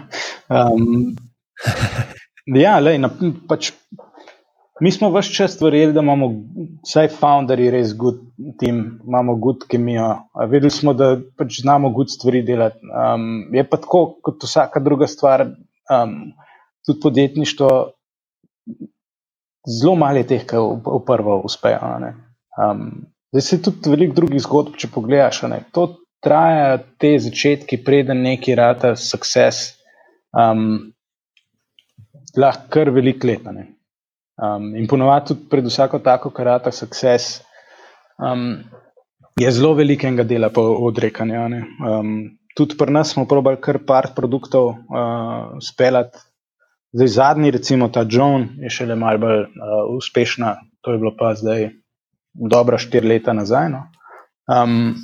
um, 0.56 1.12
ja, 2.64 2.78
lej, 2.80 2.98
na, 2.98 3.10
pač, 3.48 3.72
mi 4.80 4.92
smo 4.92 5.12
vse 5.12 5.34
čas 5.36 5.58
verjeli, 5.60 5.92
da 5.92 6.00
imamo 6.00 6.30
vsaj 6.88 7.12
founderji 7.20 7.70
res 7.70 7.92
good 7.92 8.24
team, 8.60 9.00
imamo 9.04 9.36
good 9.36 9.68
kemijo. 9.68 10.14
Vedeli 10.48 10.72
smo, 10.72 10.96
da 10.96 11.12
pač 11.36 11.60
znamo 11.60 11.92
good 11.92 12.08
stvari 12.08 12.40
delati. 12.42 12.80
Um, 12.88 13.50
je 13.52 13.68
pa 13.68 13.76
tako, 13.76 14.06
kot 14.24 14.48
vsaka 14.48 14.80
druga 14.80 15.06
stvar, 15.06 15.44
um, 15.92 16.20
tudi 16.86 17.00
podjetništvo 17.02 17.68
zelo 19.66 19.94
malo 19.96 20.22
je 20.22 20.26
teh, 20.26 20.44
ki 20.46 20.56
v, 20.56 20.78
v 20.84 21.00
prvo 21.06 21.40
uspejo. 21.44 21.80
Um, 22.60 22.86
zdaj 23.32 23.42
se 23.46 23.62
tudi 23.62 23.92
veliko 23.92 24.20
drugih 24.20 24.42
zgodb, 24.42 24.78
če 24.80 24.90
pogledaš. 24.92 25.42
To 25.76 25.86
traja 26.24 26.78
te 27.00 27.16
začetki, 27.18 27.80
preden 27.84 28.22
neki 28.24 28.54
rata 28.58 28.94
success, 28.96 29.74
um, 30.36 30.92
lahko 32.36 32.68
kar 32.72 32.92
veliko 32.94 33.30
let. 33.30 33.46
Um, 34.40 34.72
in 34.76 34.88
ponovadi 34.88 35.34
tudi 35.34 35.48
pred 35.52 35.66
vsako 35.68 36.00
tako 36.04 36.32
karata 36.32 36.72
success. 36.72 37.40
Um, 38.20 38.62
Je 39.40 39.48
zelo 39.48 39.72
velikega 39.74 40.24
dela 40.26 40.50
po 40.52 40.60
odrekanju. 40.84 41.38
Um, 41.40 42.08
tudi 42.56 42.76
pri 42.76 42.92
nas 42.92 43.14
smo 43.14 43.24
probali 43.24 43.56
kar 43.62 43.78
par 43.86 44.10
produktov 44.16 44.66
uh, 44.68 45.56
speljati. 45.64 46.18
Zdaj, 46.92 47.08
zadnji, 47.08 47.50
recimo 47.50 47.88
ta 47.88 48.04
John, 48.10 48.48
je 48.58 48.70
šele 48.70 48.96
malo 48.98 49.18
bolj 49.18 49.40
uh, 49.42 49.50
uspešna, 49.96 50.56
to 50.82 50.92
je 50.92 50.98
bilo 50.98 51.12
pa 51.18 51.34
zdaj 51.38 51.68
dobra 52.34 52.78
štiri 52.78 53.08
leta 53.08 53.32
nazaj. 53.32 53.68
No. 53.70 53.84
Um, 54.50 54.96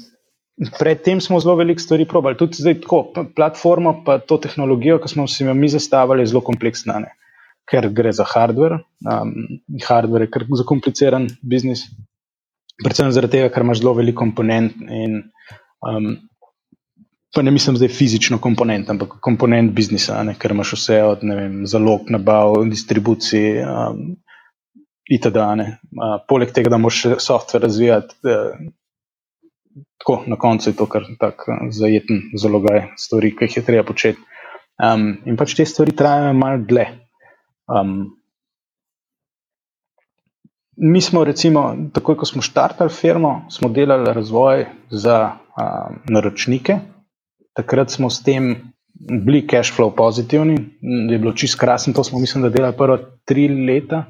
predtem 0.79 1.21
smo 1.21 1.41
zelo 1.41 1.57
veliko 1.57 1.81
stvari 1.83 2.09
probali, 2.09 2.37
tudi 2.37 2.59
zdaj 2.59 2.81
tako, 2.81 3.03
p- 3.15 3.27
platformo, 3.37 4.01
pa 4.07 4.19
to 4.19 4.39
tehnologijo, 4.43 4.99
ki 5.03 5.13
smo 5.15 5.29
si 5.31 5.45
jo 5.45 5.55
mi 5.55 5.69
zastavili, 5.71 6.25
je 6.25 6.33
zelo 6.35 6.43
kompleksna, 6.43 6.99
ne. 7.07 7.15
ker 7.71 7.89
gre 7.91 8.13
za 8.15 8.25
hardware. 8.27 8.81
Um, 9.07 9.33
hardware 9.87 10.27
je 10.27 10.31
kar 10.31 10.45
zakompliciran 10.59 11.27
biznis, 11.43 11.83
predvsem 12.83 13.11
zaradi 13.15 13.39
tega, 13.39 13.51
ker 13.55 13.67
imaš 13.67 13.83
zelo 13.83 13.95
veliko 13.99 14.23
komponent 14.23 14.77
in 14.87 15.19
um, 15.87 16.13
pa 17.35 17.43
ne 17.43 17.51
mislim 17.51 17.77
zdaj 17.77 17.89
fizično 17.93 18.39
komponent, 18.39 18.91
ampak 18.91 19.19
komponent 19.21 19.73
biznisa, 19.77 20.23
ne, 20.25 20.37
ker 20.39 20.55
imaš 20.55 20.73
vse 20.77 21.03
od 21.05 21.25
vem, 21.27 21.65
zalog, 21.67 22.11
nabav, 22.11 22.63
distribucij. 22.71 23.61
Um, 23.65 24.17
itd., 25.11 25.37
a 25.37 25.55
ne. 25.55 25.67
Uh, 25.95 26.19
poleg 26.29 26.53
tega, 26.55 26.73
da 26.73 26.81
moraš 26.81 27.03
še 27.05 27.19
software 27.23 27.67
razvijati, 27.67 28.19
uh, 28.27 28.59
tako 30.03 30.19
na 30.31 30.39
koncu 30.41 30.71
je 30.71 30.77
to 30.79 30.89
kar 30.91 31.07
tak 31.21 31.47
uh, 31.49 31.67
zajeten 31.75 32.25
zalogaj 32.39 32.89
stvari, 33.01 33.35
ki 33.37 33.49
jih 33.49 33.61
je 33.61 33.67
treba 33.69 33.87
početi. 33.87 34.23
Um, 34.83 35.15
in 35.25 35.39
pač 35.41 35.55
te 35.57 35.65
stvari 35.69 35.95
trajajo 35.97 36.35
malo 36.37 36.65
dlje. 36.69 36.89
Um, 37.73 37.95
mi 40.77 41.01
smo, 41.01 41.23
recimo, 41.25 41.71
takoj 41.97 42.19
ko 42.21 42.29
smo 42.29 42.45
štartali 42.45 42.93
firmo, 42.93 43.47
smo 43.51 43.71
delali 43.73 44.13
razvoj 44.13 44.67
za 44.93 45.21
um, 45.57 46.03
naročnike. 46.13 46.81
Takrat 47.57 47.91
smo 47.91 48.11
s 48.11 48.23
tem 48.23 48.55
bili 49.25 49.47
cash 49.49 49.73
flow 49.73 49.95
pozitivni, 49.97 50.57
m, 50.83 51.11
je 51.11 51.19
bilo 51.19 51.33
čist 51.33 51.59
krasen, 51.61 51.95
to 51.95 52.05
smo, 52.05 52.19
mislim, 52.21 52.43
da 52.43 52.51
delali 52.51 52.77
prvo 52.77 52.99
tri 53.25 53.49
leta 53.49 54.05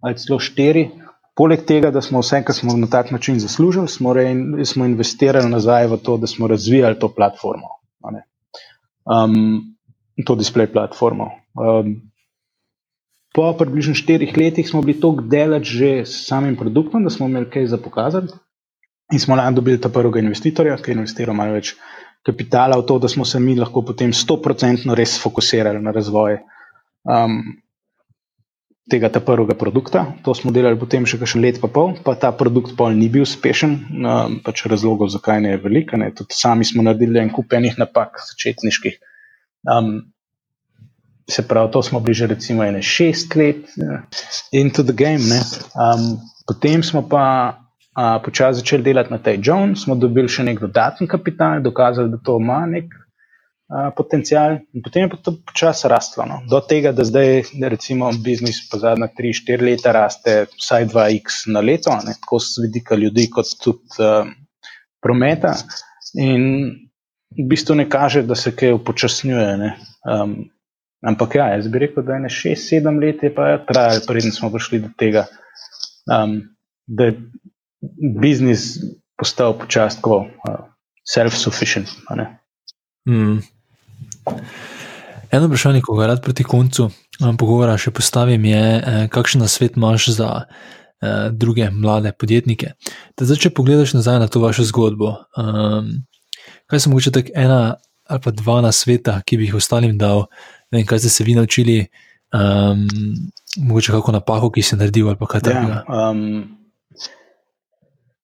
ali 0.00 0.16
celo 0.16 0.38
štiri. 0.38 0.88
Poleg 1.36 1.64
tega, 1.66 1.90
da 1.90 2.02
smo 2.02 2.20
vse, 2.20 2.42
kar 2.44 2.54
smo 2.54 2.76
na 2.76 2.86
tak 2.90 3.10
način 3.10 3.38
zaslužili, 3.40 3.88
smo, 3.88 4.12
re, 4.12 4.26
smo 4.64 4.84
investirali 4.84 5.48
nazaj 5.48 5.86
v 5.86 5.98
to, 6.04 6.16
da 6.16 6.26
smo 6.26 6.46
razvijali 6.46 6.98
to 6.98 7.08
platformo, 7.14 7.68
um, 9.06 9.62
to 10.26 10.36
display 10.36 10.72
platformo. 10.72 11.30
Um, 11.54 11.94
po 13.34 13.52
približno 13.58 13.94
štirih 13.94 14.36
letih 14.36 14.68
smo 14.68 14.82
bili 14.82 15.00
tako 15.00 15.22
daleč 15.22 15.68
že 15.68 15.90
s 16.04 16.26
samim 16.26 16.56
produktom, 16.56 17.04
da 17.04 17.10
smo 17.10 17.26
imeli 17.26 17.50
kaj 17.50 17.66
za 17.66 17.78
pokazati. 17.78 18.32
In 19.12 19.18
smo 19.18 19.36
lani 19.36 19.56
dobili 19.56 19.80
ta 19.80 19.88
prvega 19.88 20.18
investitorja, 20.18 20.76
ki 20.76 20.90
je 20.90 20.94
investiral 20.94 21.34
malo 21.34 21.56
več 21.56 21.74
kapitala 22.26 22.78
v 22.78 22.86
to, 22.86 22.98
da 22.98 23.08
smo 23.08 23.24
se 23.24 23.40
mi 23.40 23.56
lahko 23.56 23.82
potem 23.82 24.12
100% 24.12 24.94
res 24.94 25.16
fokusirali 25.22 25.80
na 25.82 25.92
razvoj. 25.96 26.38
Um, 27.04 27.40
tega 28.90 29.08
prvega 29.08 29.54
produkta. 29.54 30.04
To 30.26 30.34
smo 30.34 30.50
delali 30.50 30.78
potem 30.78 31.06
še 31.06 31.20
kakšen 31.20 31.42
let, 31.44 31.60
pa 31.62 31.70
pol, 31.70 31.94
pa 32.04 32.16
ta 32.18 32.32
produkt 32.34 32.74
pol 32.76 32.96
ni 32.98 33.06
bil 33.12 33.22
uspešen, 33.22 33.76
um, 34.02 34.38
pač 34.44 34.64
razlogov, 34.66 35.12
zakaj 35.14 35.40
ne 35.44 35.54
je 35.54 35.62
veliko. 35.62 36.00
Ne. 36.00 36.10
Tudi 36.16 36.34
sami 36.36 36.66
smo 36.66 36.82
naredili 36.82 37.22
en 37.22 37.30
kup 37.32 37.54
enih 37.56 37.78
napak, 37.78 38.18
začetniških. 38.32 38.98
Um, 39.70 40.10
se 41.30 41.46
pravi, 41.46 41.70
to 41.70 41.82
smo 41.86 42.00
bili 42.02 42.18
že 42.18 42.26
recimo 42.26 42.64
ene 42.66 42.82
šest 42.82 43.36
let 43.38 43.70
uh, 43.78 44.02
into 44.52 44.82
the 44.82 44.96
game. 44.96 45.22
Um, 45.78 46.18
potem 46.48 46.82
smo 46.82 47.06
pa 47.06 47.54
uh, 47.96 48.18
počasi 48.24 48.60
začeli 48.60 48.82
delati 48.82 49.12
na 49.12 49.18
tej 49.18 49.40
Jones, 49.42 49.84
smo 49.84 49.94
dobili 49.94 50.28
še 50.28 50.44
nek 50.46 50.60
dodatni 50.60 51.08
kapital, 51.08 51.62
dokazali, 51.62 52.10
da 52.10 52.20
to 52.24 52.38
ima 52.40 52.64
nek 52.66 52.90
potencial, 53.96 54.58
in 54.74 54.82
potem 54.82 55.06
je 55.06 55.10
pa 55.10 55.16
to 55.22 55.32
počasi 55.46 55.88
rastlo. 55.88 56.26
No. 56.26 56.40
Do 56.50 56.58
tega, 56.60 56.90
da 56.92 57.04
zdaj, 57.06 57.54
recimo, 57.70 58.10
biznis 58.18 58.58
po 58.70 58.80
zadnja 58.82 59.06
3-4 59.14 59.62
leta 59.62 59.92
raste 59.94 60.48
vsaj 60.58 60.88
2x 60.90 61.46
na 61.54 61.62
leto, 61.62 61.94
ne, 62.02 62.16
tako 62.18 62.40
z 62.42 62.66
vidika 62.66 62.98
ljudi, 62.98 63.28
kot 63.30 63.46
tudi 63.62 64.02
uh, 64.02 64.26
prometa. 65.02 65.54
In 66.18 66.42
v 67.38 67.46
bistvu 67.46 67.78
ne 67.78 67.86
kaže, 67.86 68.24
da 68.26 68.34
se 68.34 68.50
kaj 68.56 68.74
upočasnjuje. 68.74 69.70
Um, 70.02 70.50
ampak 71.06 71.38
ja, 71.38 71.52
jaz 71.54 71.70
bi 71.70 71.86
rekel, 71.86 72.02
da 72.02 72.18
je 72.18 72.32
6-7 72.42 72.98
let 72.98 73.22
je 73.22 73.30
pa 73.34 73.52
trajalo, 73.68 74.02
preden 74.08 74.34
smo 74.34 74.50
prišli 74.50 74.82
do 74.82 74.90
tega, 74.98 75.28
um, 76.10 76.40
da 76.90 77.12
je 77.12 77.20
biznis 78.20 78.78
postal 79.18 79.58
počasi 79.58 80.00
tako 80.00 80.24
uh, 80.24 80.58
self-sufficient. 81.04 81.88
Mm. 83.08 83.38
Eno 85.30 85.46
vprašanje, 85.46 85.80
ko 85.84 85.94
ga 85.96 86.06
rad 86.06 86.22
proti 86.22 86.44
koncu 86.44 86.90
pogovora 87.38 87.76
še 87.78 87.92
postavim, 87.94 88.44
je, 88.44 88.64
eh, 88.78 89.08
kakšen 89.12 89.46
svet 89.48 89.76
imaš 89.76 90.08
za 90.16 90.44
eh, 91.02 91.30
druge 91.32 91.70
mlade 91.70 92.12
podjetnike. 92.12 92.72
Da 93.16 93.24
zdaj, 93.24 93.36
če 93.36 93.54
pogledaš 93.56 93.94
nazaj 93.94 94.18
na 94.20 94.28
to 94.28 94.40
vašo 94.40 94.64
zgodbo, 94.68 95.16
um, 95.36 95.88
kaj 96.68 96.80
so 96.80 96.90
mogoče 96.90 97.10
tako 97.10 97.32
ena 97.34 97.76
ali 98.10 98.20
pa 98.20 98.30
dva 98.34 98.60
na 98.60 98.72
sveta, 98.72 99.20
ki 99.22 99.36
bi 99.38 99.46
jih 99.46 99.54
ostalim 99.54 99.94
dal, 99.96 100.26
ne 100.72 100.80
vem, 100.80 100.86
kaj 100.86 100.98
ste 100.98 101.10
se 101.14 101.24
vi 101.24 101.36
naučili, 101.38 101.76
um, 102.34 102.88
mogoče 103.56 103.92
kako 103.92 104.12
napako, 104.12 104.50
ki 104.50 104.64
si 104.66 104.76
naredil 104.76 105.08
ali 105.08 105.28
kaj 105.30 105.44
takega. 105.46 105.84
Ja, 105.86 106.10
um, 106.10 106.59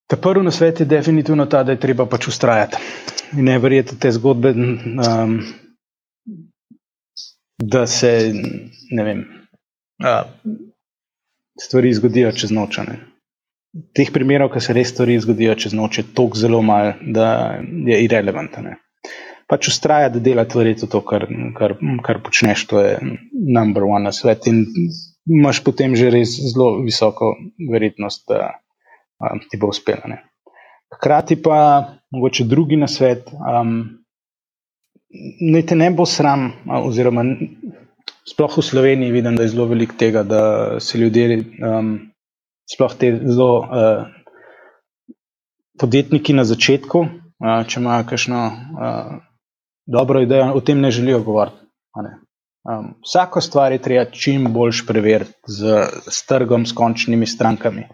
ta 0.06 0.16
prvi 0.16 0.44
na 0.44 0.50
svet 0.50 0.80
je 0.80 0.86
definitivno 0.86 1.46
ta, 1.46 1.62
da 1.62 1.72
je 1.72 1.80
treba 1.80 2.06
pač 2.06 2.28
ustrajati. 2.28 2.76
In 3.36 3.44
ne 3.44 3.58
verjeti 3.58 3.98
te 3.98 4.12
zgodbe. 4.12 4.52
Um, 4.54 5.40
da 7.58 7.86
se 7.86 8.32
vem, 9.04 9.24
a, 10.04 10.22
stvari 11.60 11.94
zgodijo 11.94 12.32
čez 12.32 12.52
noč. 12.52 12.78
Ne. 12.86 12.98
Teh 13.96 14.10
primerov, 14.12 14.52
ki 14.54 14.62
se 14.64 14.76
res 14.76 14.92
stvari 14.92 15.18
zgodijo 15.20 15.56
čez 15.58 15.74
noč, 15.76 16.00
je 16.00 16.08
toliko 16.16 16.38
zelo 16.38 16.62
malo, 16.62 16.94
da 17.00 17.58
je 17.88 18.02
irrelevantno. 18.04 18.76
Pač 19.46 19.68
ustraja, 19.70 20.10
da 20.10 20.20
dela 20.20 20.44
tvori 20.44 20.74
to, 20.76 21.00
kar, 21.06 21.28
kar, 21.56 21.76
kar 22.04 22.22
počneš, 22.22 22.66
to 22.66 22.80
je 22.82 22.96
number 23.32 23.84
one 23.86 24.08
na 24.08 24.12
svet. 24.12 24.48
In 24.50 24.64
imaš 25.26 25.62
potem 25.64 25.94
že 25.96 26.10
res 26.10 26.34
zelo 26.52 26.82
visoko 26.82 27.34
verjetnost, 27.70 28.24
da 28.28 28.56
a, 29.20 29.34
ti 29.50 29.58
bo 29.60 29.70
uspelo. 29.72 30.16
Hkrati 30.96 31.42
pa, 31.42 31.58
mogoče 32.10 32.44
drugi 32.44 32.76
na 32.76 32.88
svet, 32.88 33.28
um, 33.32 33.78
naj 35.52 35.66
te 35.66 35.76
ne 35.76 35.90
bo 35.90 36.06
sram, 36.06 36.50
oziroma 36.84 37.24
sploh 38.26 38.58
v 38.58 38.62
Sloveniji 38.62 39.14
vidim, 39.14 39.36
da 39.36 39.42
je 39.46 39.54
zelo 39.54 39.66
veliko 39.70 39.94
tega, 39.98 40.22
da 40.22 40.42
se 40.80 40.98
ljudje, 40.98 41.42
um, 41.62 41.96
sploh 42.72 42.94
te 42.98 43.12
zelo 43.22 43.50
uh, 43.60 44.06
podjetniki 45.80 46.34
na 46.34 46.44
začetku, 46.44 47.06
uh, 47.06 47.62
če 47.68 47.80
imajo 47.80 48.08
kakšno 48.10 48.42
uh, 48.46 49.16
dobro 49.86 50.22
idejo, 50.22 50.52
o 50.54 50.60
tem 50.60 50.80
ne 50.80 50.90
želijo 50.90 51.22
govoriti. 51.22 51.62
Ne? 52.02 52.18
Um, 52.66 52.94
vsako 53.06 53.40
stvar 53.40 53.72
je 53.72 53.82
treba 53.82 54.04
čim 54.10 54.52
boljš 54.52 54.86
preveriti 54.86 55.38
z, 55.46 55.86
z 56.10 56.26
trgom, 56.26 56.66
s 56.66 56.74
končnimi 56.74 57.26
strankami. 57.26 57.86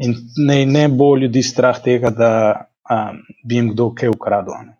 In 0.00 0.14
ne, 0.46 0.64
ne 0.66 0.88
bo 0.88 1.12
ljudi 1.16 1.42
strah 1.44 1.76
tega, 1.84 2.10
da 2.10 2.30
um, 2.90 3.20
bi 3.44 3.58
jim 3.58 3.72
kdo 3.74 3.90
kaj 3.96 4.12
ukradel. 4.12 4.70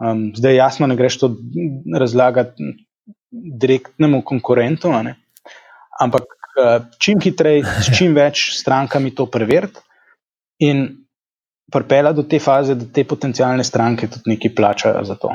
Um, 0.00 0.30
zdaj, 0.36 0.56
jasno, 0.56 0.88
ne 0.88 0.96
greš 0.96 1.18
to 1.20 1.30
razlagati 1.98 2.72
direktnemu 3.60 4.22
konkurentu, 4.24 4.92
ampak 6.00 6.24
uh, 6.24 6.86
čim 6.98 7.20
hitreje, 7.20 7.64
s 7.64 7.92
čim 7.98 8.14
več 8.20 8.50
strankami 8.56 9.14
to 9.14 9.26
preveriti 9.26 9.80
in 10.64 10.86
pripela 11.72 12.12
do 12.12 12.22
te 12.22 12.38
faze, 12.40 12.76
da 12.78 12.86
te 12.92 13.04
potencijalne 13.04 13.64
stranke 13.64 14.08
tudi 14.08 14.36
nekaj 14.36 14.54
plačajo 14.54 15.04
za 15.04 15.16
to. 15.20 15.34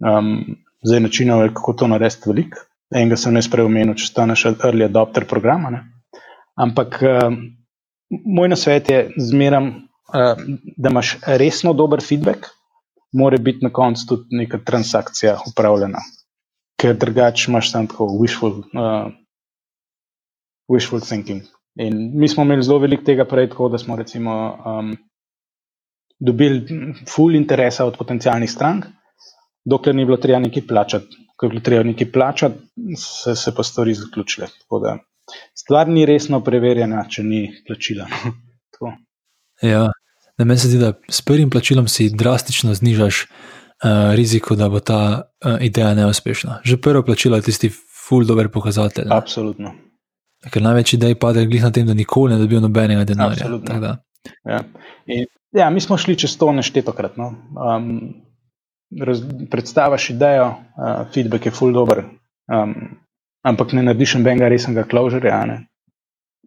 Um, 0.00 0.56
zdaj, 0.86 1.00
načinov 1.00 1.42
je, 1.44 1.52
kako 1.54 1.72
to 1.72 1.88
narediti, 1.90 2.30
velik. 2.30 2.56
Enega 2.94 3.18
sem 3.18 3.34
jaz 3.34 3.48
prej 3.50 3.66
omenil, 3.66 3.96
če 3.98 4.06
staneš 4.06 4.44
early 4.54 4.86
adopter 4.86 5.26
programa. 5.26 5.72
Ne? 5.74 5.80
Ampak 6.62 7.00
um, 7.02 7.40
moj 8.10 8.48
nasvet 8.48 8.90
je 8.90 9.00
zmeram, 9.16 9.66
uh, 9.66 10.42
da 10.76 10.90
imaš 10.90 11.16
resno 11.26 11.72
dober 11.72 12.02
feedback 12.02 12.46
mora 13.12 13.38
biti 13.38 13.64
na 13.64 13.72
koncu 13.72 14.06
tudi 14.08 14.36
neka 14.36 14.58
transakcija 14.64 15.38
upravljena, 15.50 15.98
ker 16.80 16.96
drugače 16.96 17.50
imaš 17.50 17.72
tam 17.72 17.86
tako 17.86 18.08
wishful, 18.20 18.58
uh, 18.58 19.12
wishful 20.68 21.00
thinking. 21.08 21.42
In 21.76 22.10
mi 22.18 22.28
smo 22.28 22.42
imeli 22.42 22.62
zelo 22.62 22.78
veliko 22.78 23.04
tega 23.04 23.24
prej, 23.24 23.50
tako 23.50 23.68
da 23.68 23.78
smo 23.78 23.96
recimo 23.96 24.36
um, 24.64 24.96
dobili 26.18 26.64
full 27.08 27.34
interesa 27.36 27.84
od 27.84 27.96
potencijalnih 27.98 28.50
strank, 28.50 28.86
dokler 29.64 29.94
ni 29.94 30.04
bilo 30.04 30.16
treba 30.16 30.38
nekaj 30.40 30.66
plačati. 30.66 31.16
Ko 31.36 31.46
je 31.46 31.50
bilo 31.50 31.60
treba 31.60 31.84
nekaj 31.84 32.12
plačati, 32.12 32.56
se, 32.96 33.34
se 33.36 33.54
pa 33.54 33.62
stvari 33.62 33.94
zaključile. 33.94 34.48
Stvar 35.54 35.88
ni 35.88 36.06
resno 36.06 36.40
preverjena, 36.44 37.04
če 37.10 37.22
ni 37.26 37.42
plačila. 37.66 38.06
ja, 39.72 39.86
da 40.38 40.44
meni 40.44 40.60
se 40.60 40.68
zdi, 40.68 40.78
da 40.78 40.92
s 41.08 41.22
prvim 41.22 41.50
plačilom 41.50 41.88
si 41.88 42.10
drastično 42.10 42.74
znižaš 42.74 43.22
uh, 43.26 44.14
riziko, 44.14 44.56
da 44.56 44.68
bo 44.68 44.80
ta 44.80 45.00
uh, 45.22 45.56
ideja 45.60 45.94
neuspešna. 45.94 46.60
Že 46.64 46.80
prvo 46.80 47.02
plačilo 47.02 47.36
je 47.36 47.48
tisti 47.48 47.70
ful 48.08 48.24
dober 48.24 48.48
pokazatelj. 48.52 49.08
Ne? 49.08 49.16
Absolutno. 49.16 49.74
Ker 50.52 50.62
največ 50.62 50.94
idej 50.94 51.16
pade 51.18 51.46
glih 51.46 51.64
na 51.64 51.72
tem, 51.74 51.86
da 51.86 51.94
nikoli 51.94 52.34
ne 52.34 52.38
dobijo 52.38 52.60
nobenega 52.62 53.04
denarja. 53.08 53.48
Ja. 54.46 54.60
ja, 55.52 55.70
mi 55.70 55.80
smo 55.80 55.98
šli 55.98 56.16
čez 56.18 56.36
to 56.38 56.52
neštetokrat. 56.52 57.16
No. 57.18 57.32
Um, 57.54 58.22
predstavaš 59.50 60.10
idejo, 60.14 60.52
uh, 60.52 61.06
feedback 61.14 61.46
je 61.46 61.54
ful 61.54 61.74
dober, 61.74 62.04
um, 62.52 62.74
ampak 63.46 63.72
ne 63.76 63.84
narediš 63.86 64.16
nobenega 64.18 64.50
resnega 64.50 64.86
closurja. 64.90 65.42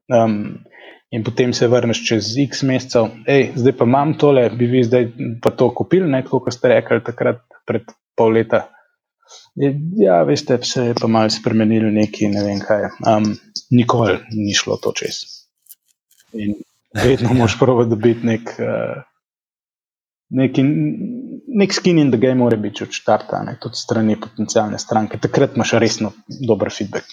Um, 0.10 0.60
in 1.14 1.24
potem 1.26 1.54
se 1.54 1.68
vrneš 1.68 2.02
čez 2.06 2.34
X 2.46 2.64
mesecev, 2.68 3.10
hej, 3.28 3.52
zdaj 3.58 3.76
pa 3.80 3.88
imam 3.90 4.14
tole, 4.20 4.50
bi 4.54 4.68
vi 4.70 4.84
zdaj 4.86 5.08
pa 5.42 5.54
to 5.56 5.72
kupili, 5.76 6.10
ne 6.10 6.22
tako, 6.26 6.44
kot 6.46 6.54
ste 6.54 6.74
rekli 6.76 7.02
takrat 7.06 7.42
pred 7.68 7.90
pol 8.18 8.36
leta. 8.38 8.68
Ja, 10.00 10.22
veste, 10.26 10.58
se 10.66 10.90
je 10.90 10.96
pa 10.98 11.08
malo 11.08 11.30
spremenilo, 11.30 11.92
neki 11.94 12.30
ne 12.34 12.44
vem 12.46 12.62
kaj. 12.64 12.90
Um, 13.06 13.32
nikoli 13.72 14.18
ni 14.34 14.56
šlo 14.58 14.80
to 14.82 14.94
čez. 14.98 15.22
In 16.34 16.56
vedno 17.06 17.34
moš 17.38 17.58
prvo 17.60 17.86
dobiti 17.86 18.26
nek, 18.26 18.54
uh, 18.58 19.02
neki, 20.30 20.64
nek 21.48 21.74
skin 21.74 21.98
in 21.98 22.12
the 22.12 22.20
game, 22.20 22.36
mora 22.36 22.58
biti 22.58 22.84
od 22.84 22.92
štarta, 22.92 23.44
ne, 23.46 23.58
tudi 23.62 23.76
strani 23.76 24.18
potencijalne 24.22 24.80
stranke. 24.80 25.18
Takrat 25.18 25.56
imaš 25.56 25.72
resno 25.82 26.12
dober 26.48 26.72
feedback. 26.78 27.06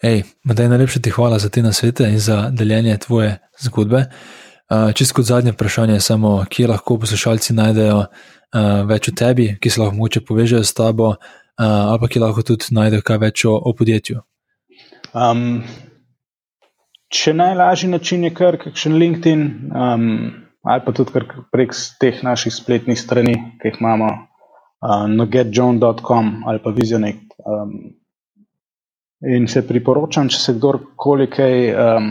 Hej, 0.00 0.22
Matej, 0.44 0.68
najlepša 0.68 1.00
ti 1.00 1.10
hvala 1.10 1.38
za 1.38 1.48
te 1.48 1.62
nasvete 1.62 2.08
in 2.08 2.18
za 2.18 2.50
deljenje 2.50 2.96
tvoje 2.98 3.38
zgodbe. 3.60 4.04
Čisto 4.94 5.14
kot 5.14 5.24
zadnje 5.24 5.52
vprašanje 5.52 5.94
je 5.94 6.00
samo, 6.00 6.44
kje 6.48 6.68
lahko 6.68 6.96
poslušalci 6.98 7.52
najdejo 7.52 8.04
več 8.88 9.08
o 9.08 9.12
tebi, 9.12 9.56
ki 9.60 9.70
se 9.70 9.80
lahko 9.80 9.96
moče 9.96 10.22
povežejo 10.24 10.64
s 10.64 10.74
tabo, 10.74 11.14
ali 11.56 12.00
pa 12.00 12.08
ki 12.08 12.22
lahko 12.22 12.42
tudi 12.42 12.72
najdejo 12.74 13.02
kaj 13.02 13.18
več 13.18 13.44
o, 13.44 13.56
o 13.58 13.74
podjetju. 13.76 14.22
Um, 15.12 15.62
če 17.10 17.34
najlažji 17.34 17.90
način 17.90 18.24
je 18.24 18.34
kar 18.34 18.56
kakšen 18.62 18.96
LinkedIn, 18.96 19.42
um, 19.74 20.06
ali 20.62 20.82
pa 20.84 20.92
tudi 20.92 21.22
prek 21.52 21.72
teh 22.00 22.22
naših 22.22 22.52
spletnih 22.54 22.98
strani, 22.98 23.34
ki 23.60 23.70
jih 23.70 23.80
imamo 23.80 24.10
uh, 24.10 25.06
na 25.08 25.24
getjohn.com 25.26 26.42
ali 26.46 26.62
pa 26.62 26.74
Visionek. 26.76 27.24
Um, 27.44 27.96
In 29.20 29.44
se 29.52 29.60
priporočam, 29.68 30.30
če 30.32 30.38
se 30.40 30.52
kdorkoli 30.56 31.26
kaj 31.28 31.54
um, 31.76 32.06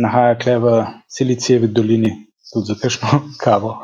nahaja 0.00 0.38
kle 0.40 0.54
v 0.56 0.70
Silicijevi 1.04 1.68
dolini, 1.68 2.08
tudi 2.48 2.70
za 2.70 2.76
kakšno 2.80 3.18
kavo. 3.44 3.74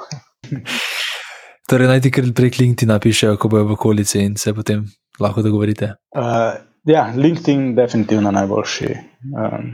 torej, 1.68 1.90
naj 1.90 2.00
ti 2.06 2.12
kar 2.16 2.30
prek 2.32 2.56
LinkedIn 2.62 2.88
napišejo, 2.88 3.36
ko 3.36 3.52
bojo 3.52 3.66
v 3.68 3.76
okolici 3.76 4.22
in 4.24 4.40
se 4.40 4.56
potem 4.56 4.86
lahko 5.20 5.44
dogovorite. 5.44 5.90
Uh, 6.16 6.56
Ja, 6.88 7.12
LinkedIn 7.16 7.66
je 7.66 7.74
definitivno 7.74 8.30
najboljši 8.30 8.88
um, 8.88 9.72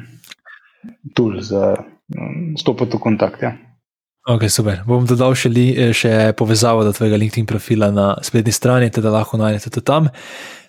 tool 1.15 1.41
za 1.41 1.77
stopiti 2.61 2.97
v 2.97 3.01
kontakt. 3.01 3.43
Ja. 3.43 3.55
Ok, 4.25 4.49
super. 4.49 4.81
Bom 4.89 5.05
dodal 5.05 5.37
še, 5.37 5.51
li, 5.53 5.67
še 5.93 6.33
povezavo 6.39 6.85
do 6.87 6.95
tvojega 6.97 7.19
LinkedIn 7.21 7.49
profila 7.49 7.91
na 7.93 8.15
spletni 8.25 8.55
strani, 8.57 8.89
da 8.89 9.13
lahko 9.13 9.37
najdete 9.41 9.73
to 9.75 9.85
tam. 9.85 10.09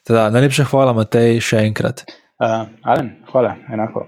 Teda, 0.04 0.28
najlepša 0.34 0.68
hvala, 0.70 0.92
Matej, 0.98 1.40
še 1.40 1.64
enkrat. 1.64 2.04
Uh, 2.36 2.68
Alen, 2.84 3.14
hvala, 3.32 3.56
enako. 3.72 4.04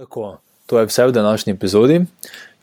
Tako, 0.00 0.38
to 0.66 0.80
je 0.80 0.88
vse 0.88 1.06
v 1.06 1.12
današnji 1.12 1.52
epizodi. 1.52 2.00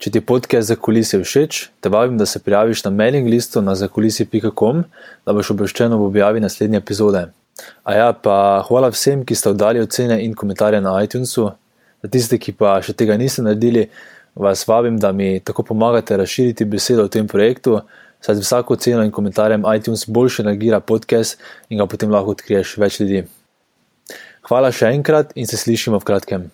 Če 0.02 0.10
ti 0.10 0.20
podcast 0.20 0.68
za 0.68 0.76
kulise 0.76 1.22
všeč, 1.22 1.60
te 1.80 1.88
vabim, 1.88 2.18
da 2.18 2.26
se 2.26 2.42
prijaviš 2.42 2.82
na 2.84 2.90
mailing 2.90 3.30
listu 3.30 3.62
na 3.62 3.76
zakulisi.com, 3.78 4.82
da 5.24 5.32
boš 5.32 5.54
obveščen 5.54 5.94
ob 5.94 6.02
objavi 6.10 6.42
naslednje 6.42 6.82
epizode. 6.82 7.28
A 7.86 7.94
ja, 7.94 8.08
pa 8.12 8.36
hvala 8.68 8.90
vsem, 8.90 9.22
ki 9.24 9.38
ste 9.38 9.54
oddali 9.54 9.80
ocene 9.80 10.18
in 10.26 10.34
komentarje 10.34 10.82
na 10.82 10.98
iTunesu. 11.06 11.52
Za 12.04 12.10
tiste, 12.12 12.36
ki 12.36 12.52
pa 12.52 12.76
še 12.84 12.92
tega 12.92 13.16
niste 13.16 13.40
naredili, 13.40 13.86
vas 14.36 14.66
vabim, 14.68 14.98
da 15.00 15.08
mi 15.16 15.38
tako 15.40 15.62
pomagate 15.70 16.18
razširiti 16.20 16.66
besedo 16.68 17.06
o 17.06 17.08
tem 17.08 17.24
projektu, 17.24 17.78
saj 18.20 18.36
z 18.36 18.44
vsako 18.44 18.76
ceno 18.76 19.06
in 19.06 19.12
komentarjem 19.12 19.64
iTunes 19.72 20.04
boljše 20.08 20.44
nagira 20.44 20.82
podcast 20.84 21.40
in 21.72 21.80
ga 21.80 21.86
potem 21.88 22.12
lahko 22.12 22.36
odkriješ 22.36 22.74
več 22.82 23.00
ljudi. 23.00 23.24
Hvala 24.44 24.68
še 24.68 24.92
enkrat 24.92 25.32
in 25.40 25.48
se 25.48 25.56
slišimo 25.56 25.96
v 26.02 26.08
kratkem. 26.10 26.44